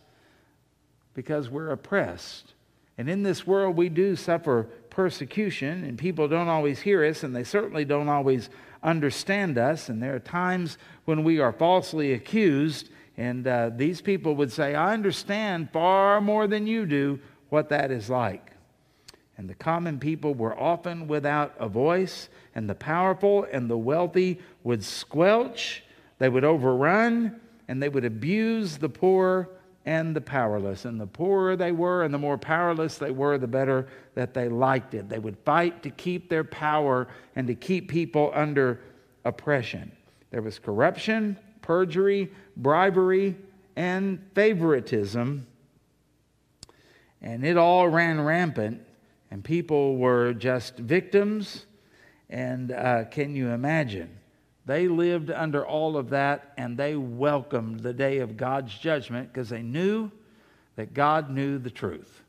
because 1.13 1.49
we're 1.49 1.69
oppressed. 1.69 2.53
And 2.97 3.09
in 3.09 3.23
this 3.23 3.45
world, 3.45 3.75
we 3.75 3.89
do 3.89 4.15
suffer 4.15 4.63
persecution, 4.89 5.83
and 5.83 5.97
people 5.97 6.27
don't 6.27 6.47
always 6.47 6.79
hear 6.79 7.05
us, 7.05 7.23
and 7.23 7.36
they 7.36 7.43
certainly 7.43 7.86
don't 7.86 8.09
always 8.09 8.49
understand 8.81 9.57
us. 9.57 9.89
And 9.89 10.01
there 10.01 10.15
are 10.15 10.19
times 10.19 10.77
when 11.03 11.23
we 11.23 11.39
are 11.39 11.51
falsely 11.51 12.13
accused, 12.13 12.89
and 13.18 13.47
uh, 13.47 13.70
these 13.74 14.01
people 14.01 14.36
would 14.36 14.51
say, 14.51 14.76
I 14.76 14.93
understand 14.93 15.70
far 15.72 16.20
more 16.20 16.47
than 16.47 16.68
you 16.68 16.86
do 16.86 17.20
what 17.49 17.70
that 17.70 17.91
is 17.91 18.09
like. 18.09 18.51
And 19.38 19.49
the 19.49 19.55
common 19.55 19.99
people 19.99 20.34
were 20.34 20.57
often 20.57 21.07
without 21.07 21.53
a 21.59 21.68
voice, 21.68 22.30
and 22.55 22.70
the 22.70 22.76
powerful 22.76 23.45
and 23.51 23.70
the 23.70 23.78
wealthy 23.78 24.39
would 24.63 24.84
squelch, 24.84 25.84
they 26.20 26.30
would 26.30 26.45
overrun, 26.45 27.39
and 27.68 27.82
they 27.82 27.89
would 27.89 28.05
abuse 28.05 28.78
the 28.78 28.89
poor 28.89 29.49
and 29.86 30.16
the 30.16 30.22
powerless. 30.22 30.86
And 30.86 30.99
the 30.99 31.07
poorer 31.07 31.55
they 31.55 31.72
were 31.72 32.03
and 32.03 32.13
the 32.13 32.18
more 32.18 32.38
powerless 32.38 32.97
they 32.97 33.11
were, 33.11 33.38
the 33.38 33.47
better 33.47 33.88
that 34.16 34.34
they 34.34 34.47
liked 34.49 34.93
it. 34.93 35.09
They 35.09 35.20
would 35.20 35.38
fight 35.45 35.84
to 35.84 35.89
keep 35.89 36.30
their 36.30 36.43
power 36.43 37.07
and 37.36 37.47
to 37.47 37.55
keep 37.55 37.89
people 37.89 38.32
under 38.34 38.82
oppression. 39.26 39.91
There 40.32 40.41
was 40.41 40.59
corruption, 40.59 41.38
perjury, 41.61 42.32
bribery, 42.56 43.36
and 43.76 44.20
favoritism. 44.34 45.45
And 47.22 47.45
it 47.45 47.58
all 47.58 47.88
ran 47.88 48.22
rampant, 48.22 48.82
and 49.32 49.43
people 49.43 49.97
were 49.97 50.34
just 50.34 50.78
victims. 50.78 51.66
And 52.30 52.72
uh, 52.72 53.06
can 53.06 53.36
you 53.36 53.49
imagine? 53.49 54.10
They 54.66 54.88
lived 54.88 55.30
under 55.30 55.66
all 55.66 55.97
of 55.97 56.10
that, 56.10 56.53
and 56.58 56.78
they 56.78 56.95
welcomed 56.95 57.82
the 57.82 57.93
day 57.93 58.20
of 58.20 58.38
God's 58.38 58.76
judgment 58.78 59.32
because 59.32 59.49
they 59.49 59.62
knew 59.62 60.12
that 60.76 60.93
God 60.93 61.30
knew 61.30 61.58
the 61.58 61.70
truth. 61.70 62.22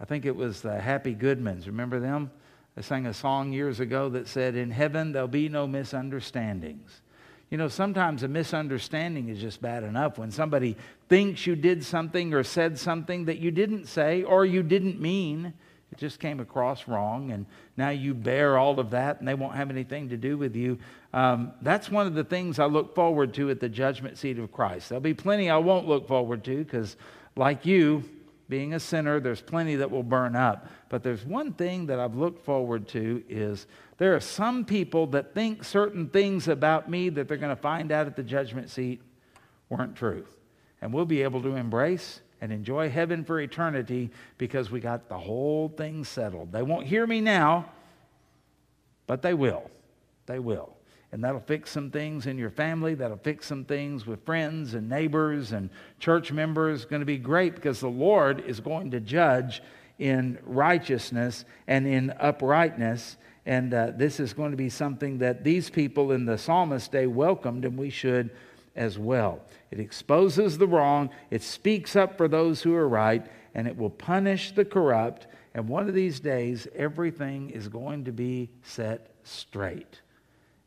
I 0.00 0.04
think 0.04 0.24
it 0.24 0.34
was 0.34 0.60
the 0.60 0.78
Happy 0.78 1.14
Goodmans. 1.14 1.66
Remember 1.66 2.00
them? 2.00 2.30
They 2.74 2.82
sang 2.82 3.06
a 3.06 3.14
song 3.14 3.52
years 3.52 3.80
ago 3.80 4.08
that 4.10 4.28
said, 4.28 4.56
In 4.56 4.70
heaven 4.70 5.12
there'll 5.12 5.28
be 5.28 5.48
no 5.48 5.66
misunderstandings. 5.66 7.00
You 7.50 7.58
know, 7.58 7.68
sometimes 7.68 8.24
a 8.24 8.28
misunderstanding 8.28 9.28
is 9.28 9.40
just 9.40 9.62
bad 9.62 9.84
enough 9.84 10.18
when 10.18 10.32
somebody 10.32 10.76
thinks 11.08 11.46
you 11.46 11.54
did 11.54 11.84
something 11.84 12.34
or 12.34 12.42
said 12.42 12.76
something 12.78 13.26
that 13.26 13.38
you 13.38 13.52
didn't 13.52 13.86
say 13.86 14.24
or 14.24 14.44
you 14.44 14.62
didn't 14.64 15.00
mean. 15.00 15.52
It 15.92 15.98
just 15.98 16.18
came 16.18 16.40
across 16.40 16.88
wrong, 16.88 17.30
and 17.30 17.46
now 17.76 17.90
you 17.90 18.12
bear 18.12 18.58
all 18.58 18.80
of 18.80 18.90
that, 18.90 19.20
and 19.20 19.28
they 19.28 19.34
won't 19.34 19.54
have 19.54 19.70
anything 19.70 20.08
to 20.08 20.16
do 20.16 20.36
with 20.36 20.56
you. 20.56 20.78
Um, 21.14 21.52
that's 21.62 21.88
one 21.88 22.08
of 22.08 22.14
the 22.14 22.24
things 22.24 22.58
I 22.58 22.64
look 22.66 22.96
forward 22.96 23.32
to 23.34 23.50
at 23.50 23.60
the 23.60 23.68
judgment 23.68 24.18
seat 24.18 24.40
of 24.40 24.50
Christ. 24.50 24.88
There'll 24.88 25.00
be 25.00 25.14
plenty 25.14 25.48
I 25.48 25.58
won't 25.58 25.86
look 25.86 26.08
forward 26.08 26.42
to 26.44 26.56
because, 26.56 26.96
like 27.36 27.64
you, 27.64 28.02
being 28.48 28.74
a 28.74 28.80
sinner, 28.80 29.18
there's 29.18 29.40
plenty 29.40 29.76
that 29.76 29.90
will 29.90 30.02
burn 30.02 30.36
up. 30.36 30.68
But 30.88 31.02
there's 31.02 31.24
one 31.24 31.52
thing 31.52 31.86
that 31.86 31.98
I've 31.98 32.14
looked 32.14 32.44
forward 32.44 32.86
to 32.88 33.24
is 33.28 33.66
there 33.98 34.14
are 34.14 34.20
some 34.20 34.64
people 34.64 35.06
that 35.08 35.34
think 35.34 35.64
certain 35.64 36.08
things 36.08 36.46
about 36.48 36.88
me 36.88 37.08
that 37.08 37.26
they're 37.26 37.36
going 37.36 37.54
to 37.54 37.60
find 37.60 37.90
out 37.90 38.06
at 38.06 38.14
the 38.14 38.22
judgment 38.22 38.70
seat 38.70 39.02
weren't 39.68 39.96
true. 39.96 40.26
And 40.80 40.92
we'll 40.92 41.06
be 41.06 41.22
able 41.22 41.42
to 41.42 41.56
embrace 41.56 42.20
and 42.40 42.52
enjoy 42.52 42.88
heaven 42.88 43.24
for 43.24 43.40
eternity 43.40 44.10
because 44.38 44.70
we 44.70 44.78
got 44.78 45.08
the 45.08 45.18
whole 45.18 45.68
thing 45.68 46.04
settled. 46.04 46.52
They 46.52 46.62
won't 46.62 46.86
hear 46.86 47.06
me 47.06 47.20
now, 47.20 47.72
but 49.06 49.22
they 49.22 49.34
will. 49.34 49.70
They 50.26 50.38
will. 50.38 50.75
And 51.12 51.22
that'll 51.22 51.40
fix 51.40 51.70
some 51.70 51.90
things 51.90 52.26
in 52.26 52.36
your 52.36 52.50
family. 52.50 52.94
That'll 52.94 53.16
fix 53.16 53.46
some 53.46 53.64
things 53.64 54.06
with 54.06 54.24
friends 54.24 54.74
and 54.74 54.88
neighbors 54.88 55.52
and 55.52 55.70
church 55.98 56.32
members. 56.32 56.82
It's 56.82 56.90
going 56.90 57.00
to 57.00 57.06
be 57.06 57.18
great 57.18 57.54
because 57.54 57.80
the 57.80 57.88
Lord 57.88 58.44
is 58.46 58.60
going 58.60 58.90
to 58.90 59.00
judge 59.00 59.62
in 59.98 60.38
righteousness 60.42 61.44
and 61.66 61.86
in 61.86 62.12
uprightness. 62.18 63.16
And 63.46 63.72
uh, 63.72 63.92
this 63.96 64.18
is 64.18 64.32
going 64.32 64.50
to 64.50 64.56
be 64.56 64.68
something 64.68 65.18
that 65.18 65.44
these 65.44 65.70
people 65.70 66.12
in 66.12 66.26
the 66.26 66.36
psalmist 66.36 66.90
day 66.90 67.06
welcomed, 67.06 67.64
and 67.64 67.78
we 67.78 67.90
should 67.90 68.30
as 68.74 68.98
well. 68.98 69.40
It 69.70 69.80
exposes 69.80 70.58
the 70.58 70.66
wrong, 70.66 71.10
it 71.30 71.42
speaks 71.42 71.96
up 71.96 72.16
for 72.16 72.28
those 72.28 72.62
who 72.62 72.74
are 72.74 72.88
right, 72.88 73.26
and 73.54 73.66
it 73.66 73.76
will 73.76 73.90
punish 73.90 74.52
the 74.52 74.64
corrupt. 74.64 75.28
And 75.54 75.68
one 75.68 75.88
of 75.88 75.94
these 75.94 76.20
days, 76.20 76.68
everything 76.74 77.50
is 77.50 77.68
going 77.68 78.04
to 78.04 78.12
be 78.12 78.50
set 78.62 79.14
straight. 79.22 80.00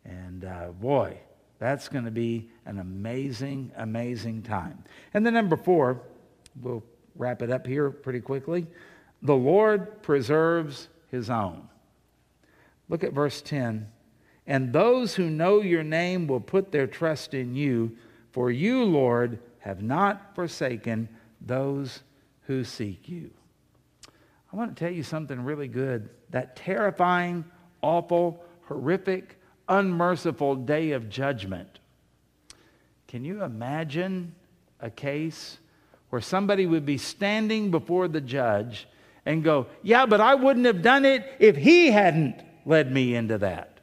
And 0.06 0.45
uh, 0.45 0.70
boy, 0.70 1.18
that's 1.60 1.89
going 1.89 2.06
to 2.06 2.12
be 2.12 2.50
an 2.66 2.80
amazing, 2.80 3.72
amazing 3.76 4.43
time. 4.43 4.84
And 5.14 5.26
then, 5.26 5.34
number 5.34 5.58
four, 5.58 6.02
we'll 6.62 6.84
wrap 7.16 7.41
it 7.41 7.52
up 7.52 7.68
here 7.68 7.89
pretty 7.89 8.22
quickly. 8.22 8.68
The 9.22 9.36
Lord 9.36 10.02
preserves 10.02 10.88
his 11.12 11.30
own. 11.30 11.68
Look 12.88 13.04
at 13.04 13.14
verse 13.14 13.41
10. 13.41 13.91
And 14.47 14.74
those 14.74 15.16
who 15.16 15.30
know 15.30 15.62
your 15.62 15.84
name 15.84 16.28
will 16.28 16.39
put 16.39 16.72
their 16.72 16.88
trust 16.88 17.34
in 17.34 17.56
you, 17.56 17.97
for 18.32 18.50
you, 18.50 18.84
Lord, 18.84 19.39
have 19.60 19.84
not 19.84 20.34
forsaken 20.34 21.10
those 21.41 22.02
who 22.43 22.64
seek 22.64 23.08
you. 23.08 23.32
I 24.52 24.56
want 24.56 24.76
to 24.76 24.80
tell 24.84 24.91
you 24.91 25.04
something 25.04 25.43
really 25.43 25.68
good. 25.68 26.10
That 26.32 26.56
terrifying, 26.56 27.45
awful, 27.82 28.43
horrific, 28.64 29.38
unmerciful 29.70 30.55
day 30.55 30.91
of 30.91 31.09
judgment. 31.09 31.80
Can 33.07 33.24
you 33.24 33.43
imagine 33.43 34.36
a 34.80 34.89
case 34.89 35.59
where 36.09 36.22
somebody 36.22 36.65
would 36.65 36.86
be 36.86 36.97
standing 36.97 37.72
before 37.72 38.07
the 38.07 38.22
judge 38.22 38.88
and 39.26 39.43
go, 39.43 39.67
Yeah, 39.84 40.05
but 40.05 40.22
I 40.22 40.36
wouldn't 40.36 40.65
have 40.65 40.82
done 40.82 41.05
it 41.05 41.26
if 41.39 41.55
he 41.55 41.91
hadn't 41.91 42.41
led 42.65 42.91
me 42.91 43.15
into 43.15 43.38
that. 43.38 43.80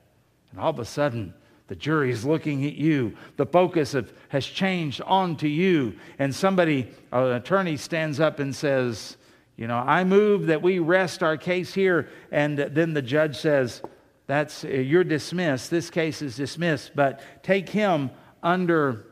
And 0.50 0.60
all 0.60 0.70
of 0.70 0.78
a 0.78 0.84
sudden, 0.84 1.34
the 1.68 1.74
jury 1.74 2.10
is 2.10 2.24
looking 2.24 2.64
at 2.64 2.74
you. 2.74 3.16
The 3.36 3.46
focus 3.46 3.94
of, 3.94 4.12
has 4.28 4.46
changed 4.46 5.00
onto 5.02 5.48
you. 5.48 5.94
And 6.18 6.34
somebody, 6.34 6.88
uh, 7.12 7.24
an 7.24 7.32
attorney, 7.32 7.76
stands 7.76 8.20
up 8.20 8.38
and 8.38 8.54
says, 8.54 9.16
You 9.56 9.66
know, 9.66 9.78
I 9.78 10.04
move 10.04 10.46
that 10.46 10.62
we 10.62 10.78
rest 10.78 11.22
our 11.22 11.36
case 11.36 11.74
here. 11.74 12.08
And 12.30 12.58
then 12.58 12.94
the 12.94 13.02
judge 13.02 13.36
says, 13.36 13.82
That's, 14.26 14.64
you're 14.64 15.04
dismissed. 15.04 15.70
This 15.70 15.90
case 15.90 16.22
is 16.22 16.36
dismissed. 16.36 16.92
But 16.94 17.20
take 17.42 17.68
him 17.68 18.10
under, 18.42 19.06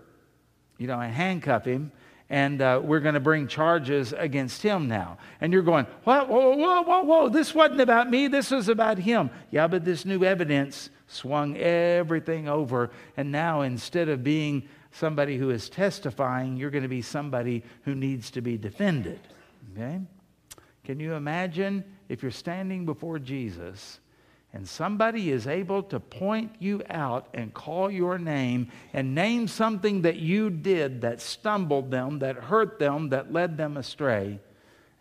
you 0.79 0.87
know, 0.87 0.99
and 0.99 1.13
handcuff 1.13 1.65
him 1.65 1.93
and 2.31 2.63
uh, 2.63 2.81
we're 2.83 3.01
going 3.01 3.15
to 3.15 3.21
bring 3.21 3.47
charges 3.47 4.13
against 4.13 4.63
him 4.63 4.89
now. 4.89 5.19
And 5.41 5.53
you're 5.53 5.63
going, 5.63 5.87
what? 6.05 6.29
Whoa, 6.29 6.57
whoa, 6.57 6.83
whoa, 6.83 7.03
whoa, 7.03 7.29
this 7.29 7.55
wasn't 7.55 7.81
about 7.81 8.11
me, 8.11 8.29
this 8.29 8.51
was 8.51 8.69
about 8.69 8.99
him. 8.99 9.31
Yeah, 9.51 9.67
but 9.67 9.85
this 9.85 10.05
new 10.05 10.25
evidence 10.25 10.91
swung 11.07 11.57
everything 11.57 12.49
over. 12.49 12.91
And 13.17 13.31
now 13.31 13.61
instead 13.61 14.09
of 14.09 14.25
being 14.25 14.69
somebody 14.91 15.37
who 15.37 15.51
is 15.51 15.69
testifying, 15.69 16.57
you're 16.57 16.71
going 16.71 16.83
to 16.83 16.89
be 16.89 17.03
somebody 17.03 17.63
who 17.83 17.95
needs 17.95 18.31
to 18.33 18.41
be 18.41 18.57
defended. 18.57 19.21
Okay? 19.73 20.01
Can 20.85 21.01
you 21.01 21.15
imagine 21.15 21.85
if 22.09 22.23
you're 22.23 22.33
standing 22.33 22.87
before 22.87 23.19
Jesus 23.19 24.01
and 24.55 24.69
somebody 24.69 25.33
is 25.33 25.49
able 25.49 25.83
to 25.83 25.99
point 25.99 26.53
you 26.61 26.81
out 26.89 27.27
and 27.35 27.53
call 27.53 27.91
your 27.91 28.19
name 28.19 28.71
and 28.93 29.13
name 29.13 29.49
something 29.49 30.03
that 30.03 30.15
you 30.17 30.49
did 30.49 31.01
that 31.01 31.21
stumbled 31.21 31.91
them, 31.91 32.21
that 32.21 32.37
hurt 32.37 32.79
them, 32.79 33.09
that 33.09 33.33
led 33.33 33.57
them 33.57 33.77
astray. 33.77 34.39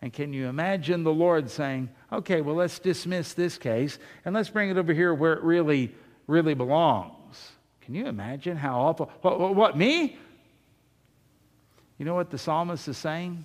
And 0.02 0.12
can 0.12 0.32
you 0.32 0.48
imagine 0.48 1.04
the 1.04 1.12
Lord 1.12 1.48
saying, 1.48 1.88
okay, 2.12 2.40
well, 2.40 2.56
let's 2.56 2.80
dismiss 2.80 3.32
this 3.32 3.56
case 3.56 4.00
and 4.24 4.34
let's 4.34 4.50
bring 4.50 4.70
it 4.70 4.76
over 4.76 4.92
here 4.92 5.14
where 5.14 5.34
it 5.34 5.42
really, 5.44 5.94
really 6.26 6.54
belongs? 6.54 7.52
Can 7.82 7.94
you 7.94 8.06
imagine 8.06 8.56
how 8.56 8.80
awful? 8.80 9.12
What, 9.22 9.38
what, 9.38 9.54
what 9.54 9.78
me? 9.78 10.18
You 11.98 12.04
know 12.04 12.16
what 12.16 12.30
the 12.30 12.38
psalmist 12.38 12.88
is 12.88 12.98
saying? 12.98 13.44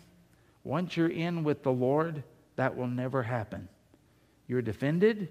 Once 0.63 0.97
you're 0.97 1.07
in 1.07 1.43
with 1.43 1.61
the 1.61 1.71
Lord, 1.71 2.23
that 2.55 2.75
will 2.75 2.87
never 2.87 3.21
happen. 3.21 3.69
You're 4.47 4.63
defended, 4.63 5.29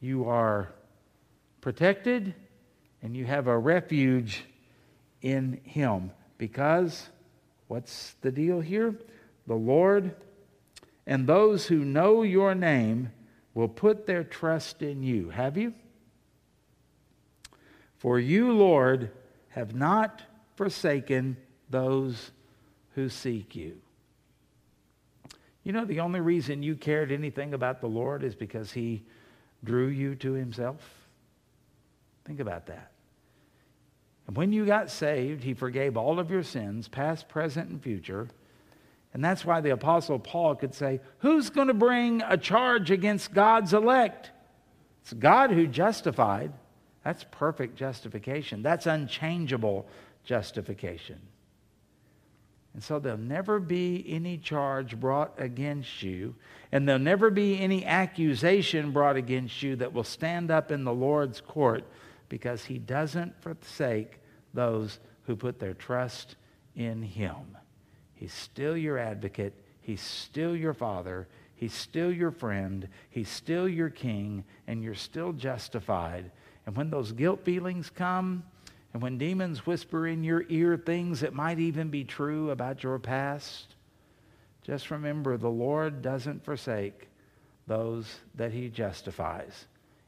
you 0.00 0.28
are 0.28 0.72
protected 1.60 2.34
and 3.02 3.16
you 3.16 3.24
have 3.24 3.46
a 3.46 3.58
refuge 3.58 4.44
in 5.22 5.60
Him. 5.64 6.10
Because, 6.36 7.08
what's 7.66 8.14
the 8.20 8.30
deal 8.30 8.60
here? 8.60 8.94
The 9.46 9.54
Lord 9.54 10.14
and 11.06 11.26
those 11.26 11.66
who 11.66 11.84
know 11.84 12.22
your 12.22 12.54
name 12.54 13.10
will 13.54 13.68
put 13.68 14.06
their 14.06 14.22
trust 14.22 14.82
in 14.82 15.02
you. 15.02 15.30
Have 15.30 15.56
you? 15.56 15.72
For 17.96 18.20
you, 18.20 18.52
Lord, 18.52 19.10
have 19.48 19.74
not 19.74 20.22
forsaken 20.54 21.36
those 21.70 22.30
who 22.94 23.08
seek 23.08 23.56
you. 23.56 23.78
You 25.64 25.72
know, 25.72 25.84
the 25.84 26.00
only 26.00 26.20
reason 26.20 26.62
you 26.62 26.76
cared 26.76 27.10
anything 27.10 27.54
about 27.54 27.80
the 27.80 27.88
Lord 27.88 28.22
is 28.22 28.34
because 28.34 28.72
He 28.72 29.02
drew 29.64 29.86
you 29.86 30.14
to 30.16 30.32
himself? 30.32 30.80
Think 32.24 32.40
about 32.40 32.66
that. 32.66 32.92
And 34.26 34.36
when 34.36 34.52
you 34.52 34.66
got 34.66 34.90
saved, 34.90 35.42
he 35.42 35.54
forgave 35.54 35.96
all 35.96 36.20
of 36.20 36.30
your 36.30 36.42
sins, 36.42 36.86
past, 36.86 37.28
present, 37.28 37.70
and 37.70 37.82
future. 37.82 38.28
And 39.14 39.24
that's 39.24 39.44
why 39.44 39.62
the 39.62 39.70
Apostle 39.70 40.18
Paul 40.18 40.54
could 40.54 40.74
say, 40.74 41.00
Who's 41.20 41.48
going 41.48 41.68
to 41.68 41.74
bring 41.74 42.22
a 42.22 42.36
charge 42.36 42.90
against 42.90 43.32
God's 43.32 43.72
elect? 43.72 44.30
It's 45.02 45.14
God 45.14 45.50
who 45.50 45.66
justified. 45.66 46.52
That's 47.04 47.24
perfect 47.30 47.76
justification. 47.76 48.62
That's 48.62 48.86
unchangeable 48.86 49.86
justification. 50.24 51.18
And 52.78 52.84
so 52.84 53.00
there'll 53.00 53.18
never 53.18 53.58
be 53.58 54.04
any 54.06 54.38
charge 54.38 55.00
brought 55.00 55.34
against 55.36 56.00
you, 56.00 56.36
and 56.70 56.86
there'll 56.86 57.02
never 57.02 57.28
be 57.28 57.58
any 57.58 57.84
accusation 57.84 58.92
brought 58.92 59.16
against 59.16 59.64
you 59.64 59.74
that 59.74 59.92
will 59.92 60.04
stand 60.04 60.52
up 60.52 60.70
in 60.70 60.84
the 60.84 60.92
Lord's 60.92 61.40
court 61.40 61.82
because 62.28 62.64
he 62.64 62.78
doesn't 62.78 63.34
forsake 63.42 64.20
those 64.54 65.00
who 65.24 65.34
put 65.34 65.58
their 65.58 65.74
trust 65.74 66.36
in 66.76 67.02
him. 67.02 67.56
He's 68.14 68.32
still 68.32 68.76
your 68.76 68.96
advocate, 68.96 69.54
he's 69.80 70.00
still 70.00 70.54
your 70.54 70.72
father, 70.72 71.26
he's 71.56 71.74
still 71.74 72.12
your 72.12 72.30
friend, 72.30 72.88
he's 73.10 73.28
still 73.28 73.68
your 73.68 73.90
king, 73.90 74.44
and 74.68 74.84
you're 74.84 74.94
still 74.94 75.32
justified. 75.32 76.30
And 76.64 76.76
when 76.76 76.90
those 76.90 77.10
guilt 77.10 77.44
feelings 77.44 77.90
come, 77.90 78.44
and 78.92 79.02
when 79.02 79.18
demons 79.18 79.66
whisper 79.66 80.06
in 80.06 80.24
your 80.24 80.44
ear 80.48 80.76
things 80.76 81.20
that 81.20 81.34
might 81.34 81.58
even 81.58 81.88
be 81.88 82.04
true 82.04 82.50
about 82.50 82.82
your 82.82 82.98
past, 82.98 83.74
just 84.62 84.90
remember 84.90 85.36
the 85.36 85.48
Lord 85.48 86.00
doesn't 86.00 86.44
forsake 86.44 87.08
those 87.66 88.20
that 88.34 88.52
he 88.52 88.68
justifies. 88.68 89.66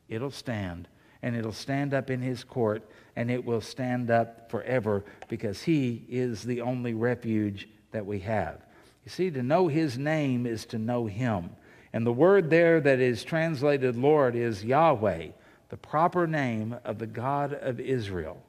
It'll 0.08 0.30
stand, 0.30 0.88
and 1.22 1.36
it'll 1.36 1.52
stand 1.52 1.92
up 1.92 2.10
in 2.10 2.22
his 2.22 2.42
court, 2.42 2.88
and 3.16 3.30
it 3.30 3.44
will 3.44 3.60
stand 3.60 4.10
up 4.10 4.50
forever 4.50 5.04
because 5.28 5.62
he 5.62 6.04
is 6.08 6.42
the 6.42 6.62
only 6.62 6.94
refuge 6.94 7.68
that 7.92 8.06
we 8.06 8.20
have. 8.20 8.64
You 9.04 9.10
see, 9.10 9.30
to 9.30 9.42
know 9.42 9.68
his 9.68 9.98
name 9.98 10.46
is 10.46 10.64
to 10.66 10.78
know 10.78 11.06
him. 11.06 11.50
And 11.92 12.06
the 12.06 12.12
word 12.12 12.48
there 12.48 12.80
that 12.80 13.00
is 13.00 13.24
translated 13.24 13.96
Lord 13.96 14.34
is 14.34 14.64
Yahweh, 14.64 15.28
the 15.68 15.76
proper 15.76 16.26
name 16.26 16.76
of 16.84 16.98
the 16.98 17.06
God 17.06 17.52
of 17.52 17.78
Israel 17.78 18.42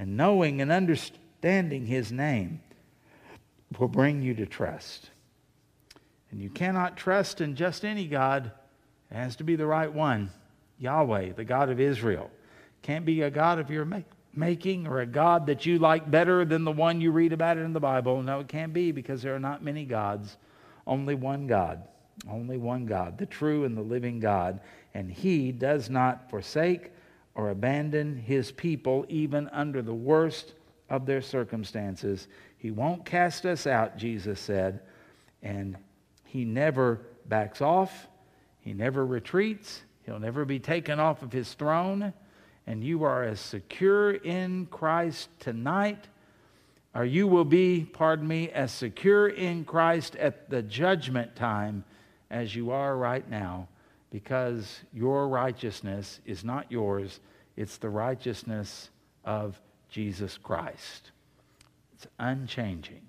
and 0.00 0.16
knowing 0.16 0.62
and 0.62 0.72
understanding 0.72 1.84
his 1.84 2.10
name 2.10 2.62
will 3.78 3.86
bring 3.86 4.22
you 4.22 4.32
to 4.32 4.46
trust. 4.46 5.10
And 6.30 6.40
you 6.40 6.48
cannot 6.48 6.96
trust 6.96 7.42
in 7.42 7.54
just 7.54 7.84
any 7.84 8.06
God. 8.06 8.50
It 9.10 9.14
has 9.14 9.36
to 9.36 9.44
be 9.44 9.56
the 9.56 9.66
right 9.66 9.92
one 9.92 10.30
Yahweh, 10.78 11.34
the 11.34 11.44
God 11.44 11.68
of 11.68 11.78
Israel. 11.78 12.30
Can't 12.80 13.04
be 13.04 13.20
a 13.20 13.30
God 13.30 13.58
of 13.58 13.70
your 13.70 13.86
making 14.32 14.86
or 14.86 15.00
a 15.00 15.06
God 15.06 15.44
that 15.48 15.66
you 15.66 15.78
like 15.78 16.10
better 16.10 16.46
than 16.46 16.64
the 16.64 16.72
one 16.72 17.02
you 17.02 17.10
read 17.10 17.34
about 17.34 17.58
it 17.58 17.60
in 17.60 17.74
the 17.74 17.78
Bible. 17.78 18.22
No, 18.22 18.40
it 18.40 18.48
can't 18.48 18.72
be 18.72 18.92
because 18.92 19.20
there 19.20 19.34
are 19.34 19.40
not 19.40 19.62
many 19.62 19.84
gods. 19.84 20.38
Only 20.86 21.14
one 21.14 21.46
God. 21.46 21.82
Only 22.26 22.56
one 22.56 22.86
God, 22.86 23.18
the 23.18 23.26
true 23.26 23.64
and 23.64 23.76
the 23.76 23.82
living 23.82 24.18
God. 24.18 24.60
And 24.94 25.10
He 25.10 25.52
does 25.52 25.90
not 25.90 26.30
forsake 26.30 26.90
or 27.34 27.50
abandon 27.50 28.16
his 28.16 28.50
people 28.52 29.06
even 29.08 29.48
under 29.48 29.82
the 29.82 29.94
worst 29.94 30.54
of 30.88 31.06
their 31.06 31.22
circumstances. 31.22 32.28
He 32.58 32.70
won't 32.70 33.04
cast 33.04 33.46
us 33.46 33.66
out, 33.66 33.96
Jesus 33.96 34.40
said, 34.40 34.80
and 35.42 35.76
he 36.24 36.44
never 36.44 37.00
backs 37.26 37.60
off, 37.60 38.08
he 38.60 38.74
never 38.74 39.06
retreats, 39.06 39.82
he'll 40.04 40.18
never 40.18 40.44
be 40.44 40.58
taken 40.58 40.98
off 40.98 41.22
of 41.22 41.32
his 41.32 41.54
throne. 41.54 42.12
And 42.66 42.84
you 42.84 43.04
are 43.04 43.24
as 43.24 43.40
secure 43.40 44.12
in 44.12 44.66
Christ 44.66 45.28
tonight, 45.40 46.06
or 46.94 47.04
you 47.04 47.26
will 47.26 47.44
be, 47.44 47.84
pardon 47.84 48.28
me, 48.28 48.50
as 48.50 48.70
secure 48.70 49.28
in 49.28 49.64
Christ 49.64 50.14
at 50.16 50.50
the 50.50 50.62
judgment 50.62 51.34
time 51.34 51.84
as 52.30 52.54
you 52.54 52.70
are 52.70 52.96
right 52.96 53.28
now 53.28 53.68
because 54.10 54.80
your 54.92 55.28
righteousness 55.28 56.20
is 56.26 56.44
not 56.44 56.70
yours, 56.70 57.20
it's 57.56 57.78
the 57.78 57.88
righteousness 57.88 58.90
of 59.24 59.60
Jesus 59.88 60.36
Christ. 60.38 61.12
It's 61.94 62.06
unchanging. 62.18 63.02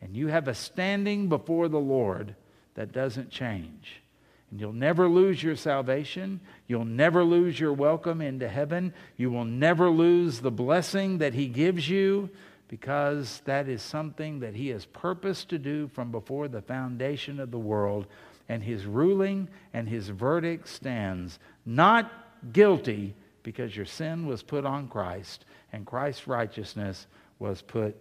And 0.00 0.16
you 0.16 0.28
have 0.28 0.48
a 0.48 0.54
standing 0.54 1.28
before 1.28 1.68
the 1.68 1.80
Lord 1.80 2.34
that 2.74 2.92
doesn't 2.92 3.30
change. 3.30 4.02
And 4.50 4.60
you'll 4.60 4.72
never 4.72 5.08
lose 5.08 5.42
your 5.42 5.56
salvation. 5.56 6.40
You'll 6.66 6.84
never 6.84 7.24
lose 7.24 7.58
your 7.58 7.72
welcome 7.72 8.22
into 8.22 8.48
heaven. 8.48 8.94
You 9.16 9.30
will 9.30 9.44
never 9.44 9.90
lose 9.90 10.40
the 10.40 10.50
blessing 10.50 11.18
that 11.18 11.34
He 11.34 11.48
gives 11.48 11.88
you 11.88 12.30
because 12.68 13.42
that 13.44 13.68
is 13.68 13.82
something 13.82 14.40
that 14.40 14.54
He 14.54 14.68
has 14.68 14.86
purposed 14.86 15.48
to 15.50 15.58
do 15.58 15.88
from 15.88 16.10
before 16.10 16.48
the 16.48 16.62
foundation 16.62 17.40
of 17.40 17.50
the 17.50 17.58
world 17.58 18.06
and 18.48 18.62
his 18.62 18.86
ruling 18.86 19.48
and 19.72 19.88
his 19.88 20.08
verdict 20.08 20.68
stands. 20.68 21.40
Not 21.66 22.10
guilty 22.52 23.14
because 23.42 23.76
your 23.76 23.86
sin 23.86 24.26
was 24.26 24.42
put 24.42 24.64
on 24.64 24.88
Christ 24.88 25.44
and 25.72 25.86
Christ's 25.86 26.26
righteousness 26.26 27.06
was 27.38 27.62
put 27.62 27.96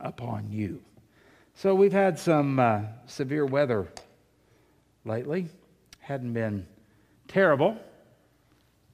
upon 0.00 0.50
you. 0.50 0.82
So 1.54 1.74
we've 1.74 1.92
had 1.92 2.18
some 2.18 2.58
uh, 2.58 2.80
severe 3.06 3.44
weather 3.44 3.88
lately. 5.04 5.48
Hadn't 6.00 6.32
been 6.32 6.66
terrible. 7.26 7.76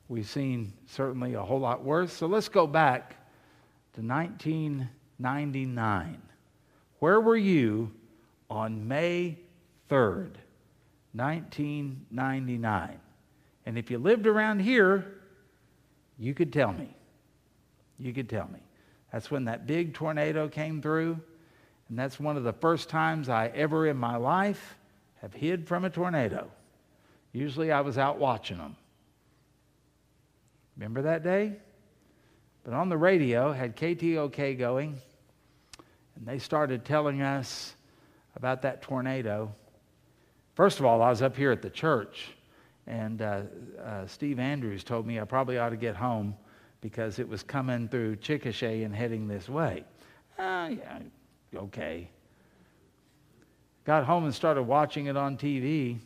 We've 0.09 0.29
seen 0.29 0.73
certainly 0.87 1.35
a 1.35 1.43
whole 1.43 1.61
lot 1.61 1.85
worse. 1.85 2.13
So 2.13 2.27
let's 2.27 2.49
go 2.49 2.67
back 2.67 3.11
to 3.95 4.03
1999 4.03 6.23
Where 6.99 7.21
were 7.21 7.37
you 7.37 7.93
on 8.51 8.89
May 8.89 9.39
3rd, 9.95 10.35
1999? 11.13 13.01
And 13.65 13.79
if 13.79 13.93
you 13.93 13.99
lived 13.99 14.27
around 14.27 14.59
here, 14.59 15.07
you 16.19 16.35
could 16.35 16.53
tell 16.53 16.73
me. 16.73 16.97
You 17.99 18.13
could 18.13 18.29
tell 18.29 18.49
me. 18.49 18.59
That's 19.13 19.31
when 19.31 19.45
that 19.45 19.69
big 19.69 19.95
tornado 19.95 20.49
came 20.49 20.83
through. 20.83 21.21
And 21.89 21.97
that's 21.97 22.19
one 22.19 22.37
of 22.37 22.43
the 22.43 22.53
first 22.53 22.89
times 22.89 23.29
I 23.29 23.47
ever 23.55 23.87
in 23.87 23.97
my 23.97 24.17
life 24.17 24.77
have 25.23 25.33
hid 25.33 25.69
from 25.69 25.85
a 25.85 25.91
tornado. 25.91 26.51
Usually 27.33 27.71
I 27.71 27.81
was 27.81 27.97
out 27.97 28.19
watching 28.19 28.59
them. 28.59 28.75
Remember 30.77 31.03
that 31.03 31.23
day? 31.23 31.53
But 32.65 32.75
on 32.75 32.89
the 32.89 32.97
radio, 32.97 33.53
had 33.53 33.77
KTOK 33.77 34.59
going, 34.59 34.99
and 36.17 36.27
they 36.27 36.39
started 36.41 36.85
telling 36.85 37.23
us 37.23 37.77
about 38.35 38.63
that 38.63 38.83
tornado. 38.83 39.55
First 40.55 40.79
of 40.79 40.87
all, 40.87 41.03
I 41.03 41.11
was 41.11 41.21
up 41.21 41.37
here 41.37 41.51
at 41.51 41.63
the 41.63 41.71
church, 41.71 42.29
and 42.87 43.21
uh, 43.23 43.43
uh, 43.83 44.07
Steve 44.07 44.39
Andrews 44.39 44.85
told 44.85 45.07
me 45.07 45.19
I 45.19 45.25
probably 45.25 45.59
ought 45.59 45.71
to 45.71 45.77
get 45.77 45.97
home 45.97 46.37
because 46.81 47.19
it 47.19 47.29
was 47.29 47.43
coming 47.43 47.89
through 47.89 48.17
Chickasha 48.17 48.85
and 48.85 48.95
heading 48.95 49.27
this 49.27 49.49
way. 49.49 49.85
Uh, 50.39 50.71
yeah, 50.71 50.99
okay. 51.57 52.09
Got 53.85 54.05
home 54.05 54.25
and 54.25 54.35
started 54.35 54.63
watching 54.63 55.07
it 55.07 55.17
on 55.17 55.37
TV, 55.37 55.99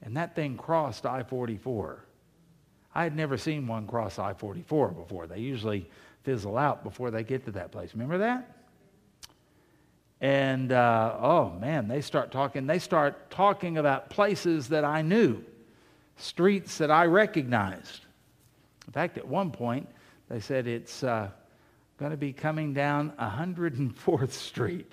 and 0.00 0.16
that 0.16 0.34
thing 0.34 0.56
crossed 0.56 1.04
I 1.04 1.22
44. 1.22 2.04
I 2.94 3.02
had 3.04 3.14
never 3.14 3.36
seen 3.36 3.66
one 3.66 3.86
cross 3.86 4.18
I 4.18 4.32
44 4.32 4.88
before. 4.88 5.26
They 5.26 5.38
usually 5.38 5.88
fizzle 6.24 6.56
out 6.56 6.82
before 6.82 7.10
they 7.10 7.24
get 7.24 7.44
to 7.44 7.52
that 7.52 7.72
place. 7.72 7.92
Remember 7.92 8.18
that? 8.18 8.61
And 10.22 10.70
uh, 10.70 11.16
oh 11.20 11.50
man, 11.50 11.88
they 11.88 12.00
start 12.00 12.30
talking. 12.30 12.68
They 12.68 12.78
start 12.78 13.28
talking 13.28 13.76
about 13.76 14.08
places 14.08 14.68
that 14.68 14.84
I 14.84 15.02
knew, 15.02 15.42
streets 16.16 16.78
that 16.78 16.92
I 16.92 17.06
recognized. 17.06 18.06
In 18.86 18.92
fact, 18.92 19.18
at 19.18 19.26
one 19.26 19.50
point, 19.50 19.88
they 20.28 20.38
said 20.38 20.68
it's 20.68 21.02
uh, 21.02 21.28
going 21.98 22.12
to 22.12 22.16
be 22.16 22.32
coming 22.32 22.72
down 22.72 23.12
104th 23.18 24.30
Street. 24.30 24.92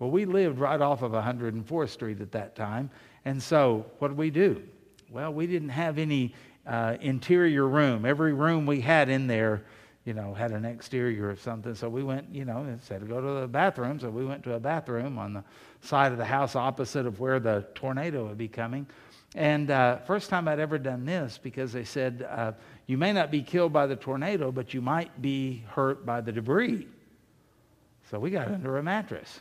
Well, 0.00 0.10
we 0.10 0.24
lived 0.24 0.58
right 0.58 0.80
off 0.80 1.02
of 1.02 1.12
104th 1.12 1.90
Street 1.90 2.20
at 2.20 2.32
that 2.32 2.56
time. 2.56 2.90
And 3.24 3.40
so, 3.40 3.86
what 4.00 4.08
did 4.08 4.16
we 4.16 4.30
do? 4.30 4.64
Well, 5.10 5.32
we 5.32 5.46
didn't 5.46 5.68
have 5.68 5.96
any 5.96 6.34
uh, 6.66 6.96
interior 7.00 7.68
room. 7.68 8.04
Every 8.04 8.32
room 8.32 8.66
we 8.66 8.80
had 8.80 9.10
in 9.10 9.28
there 9.28 9.62
you 10.04 10.14
know, 10.14 10.32
had 10.32 10.52
an 10.52 10.64
exterior 10.64 11.28
or 11.28 11.36
something. 11.36 11.74
So 11.74 11.88
we 11.88 12.02
went, 12.02 12.34
you 12.34 12.44
know, 12.44 12.64
instead 12.64 13.02
of 13.02 13.08
go 13.08 13.20
to 13.20 13.40
the 13.40 13.48
bathroom, 13.48 14.00
so 14.00 14.08
we 14.08 14.24
went 14.24 14.42
to 14.44 14.54
a 14.54 14.60
bathroom 14.60 15.18
on 15.18 15.34
the 15.34 15.44
side 15.82 16.12
of 16.12 16.18
the 16.18 16.24
house 16.24 16.56
opposite 16.56 17.06
of 17.06 17.20
where 17.20 17.38
the 17.38 17.66
tornado 17.74 18.26
would 18.26 18.38
be 18.38 18.48
coming. 18.48 18.86
And 19.34 19.70
uh, 19.70 19.98
first 19.98 20.30
time 20.30 20.48
I'd 20.48 20.58
ever 20.58 20.78
done 20.78 21.04
this 21.04 21.38
because 21.38 21.72
they 21.72 21.84
said, 21.84 22.26
uh, 22.28 22.52
you 22.86 22.96
may 22.96 23.12
not 23.12 23.30
be 23.30 23.42
killed 23.42 23.72
by 23.72 23.86
the 23.86 23.94
tornado, 23.94 24.50
but 24.50 24.74
you 24.74 24.80
might 24.80 25.20
be 25.20 25.64
hurt 25.68 26.04
by 26.04 26.20
the 26.20 26.32
debris. 26.32 26.88
So 28.10 28.18
we 28.18 28.30
got 28.30 28.48
under 28.48 28.78
a 28.78 28.82
mattress. 28.82 29.40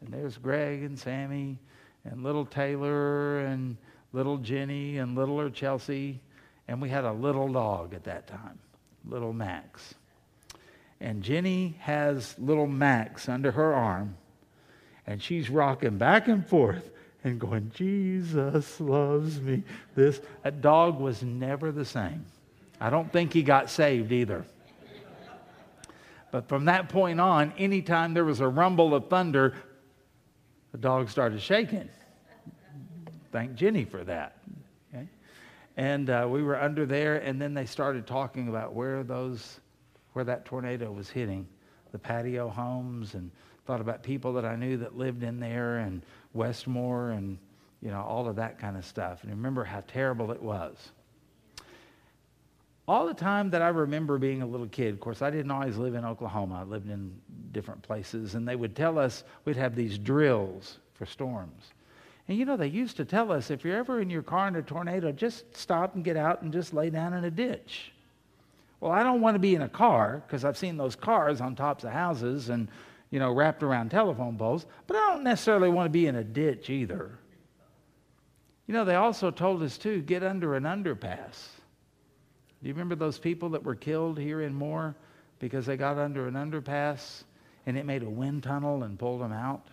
And 0.00 0.12
there's 0.12 0.36
Greg 0.36 0.82
and 0.82 0.98
Sammy 0.98 1.58
and 2.04 2.22
little 2.22 2.44
Taylor 2.44 3.40
and 3.40 3.76
little 4.12 4.36
Jenny 4.36 4.98
and 4.98 5.16
littler 5.16 5.48
Chelsea. 5.48 6.20
And 6.68 6.82
we 6.82 6.88
had 6.88 7.04
a 7.04 7.12
little 7.12 7.50
dog 7.50 7.94
at 7.94 8.04
that 8.04 8.26
time 8.26 8.58
little 9.06 9.32
Max. 9.32 9.94
And 11.00 11.22
Jenny 11.22 11.76
has 11.80 12.34
little 12.38 12.66
Max 12.66 13.28
under 13.28 13.50
her 13.52 13.74
arm, 13.74 14.16
and 15.06 15.22
she's 15.22 15.48
rocking 15.48 15.96
back 15.96 16.28
and 16.28 16.46
forth 16.46 16.90
and 17.24 17.38
going, 17.38 17.70
Jesus 17.74 18.80
loves 18.80 19.40
me. 19.40 19.62
This 19.94 20.20
a 20.44 20.50
dog 20.50 21.00
was 21.00 21.22
never 21.22 21.72
the 21.72 21.84
same. 21.84 22.24
I 22.80 22.90
don't 22.90 23.12
think 23.12 23.32
he 23.32 23.42
got 23.42 23.70
saved 23.70 24.12
either. 24.12 24.44
But 26.30 26.48
from 26.48 26.66
that 26.66 26.88
point 26.88 27.20
on, 27.20 27.52
anytime 27.58 28.14
there 28.14 28.24
was 28.24 28.40
a 28.40 28.48
rumble 28.48 28.94
of 28.94 29.08
thunder, 29.08 29.54
the 30.72 30.78
dog 30.78 31.10
started 31.10 31.42
shaking. 31.42 31.88
Thank 33.32 33.54
Jenny 33.54 33.84
for 33.84 34.04
that. 34.04 34.36
And 35.76 36.10
uh, 36.10 36.26
we 36.28 36.42
were 36.42 36.60
under 36.60 36.84
there, 36.84 37.16
and 37.16 37.40
then 37.40 37.54
they 37.54 37.66
started 37.66 38.06
talking 38.06 38.48
about 38.48 38.74
where 38.74 39.02
those, 39.02 39.60
where 40.12 40.24
that 40.24 40.44
tornado 40.44 40.90
was 40.90 41.08
hitting, 41.08 41.46
the 41.92 41.98
patio 41.98 42.48
homes, 42.48 43.14
and 43.14 43.30
thought 43.66 43.80
about 43.80 44.02
people 44.02 44.32
that 44.34 44.44
I 44.44 44.56
knew 44.56 44.76
that 44.78 44.96
lived 44.96 45.22
in 45.22 45.38
there, 45.38 45.78
and 45.78 46.02
Westmore, 46.32 47.10
and 47.10 47.38
you 47.80 47.90
know 47.90 48.02
all 48.02 48.28
of 48.28 48.36
that 48.36 48.58
kind 48.58 48.76
of 48.76 48.84
stuff. 48.84 49.22
And 49.22 49.30
remember 49.30 49.64
how 49.64 49.82
terrible 49.86 50.32
it 50.32 50.42
was. 50.42 50.92
All 52.88 53.06
the 53.06 53.14
time 53.14 53.50
that 53.50 53.62
I 53.62 53.68
remember 53.68 54.18
being 54.18 54.42
a 54.42 54.46
little 54.46 54.66
kid, 54.66 54.92
of 54.92 54.98
course, 54.98 55.22
I 55.22 55.30
didn't 55.30 55.52
always 55.52 55.76
live 55.76 55.94
in 55.94 56.04
Oklahoma. 56.04 56.60
I 56.60 56.64
lived 56.64 56.90
in 56.90 57.14
different 57.52 57.82
places, 57.82 58.34
and 58.34 58.48
they 58.48 58.56
would 58.56 58.74
tell 58.74 58.98
us 58.98 59.22
we'd 59.44 59.56
have 59.56 59.76
these 59.76 59.96
drills 59.96 60.80
for 60.94 61.06
storms. 61.06 61.72
And 62.30 62.38
you 62.38 62.44
know, 62.44 62.56
they 62.56 62.68
used 62.68 62.96
to 62.98 63.04
tell 63.04 63.32
us 63.32 63.50
if 63.50 63.64
you're 63.64 63.76
ever 63.76 64.00
in 64.00 64.08
your 64.08 64.22
car 64.22 64.46
in 64.46 64.54
a 64.54 64.62
tornado, 64.62 65.10
just 65.10 65.56
stop 65.56 65.96
and 65.96 66.04
get 66.04 66.16
out 66.16 66.42
and 66.42 66.52
just 66.52 66.72
lay 66.72 66.88
down 66.88 67.12
in 67.12 67.24
a 67.24 67.30
ditch. 67.30 67.90
Well, 68.78 68.92
I 68.92 69.02
don't 69.02 69.20
want 69.20 69.34
to 69.34 69.40
be 69.40 69.56
in 69.56 69.62
a 69.62 69.68
car 69.68 70.22
because 70.24 70.44
I've 70.44 70.56
seen 70.56 70.76
those 70.76 70.94
cars 70.94 71.40
on 71.40 71.56
tops 71.56 71.82
of 71.82 71.90
houses 71.90 72.48
and, 72.48 72.68
you 73.10 73.18
know, 73.18 73.32
wrapped 73.32 73.64
around 73.64 73.90
telephone 73.90 74.38
poles, 74.38 74.66
but 74.86 74.96
I 74.96 75.10
don't 75.10 75.24
necessarily 75.24 75.70
want 75.70 75.86
to 75.86 75.90
be 75.90 76.06
in 76.06 76.14
a 76.14 76.22
ditch 76.22 76.70
either. 76.70 77.18
You 78.68 78.74
know, 78.74 78.84
they 78.84 78.94
also 78.94 79.32
told 79.32 79.60
us 79.64 79.76
too 79.76 80.00
get 80.00 80.22
under 80.22 80.54
an 80.54 80.62
underpass. 80.62 81.48
Do 82.62 82.68
you 82.68 82.74
remember 82.74 82.94
those 82.94 83.18
people 83.18 83.48
that 83.48 83.64
were 83.64 83.74
killed 83.74 84.20
here 84.20 84.42
in 84.42 84.54
Moore 84.54 84.94
because 85.40 85.66
they 85.66 85.76
got 85.76 85.98
under 85.98 86.28
an 86.28 86.34
underpass 86.34 87.24
and 87.66 87.76
it 87.76 87.86
made 87.86 88.04
a 88.04 88.08
wind 88.08 88.44
tunnel 88.44 88.84
and 88.84 88.96
pulled 88.96 89.20
them 89.20 89.32
out? 89.32 89.66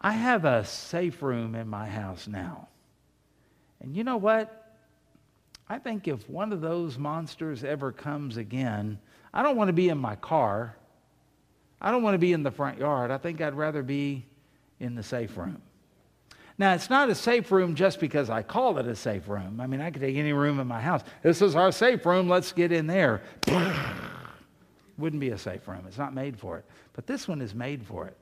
I 0.00 0.12
have 0.12 0.44
a 0.44 0.64
safe 0.64 1.22
room 1.22 1.54
in 1.54 1.68
my 1.68 1.88
house 1.88 2.28
now. 2.28 2.68
And 3.80 3.96
you 3.96 4.04
know 4.04 4.16
what? 4.16 4.76
I 5.68 5.78
think 5.78 6.08
if 6.08 6.28
one 6.28 6.52
of 6.52 6.60
those 6.60 6.98
monsters 6.98 7.64
ever 7.64 7.92
comes 7.92 8.36
again, 8.36 8.98
I 9.34 9.42
don't 9.42 9.56
want 9.56 9.68
to 9.68 9.74
be 9.74 9.88
in 9.88 9.98
my 9.98 10.16
car. 10.16 10.76
I 11.80 11.90
don't 11.90 12.02
want 12.02 12.14
to 12.14 12.18
be 12.18 12.32
in 12.32 12.42
the 12.42 12.50
front 12.50 12.78
yard. 12.78 13.10
I 13.10 13.18
think 13.18 13.40
I'd 13.40 13.54
rather 13.54 13.82
be 13.82 14.24
in 14.80 14.94
the 14.94 15.02
safe 15.02 15.36
room. 15.36 15.60
Now, 16.56 16.74
it's 16.74 16.90
not 16.90 17.08
a 17.08 17.14
safe 17.14 17.52
room 17.52 17.76
just 17.76 18.00
because 18.00 18.30
I 18.30 18.42
call 18.42 18.78
it 18.78 18.86
a 18.86 18.96
safe 18.96 19.28
room. 19.28 19.60
I 19.60 19.68
mean, 19.68 19.80
I 19.80 19.90
could 19.92 20.02
take 20.02 20.16
any 20.16 20.32
room 20.32 20.58
in 20.58 20.66
my 20.66 20.80
house. 20.80 21.02
This 21.22 21.40
is 21.40 21.54
our 21.54 21.70
safe 21.70 22.04
room. 22.04 22.28
Let's 22.28 22.50
get 22.50 22.72
in 22.72 22.88
there. 22.88 23.22
Wouldn't 24.98 25.20
be 25.20 25.30
a 25.30 25.38
safe 25.38 25.68
room. 25.68 25.84
It's 25.86 25.98
not 25.98 26.14
made 26.14 26.36
for 26.36 26.58
it. 26.58 26.64
But 26.94 27.06
this 27.06 27.28
one 27.28 27.40
is 27.40 27.54
made 27.54 27.86
for 27.86 28.08
it. 28.08 28.16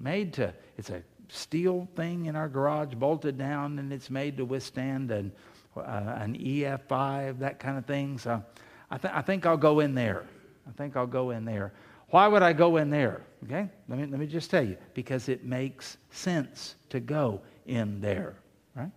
Made 0.00 0.32
to, 0.34 0.54
it's 0.78 0.88
a 0.88 1.02
steel 1.28 1.88
thing 1.96 2.26
in 2.26 2.36
our 2.36 2.48
garage 2.48 2.94
bolted 2.94 3.38
down 3.38 3.78
and 3.78 3.92
it's 3.92 4.10
made 4.10 4.36
to 4.36 4.44
withstand 4.44 5.10
an, 5.10 5.32
uh, 5.76 5.80
an 5.80 6.36
EF5, 6.36 7.38
that 7.38 7.58
kind 7.58 7.78
of 7.78 7.86
thing. 7.86 8.18
So 8.18 8.42
I, 8.90 8.98
th- 8.98 9.12
I 9.14 9.22
think 9.22 9.46
I'll 9.46 9.56
go 9.56 9.80
in 9.80 9.94
there. 9.94 10.24
I 10.68 10.72
think 10.72 10.96
I'll 10.96 11.06
go 11.06 11.30
in 11.30 11.44
there. 11.44 11.72
Why 12.10 12.28
would 12.28 12.42
I 12.42 12.52
go 12.52 12.76
in 12.76 12.90
there? 12.90 13.22
Okay, 13.44 13.68
let 13.88 13.98
me, 13.98 14.06
let 14.06 14.20
me 14.20 14.26
just 14.26 14.50
tell 14.50 14.64
you. 14.64 14.76
Because 14.94 15.28
it 15.28 15.44
makes 15.44 15.96
sense 16.10 16.76
to 16.90 17.00
go 17.00 17.40
in 17.66 18.00
there, 18.00 18.36
right? 18.76 18.92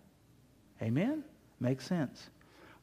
Amen? 0.82 1.24
Makes 1.60 1.88
sense. 1.88 2.30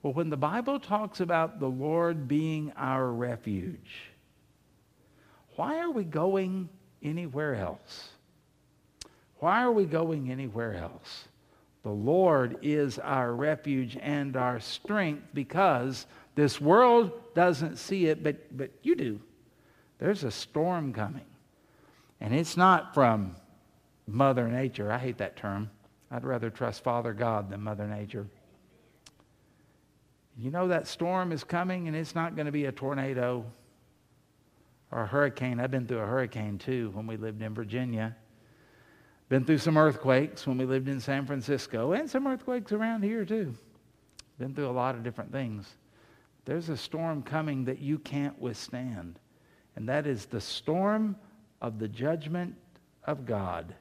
Well, 0.02 0.12
when 0.12 0.28
the 0.28 0.36
Bible 0.36 0.80
talks 0.80 1.20
about 1.20 1.60
the 1.60 1.68
Lord 1.68 2.28
being 2.28 2.72
our 2.76 3.12
refuge, 3.12 4.10
why 5.56 5.78
are 5.78 5.90
we 5.90 6.04
going 6.04 6.68
anywhere 7.02 7.54
else? 7.54 8.10
Why 9.44 9.62
are 9.62 9.72
we 9.72 9.84
going 9.84 10.32
anywhere 10.32 10.74
else? 10.74 11.28
The 11.82 11.90
Lord 11.90 12.60
is 12.62 12.98
our 12.98 13.34
refuge 13.34 13.94
and 14.00 14.38
our 14.38 14.58
strength 14.58 15.22
because 15.34 16.06
this 16.34 16.62
world 16.62 17.12
doesn't 17.34 17.76
see 17.76 18.06
it, 18.06 18.22
but, 18.22 18.56
but 18.56 18.70
you 18.82 18.96
do. 18.96 19.20
There's 19.98 20.24
a 20.24 20.30
storm 20.30 20.94
coming. 20.94 21.26
And 22.22 22.34
it's 22.34 22.56
not 22.56 22.94
from 22.94 23.36
Mother 24.06 24.48
Nature. 24.48 24.90
I 24.90 24.96
hate 24.96 25.18
that 25.18 25.36
term. 25.36 25.70
I'd 26.10 26.24
rather 26.24 26.48
trust 26.48 26.82
Father 26.82 27.12
God 27.12 27.50
than 27.50 27.60
Mother 27.60 27.86
Nature. 27.86 28.26
You 30.38 30.52
know 30.52 30.68
that 30.68 30.86
storm 30.86 31.32
is 31.32 31.44
coming 31.44 31.86
and 31.86 31.94
it's 31.94 32.14
not 32.14 32.34
going 32.34 32.46
to 32.46 32.52
be 32.52 32.64
a 32.64 32.72
tornado 32.72 33.44
or 34.90 35.02
a 35.02 35.06
hurricane. 35.06 35.60
I've 35.60 35.70
been 35.70 35.86
through 35.86 36.00
a 36.00 36.06
hurricane 36.06 36.56
too 36.56 36.92
when 36.94 37.06
we 37.06 37.18
lived 37.18 37.42
in 37.42 37.52
Virginia. 37.52 38.16
Been 39.28 39.44
through 39.44 39.58
some 39.58 39.76
earthquakes 39.76 40.46
when 40.46 40.58
we 40.58 40.64
lived 40.64 40.88
in 40.88 41.00
San 41.00 41.26
Francisco, 41.26 41.92
and 41.92 42.08
some 42.08 42.26
earthquakes 42.26 42.72
around 42.72 43.02
here 43.02 43.24
too. 43.24 43.54
Been 44.38 44.54
through 44.54 44.68
a 44.68 44.70
lot 44.70 44.94
of 44.94 45.02
different 45.02 45.32
things. 45.32 45.66
There's 46.44 46.68
a 46.68 46.76
storm 46.76 47.22
coming 47.22 47.64
that 47.64 47.78
you 47.78 47.98
can't 47.98 48.38
withstand, 48.38 49.18
and 49.76 49.88
that 49.88 50.06
is 50.06 50.26
the 50.26 50.40
storm 50.40 51.16
of 51.62 51.78
the 51.78 51.88
judgment 51.88 52.54
of 53.04 53.24
God, 53.24 53.74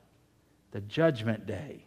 the 0.71 0.81
judgment 0.81 1.45
day. 1.45 1.85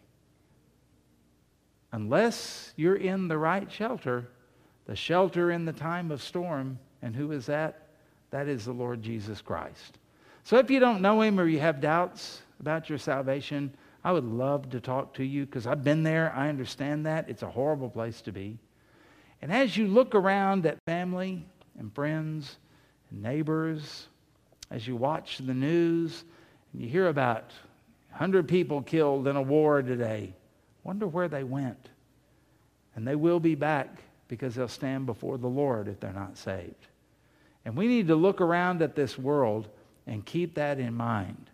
Unless 1.92 2.74
you're 2.76 2.96
in 2.96 3.28
the 3.28 3.38
right 3.38 3.72
shelter, 3.72 4.28
the 4.84 4.96
shelter 4.96 5.50
in 5.50 5.64
the 5.64 5.72
time 5.72 6.10
of 6.10 6.22
storm, 6.22 6.78
and 7.00 7.16
who 7.16 7.32
is 7.32 7.46
that? 7.46 7.88
That 8.30 8.48
is 8.48 8.66
the 8.66 8.72
Lord 8.72 9.02
Jesus 9.02 9.40
Christ. 9.40 9.98
So 10.44 10.58
if 10.58 10.70
you 10.70 10.78
don't 10.78 11.00
know 11.00 11.22
him 11.22 11.40
or 11.40 11.46
you 11.46 11.60
have 11.60 11.80
doubts 11.80 12.42
about 12.60 12.88
your 12.88 12.98
salvation, 12.98 13.74
I 14.04 14.12
would 14.12 14.24
love 14.24 14.70
to 14.70 14.80
talk 14.80 15.14
to 15.14 15.24
you 15.24 15.46
because 15.46 15.66
I've 15.66 15.84
been 15.84 16.02
there. 16.02 16.32
I 16.34 16.48
understand 16.48 17.06
that. 17.06 17.28
It's 17.28 17.42
a 17.42 17.50
horrible 17.50 17.90
place 17.90 18.20
to 18.22 18.32
be. 18.32 18.58
And 19.42 19.52
as 19.52 19.76
you 19.76 19.88
look 19.88 20.14
around 20.14 20.64
at 20.66 20.78
family 20.86 21.44
and 21.78 21.92
friends 21.94 22.56
and 23.10 23.22
neighbors, 23.22 24.08
as 24.70 24.86
you 24.86 24.96
watch 24.96 25.38
the 25.38 25.54
news 25.54 26.24
and 26.72 26.82
you 26.82 26.88
hear 26.88 27.08
about 27.08 27.52
100 28.10 28.48
people 28.48 28.82
killed 28.82 29.28
in 29.28 29.36
a 29.36 29.42
war 29.42 29.82
today, 29.82 30.32
wonder 30.84 31.06
where 31.06 31.28
they 31.28 31.44
went. 31.44 31.90
And 32.94 33.06
they 33.06 33.16
will 33.16 33.40
be 33.40 33.54
back 33.54 34.02
because 34.28 34.54
they'll 34.54 34.68
stand 34.68 35.06
before 35.06 35.38
the 35.38 35.46
Lord 35.46 35.88
if 35.88 36.00
they're 36.00 36.12
not 36.12 36.38
saved. 36.38 36.86
And 37.64 37.76
we 37.76 37.88
need 37.88 38.08
to 38.08 38.14
look 38.14 38.40
around 38.40 38.80
at 38.82 38.94
this 38.94 39.18
world 39.18 39.68
and 40.06 40.24
keep 40.24 40.54
that 40.54 40.78
in 40.78 40.94
mind. 40.94 41.50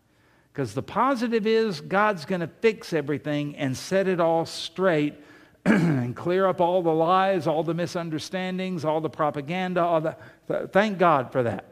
Because 0.52 0.74
the 0.74 0.82
positive 0.82 1.46
is 1.46 1.80
God's 1.80 2.26
going 2.26 2.42
to 2.42 2.50
fix 2.60 2.92
everything 2.92 3.56
and 3.56 3.76
set 3.76 4.06
it 4.06 4.20
all 4.20 4.44
straight 4.44 5.14
and 5.64 6.14
clear 6.14 6.46
up 6.46 6.60
all 6.60 6.82
the 6.82 6.92
lies, 6.92 7.46
all 7.46 7.62
the 7.62 7.72
misunderstandings, 7.72 8.84
all 8.84 9.00
the 9.00 9.08
propaganda. 9.08 9.80
All 9.80 10.00
the, 10.00 10.16
thank 10.72 10.98
God 10.98 11.32
for 11.32 11.42
that. 11.44 11.66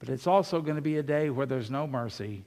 But 0.00 0.08
it's 0.08 0.26
also 0.26 0.60
going 0.60 0.76
to 0.76 0.82
be 0.82 0.96
a 0.96 1.02
day 1.02 1.30
where 1.30 1.46
there's 1.46 1.70
no 1.70 1.86
mercy. 1.86 2.44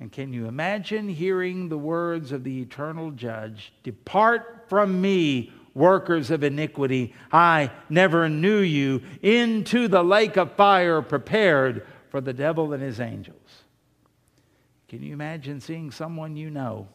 And 0.00 0.10
can 0.10 0.32
you 0.32 0.46
imagine 0.46 1.08
hearing 1.08 1.68
the 1.68 1.78
words 1.78 2.32
of 2.32 2.42
the 2.42 2.62
eternal 2.62 3.10
judge 3.10 3.72
Depart 3.82 4.64
from 4.68 5.00
me, 5.00 5.52
workers 5.74 6.30
of 6.30 6.42
iniquity. 6.42 7.14
I 7.30 7.70
never 7.90 8.30
knew 8.30 8.60
you 8.60 9.02
into 9.20 9.88
the 9.88 10.02
lake 10.02 10.38
of 10.38 10.52
fire 10.52 11.02
prepared 11.02 11.86
for 12.10 12.20
the 12.20 12.32
devil 12.32 12.72
and 12.72 12.82
his 12.82 13.00
angels. 13.00 13.64
Can 14.88 15.02
you 15.02 15.12
imagine 15.12 15.60
seeing 15.60 15.90
someone 15.90 16.36
you 16.36 16.50
know 16.50 16.88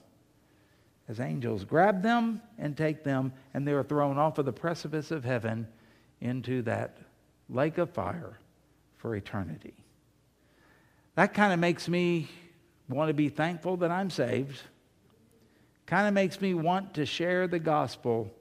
as 1.09 1.19
angels 1.19 1.65
grab 1.65 2.01
them 2.01 2.41
and 2.57 2.77
take 2.77 3.03
them, 3.03 3.33
and 3.53 3.67
they 3.67 3.73
are 3.73 3.83
thrown 3.83 4.17
off 4.17 4.37
of 4.37 4.45
the 4.45 4.53
precipice 4.53 5.11
of 5.11 5.25
heaven 5.25 5.67
into 6.21 6.61
that 6.61 6.97
lake 7.49 7.77
of 7.77 7.89
fire 7.89 8.39
for 8.97 9.15
eternity? 9.15 9.73
That 11.15 11.33
kind 11.33 11.51
of 11.51 11.59
makes 11.59 11.89
me 11.89 12.29
want 12.87 13.09
to 13.09 13.13
be 13.13 13.29
thankful 13.29 13.77
that 13.77 13.91
I'm 13.91 14.09
saved. 14.09 14.61
Kind 15.85 16.07
of 16.07 16.13
makes 16.13 16.39
me 16.39 16.53
want 16.53 16.93
to 16.93 17.05
share 17.05 17.47
the 17.47 17.59
gospel 17.59 18.31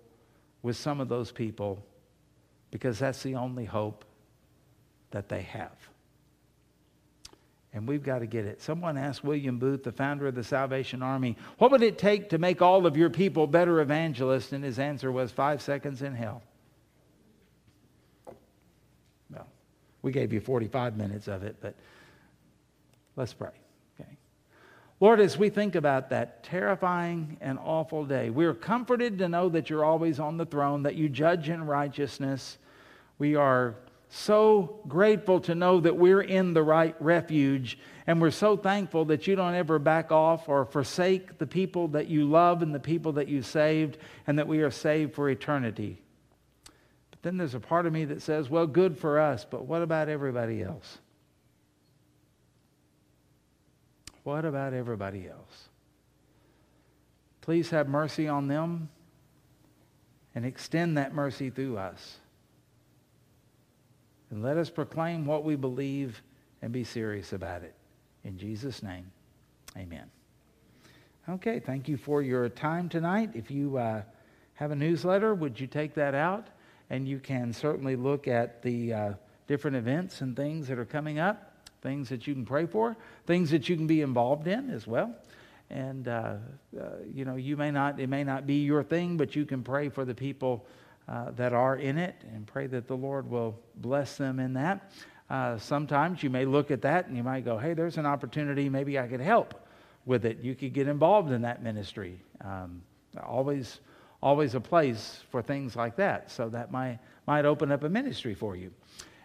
with 0.63 0.77
some 0.77 1.01
of 1.01 1.09
those 1.09 1.33
people 1.33 1.85
because 2.71 3.01
that's 3.01 3.23
the 3.23 3.35
only 3.35 3.65
hope 3.65 4.05
that 5.11 5.29
they 5.29 5.43
have. 5.43 5.90
And 7.73 7.87
we've 7.87 8.03
got 8.03 8.19
to 8.19 8.27
get 8.27 8.47
it. 8.47 8.61
Someone 8.61 8.97
asked 8.99 9.23
William 9.23 9.59
Booth, 9.59 9.85
the 9.85 9.93
founder 9.93 10.27
of 10.27 10.35
the 10.35 10.43
Salvation 10.43 11.03
Army, 11.03 11.37
what 11.59 11.71
would 11.71 11.83
it 11.83 11.99
take 11.99 12.31
to 12.31 12.39
make 12.39 12.61
all 12.61 12.85
of 12.85 12.97
your 12.97 13.11
people 13.11 13.47
better 13.47 13.81
evangelists? 13.81 14.53
And 14.53 14.65
his 14.65 14.81
answer 14.81 15.13
was 15.13 15.31
five 15.31 15.63
seconds 15.63 16.03
in 16.03 16.15
hell. 16.15 16.43
Well, 19.31 19.47
we 20.03 20.11
gave 20.11 20.33
you 20.33 20.41
45 20.41 20.97
minutes 20.97 21.29
of 21.29 21.45
it, 21.45 21.57
but 21.61 21.77
let's 23.15 23.35
pray. 23.35 23.51
Okay. 24.01 24.17
Lord, 24.99 25.21
as 25.21 25.39
we 25.39 25.49
think 25.49 25.77
about 25.77 26.11
that 26.11 26.43
terrifying 26.43 27.37
and 27.41 27.57
awful 27.61 28.05
day, 28.05 28.31
we 28.31 28.47
are 28.47 28.55
comforted 28.55 29.17
to 29.19 29.29
know 29.29 29.49
that 29.49 29.71
you're 29.71 29.85
always 29.85 30.19
on 30.19 30.37
the 30.37 30.47
throne, 30.47 30.83
that 30.83 30.97
you 30.97 31.09
judge 31.09 31.49
in 31.49 31.65
righteousness. 31.65 32.59
We 33.21 33.37
are 33.37 33.77
so 34.13 34.81
grateful 34.89 35.41
to 35.41 35.55
know 35.55 35.79
that 35.81 35.97
we're 35.97 36.21
in 36.21 36.53
the 36.53 36.63
right 36.63 36.97
refuge, 37.01 37.79
and 38.09 38.21
we're 38.21 38.33
so 38.33 38.57
thankful 38.57 39.05
that 39.07 39.27
you 39.29 39.37
don't 39.37 39.55
ever 39.55 39.79
back 39.79 40.11
off 40.11 40.49
or 40.49 40.65
forsake 40.65 41.39
the 41.39 41.47
people 41.47 41.87
that 41.89 42.09
you 42.09 42.25
love 42.25 42.61
and 42.63 42.75
the 42.75 42.81
people 42.81 43.13
that 43.13 43.29
you 43.29 43.41
saved, 43.41 43.99
and 44.27 44.37
that 44.39 44.49
we 44.49 44.63
are 44.63 44.71
saved 44.71 45.15
for 45.15 45.31
eternity. 45.31 46.03
But 47.13 47.23
then 47.23 47.37
there's 47.37 47.55
a 47.55 47.61
part 47.61 47.87
of 47.87 47.93
me 47.93 48.05
that 48.07 48.21
says, 48.21 48.51
well, 48.51 48.67
good 48.67 48.99
for 48.99 49.21
us, 49.21 49.47
but 49.49 49.67
what 49.67 49.81
about 49.81 50.09
everybody 50.09 50.61
else? 50.63 50.99
What 54.25 54.45
about 54.45 54.75
everybody 54.75 55.29
else? 55.29 55.69
Please 57.43 57.71
have 57.71 57.89
mercy 57.89 58.29
on 58.29 58.49
them 58.49 58.89
and 60.35 60.45
extend 60.45 60.99
that 60.99 61.15
mercy 61.15 61.51
through 61.51 61.79
us. 61.79 62.20
And 64.31 64.43
let 64.43 64.57
us 64.57 64.71
proclaim 64.71 65.27
what 65.27 65.45
we 65.45 65.57
believe 65.57 66.23
and 66.63 66.73
be 66.73 66.85
serious 66.85 67.33
about 67.33 67.63
it. 67.63 67.75
In 68.25 68.39
Jesus' 68.39 68.83
name, 68.83 69.11
amen. 69.77 70.11
Okay, 71.29 71.61
thank 71.61 71.89
you 71.89 71.97
for 71.97 72.23
your 72.23 72.49
time 72.49 72.89
tonight. 72.89 73.31
If 73.35 73.51
you 73.51 73.77
uh, 73.77 74.03
have 74.55 74.71
a 74.71 74.77
newsletter, 74.77 75.35
would 75.35 75.59
you 75.59 75.67
take 75.67 75.95
that 75.95 76.15
out? 76.15 76.49
And 76.91 77.09
you 77.09 77.19
can 77.19 77.53
certainly 77.53 77.97
look 77.97 78.29
at 78.29 78.63
the 78.63 78.93
uh, 78.93 79.13
different 79.47 79.77
events 79.77 80.21
and 80.21 80.37
things 80.37 80.69
that 80.69 80.79
are 80.79 80.85
coming 80.85 81.19
up 81.19 81.51
things 81.83 82.09
that 82.11 82.27
you 82.27 82.35
can 82.35 82.45
pray 82.45 82.67
for, 82.67 82.97
things 83.27 83.51
that 83.51 83.69
you 83.69 83.77
can 83.77 83.87
be 83.87 84.03
involved 84.03 84.47
in 84.47 84.71
as 84.71 84.87
well. 84.87 85.15
And, 85.71 86.09
uh, 86.09 86.35
uh, 86.79 86.85
you 87.13 87.25
know, 87.25 87.37
you 87.37 87.57
may 87.57 87.71
not, 87.71 88.01
it 88.01 88.09
may 88.09 88.25
not 88.25 88.47
be 88.47 88.65
your 88.65 88.83
thing, 88.83 89.17
but 89.17 89.37
you 89.37 89.47
can 89.47 89.63
pray 89.63 89.89
for 89.89 90.05
the 90.05 90.15
people 90.15 90.67
uh, 91.09 91.31
that 91.33 91.53
are 91.53 91.77
in 91.77 91.99
it 91.99 92.15
and 92.33 92.47
pray 92.47 92.67
that 92.67 92.87
the 92.87 92.97
Lord 92.97 93.29
will 93.29 93.59
bless 93.77 94.17
them 94.17 94.39
in 94.39 94.55
that. 94.55 94.93
Uh, 95.29 95.57
sometimes 95.59 96.23
you 96.23 96.31
may 96.31 96.45
look 96.45 96.71
at 96.71 96.83
that 96.83 97.07
and 97.07 97.17
you 97.17 97.23
might 97.23 97.45
go, 97.45 97.57
hey, 97.57 97.75
there's 97.75 97.97
an 97.99 98.07
opportunity. 98.07 98.69
Maybe 98.69 98.99
I 98.99 99.07
could 99.07 99.21
help 99.21 99.55
with 100.05 100.25
it. 100.25 100.41
You 100.41 100.55
could 100.55 100.73
get 100.73 100.89
involved 100.89 101.31
in 101.31 101.43
that 101.43 101.63
ministry. 101.63 102.21
Um, 102.45 102.83
always, 103.23 103.81
always 104.23 104.55
a 104.55 104.61
place 104.61 105.21
for 105.31 105.41
things 105.41 105.77
like 105.77 105.97
that. 105.97 106.31
So 106.31 106.49
that 106.49 106.73
might, 106.73 106.99
might 107.27 107.45
open 107.45 107.71
up 107.71 107.85
a 107.85 107.89
ministry 107.89 108.35
for 108.35 108.57
you. 108.57 108.73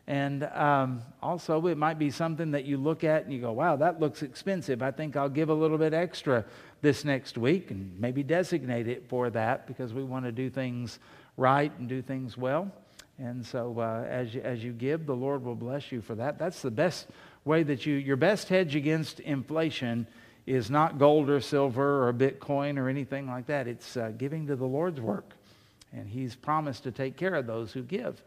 And 0.08 0.44
um, 0.44 1.02
also, 1.24 1.66
it 1.66 1.78
might 1.78 1.98
be 1.98 2.12
something 2.12 2.52
that 2.52 2.66
you 2.66 2.78
look 2.78 3.04
at 3.04 3.24
and 3.24 3.34
you 3.34 3.42
go, 3.42 3.52
wow, 3.52 3.76
that 3.78 4.00
looks 4.00 4.22
expensive. 4.22 4.84
I 4.84 4.92
think 4.92 5.16
I'll 5.16 5.30
give 5.30 5.50
a 5.50 5.54
little 5.54 5.80
bit 5.80 5.96
extra 5.96 6.46
this 6.82 7.04
next 7.04 7.40
week 7.40 7.72
and 7.72 8.00
maybe 8.00 8.22
designate 8.22 8.88
it 8.88 9.10
for 9.10 9.32
that 9.32 9.66
because 9.66 9.94
we 9.94 10.04
want 10.04 10.26
to 10.26 10.32
do 10.32 10.52
things 10.52 11.00
right 11.38 11.72
and 11.80 11.90
do 11.90 12.02
things 12.02 12.38
well. 12.38 12.72
And 13.18 13.46
so, 13.46 13.80
uh, 13.80 14.06
as, 14.08 14.34
you, 14.34 14.42
as 14.42 14.64
you 14.64 14.74
give, 14.74 15.06
the 15.06 15.16
Lord 15.16 15.44
will 15.44 15.56
bless 15.56 15.92
you 15.92 16.02
for 16.02 16.16
that. 16.16 16.38
That's 16.38 16.62
the 16.62 16.72
best 16.72 17.08
way 17.46 17.64
that 17.64 17.86
you, 17.86 17.96
your 17.96 18.18
best 18.18 18.50
hedge 18.50 18.76
against 18.76 19.20
inflation 19.22 20.08
is 20.46 20.70
not 20.70 21.00
gold 21.00 21.30
or 21.30 21.40
silver 21.40 22.08
or 22.08 22.14
Bitcoin 22.14 22.78
or 22.78 22.90
anything 22.90 23.28
like 23.28 23.48
that. 23.48 23.68
It's 23.68 23.96
uh, 23.98 24.12
giving 24.18 24.48
to 24.48 24.56
the 24.56 24.66
Lord's 24.66 25.00
work. 25.00 25.32
And 25.94 26.10
He's 26.10 26.36
promised 26.36 26.84
to 26.84 26.92
take 26.92 27.16
care 27.16 27.36
of 27.36 27.48
those 27.48 27.72
who 27.72 27.84
give. 27.84 28.22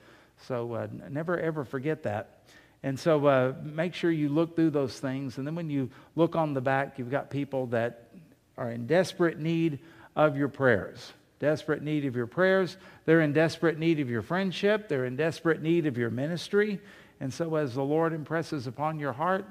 So 0.46 0.72
uh, 0.74 0.88
never 1.10 1.38
ever 1.38 1.64
forget 1.64 2.04
that. 2.04 2.38
And 2.82 2.98
so 2.98 3.26
uh, 3.26 3.54
make 3.62 3.92
sure 3.92 4.10
you 4.10 4.28
look 4.28 4.54
through 4.54 4.70
those 4.70 4.98
things. 4.98 5.36
And 5.36 5.46
then 5.46 5.54
when 5.54 5.68
you 5.68 5.90
look 6.14 6.36
on 6.36 6.54
the 6.54 6.60
back, 6.60 6.98
you've 6.98 7.10
got 7.10 7.28
people 7.28 7.66
that 7.68 8.08
are 8.56 8.70
in 8.70 8.86
desperate 8.86 9.38
need 9.38 9.80
of 10.14 10.36
your 10.36 10.48
prayers. 10.48 11.12
Desperate 11.38 11.82
need 11.82 12.04
of 12.04 12.16
your 12.16 12.26
prayers. 12.26 12.76
They're 13.04 13.20
in 13.20 13.32
desperate 13.32 13.78
need 13.78 14.00
of 14.00 14.10
your 14.10 14.22
friendship. 14.22 14.88
They're 14.88 15.04
in 15.04 15.16
desperate 15.16 15.62
need 15.62 15.86
of 15.86 15.96
your 15.96 16.10
ministry. 16.10 16.80
And 17.20 17.32
so, 17.32 17.56
as 17.56 17.74
the 17.74 17.82
Lord 17.82 18.12
impresses 18.12 18.66
upon 18.66 18.98
your 18.98 19.12
heart, 19.12 19.44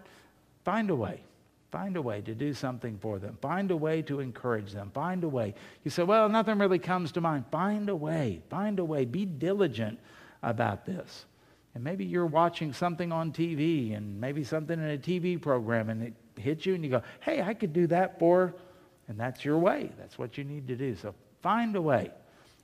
find 0.64 0.90
a 0.90 0.96
way. 0.96 1.22
Find 1.72 1.98
a 1.98 2.02
way 2.02 2.22
to 2.22 2.34
do 2.34 2.54
something 2.54 2.98
for 2.98 3.20
them. 3.20 3.38
Find 3.42 3.72
a 3.72 3.78
way 3.78 4.02
to 4.04 4.22
encourage 4.22 4.72
them. 4.72 4.90
Find 4.94 5.24
a 5.24 5.30
way. 5.30 5.54
You 5.84 5.92
say, 5.92 6.04
well, 6.04 6.30
nothing 6.30 6.60
really 6.60 6.80
comes 6.80 7.12
to 7.14 7.22
mind. 7.22 7.46
Find 7.52 7.90
a 7.90 7.96
way. 7.96 8.42
Find 8.50 8.80
a 8.80 8.86
way. 8.86 9.04
Be 9.04 9.26
diligent 9.26 10.00
about 10.44 10.86
this. 10.86 11.26
And 11.76 11.84
maybe 11.84 12.06
you're 12.06 12.26
watching 12.26 12.72
something 12.72 13.12
on 13.12 13.32
TV 13.34 13.96
and 13.96 14.20
maybe 14.20 14.44
something 14.44 14.80
in 14.80 14.92
a 14.92 14.98
TV 14.98 15.40
program 15.40 15.90
and 15.90 16.02
it 16.02 16.14
hits 16.38 16.66
you 16.66 16.74
and 16.74 16.84
you 16.84 16.90
go, 16.90 17.04
hey, 17.20 17.42
I 17.42 17.54
could 17.54 17.74
do 17.74 17.88
that 17.88 18.18
for, 18.18 18.56
and 19.08 19.20
that's 19.20 19.44
your 19.44 19.58
way. 19.58 19.92
That's 19.98 20.18
what 20.18 20.38
you 20.38 20.44
need 20.44 20.68
to 20.68 20.76
do. 20.76 20.96
So 20.96 21.14
find 21.42 21.76
a 21.76 21.82
way. 21.82 22.12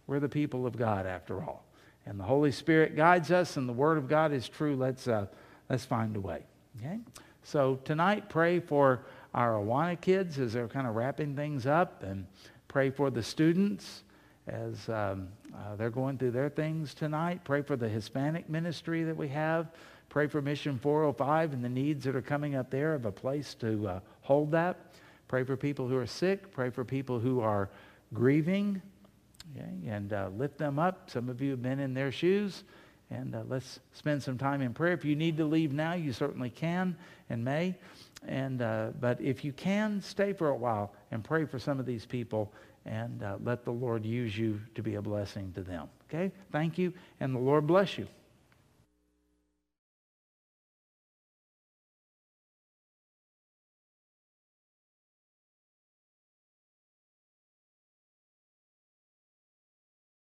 We're 0.08 0.20
the 0.20 0.30
people 0.30 0.66
of 0.66 0.78
God 0.78 1.06
after 1.06 1.42
all. 1.42 1.66
And 2.06 2.20
the 2.20 2.24
Holy 2.24 2.52
Spirit 2.52 2.96
guides 2.96 3.32
us 3.32 3.58
and 3.58 3.68
the 3.68 3.74
Word 3.74 3.98
of 3.98 4.08
God 4.10 4.34
is 4.34 4.50
true. 4.50 4.76
Let's, 4.76 5.08
uh, 5.08 5.28
let's 5.70 5.86
find 5.86 6.16
a 6.16 6.20
way. 6.20 6.44
Okay? 6.80 7.00
So 7.44 7.80
tonight, 7.86 8.30
pray 8.30 8.60
for 8.60 9.06
our 9.34 9.54
Awana 9.54 10.00
kids 10.00 10.40
as 10.40 10.54
they're 10.54 10.68
kind 10.68 10.88
of 10.88 10.96
wrapping 10.96 11.36
things 11.36 11.66
up 11.66 12.04
and 12.04 12.26
pray 12.68 12.90
for 12.90 13.10
the 13.10 13.24
students 13.24 14.04
as 14.48 14.90
um, 14.90 15.30
uh, 15.56 15.76
they're 15.76 15.90
going 15.90 16.18
through 16.18 16.32
their 16.32 16.50
things 16.50 16.94
tonight. 16.94 17.42
Pray 17.44 17.62
for 17.62 17.76
the 17.76 17.88
Hispanic 17.88 18.50
ministry 18.50 19.04
that 19.04 19.16
we 19.16 19.30
have. 19.30 19.68
Pray 20.10 20.28
for 20.28 20.42
Mission 20.42 20.78
405 20.78 21.54
and 21.54 21.64
the 21.64 21.70
needs 21.70 22.04
that 22.04 22.16
are 22.16 22.22
coming 22.22 22.56
up 22.56 22.70
there 22.70 22.94
of 22.94 23.06
a 23.06 23.12
place 23.12 23.56
to 23.56 23.88
uh, 23.88 24.00
hold 24.22 24.52
that. 24.52 24.78
Pray 25.28 25.44
for 25.44 25.56
people 25.58 25.88
who 25.88 25.98
are 25.98 26.06
sick. 26.06 26.52
Pray 26.52 26.70
for 26.70 26.84
people 26.86 27.20
who 27.20 27.40
are 27.40 27.70
grieving. 28.14 28.82
Okay? 29.56 29.88
And 29.88 30.14
uh, 30.14 30.30
lift 30.36 30.58
them 30.58 30.80
up. 30.80 31.10
Some 31.10 31.30
of 31.30 31.42
you 31.42 31.52
have 31.52 31.62
been 31.62 31.80
in 31.80 31.94
their 31.94 32.12
shoes. 32.12 32.64
And 33.10 33.36
uh, 33.36 33.44
let's 33.48 33.80
spend 33.94 34.24
some 34.24 34.38
time 34.38 34.62
in 34.62 34.74
prayer. 34.74 34.94
If 34.94 35.06
you 35.06 35.16
need 35.16 35.38
to 35.38 35.46
leave 35.46 35.72
now, 35.72 35.94
you 35.94 36.14
certainly 36.14 36.50
can 36.50 36.96
and 37.30 37.44
may. 37.44 37.76
And, 38.26 38.62
uh, 38.62 38.92
but 39.00 39.20
if 39.22 39.44
you 39.44 39.52
can, 39.52 40.02
stay 40.02 40.34
for 40.34 40.50
a 40.50 40.56
while 40.56 40.94
and 41.12 41.24
pray 41.24 41.46
for 41.46 41.60
some 41.60 41.80
of 41.80 41.86
these 41.86 42.06
people 42.06 42.52
and 42.86 43.24
uh, 43.24 43.38
let 43.44 43.64
the 43.64 43.72
Lord 43.72 44.06
use 44.06 44.38
you 44.38 44.60
to 44.76 44.84
be 44.84 44.96
a 44.96 45.02
blessing 45.02 45.52
to 45.54 45.62
them. 45.62 45.90
Okay? 46.10 46.32
Thank 46.52 46.78
you, 46.78 46.94
and 47.20 47.34
the 47.34 47.40
Lord 47.40 47.68
bless 47.68 47.98
you. 47.98 48.08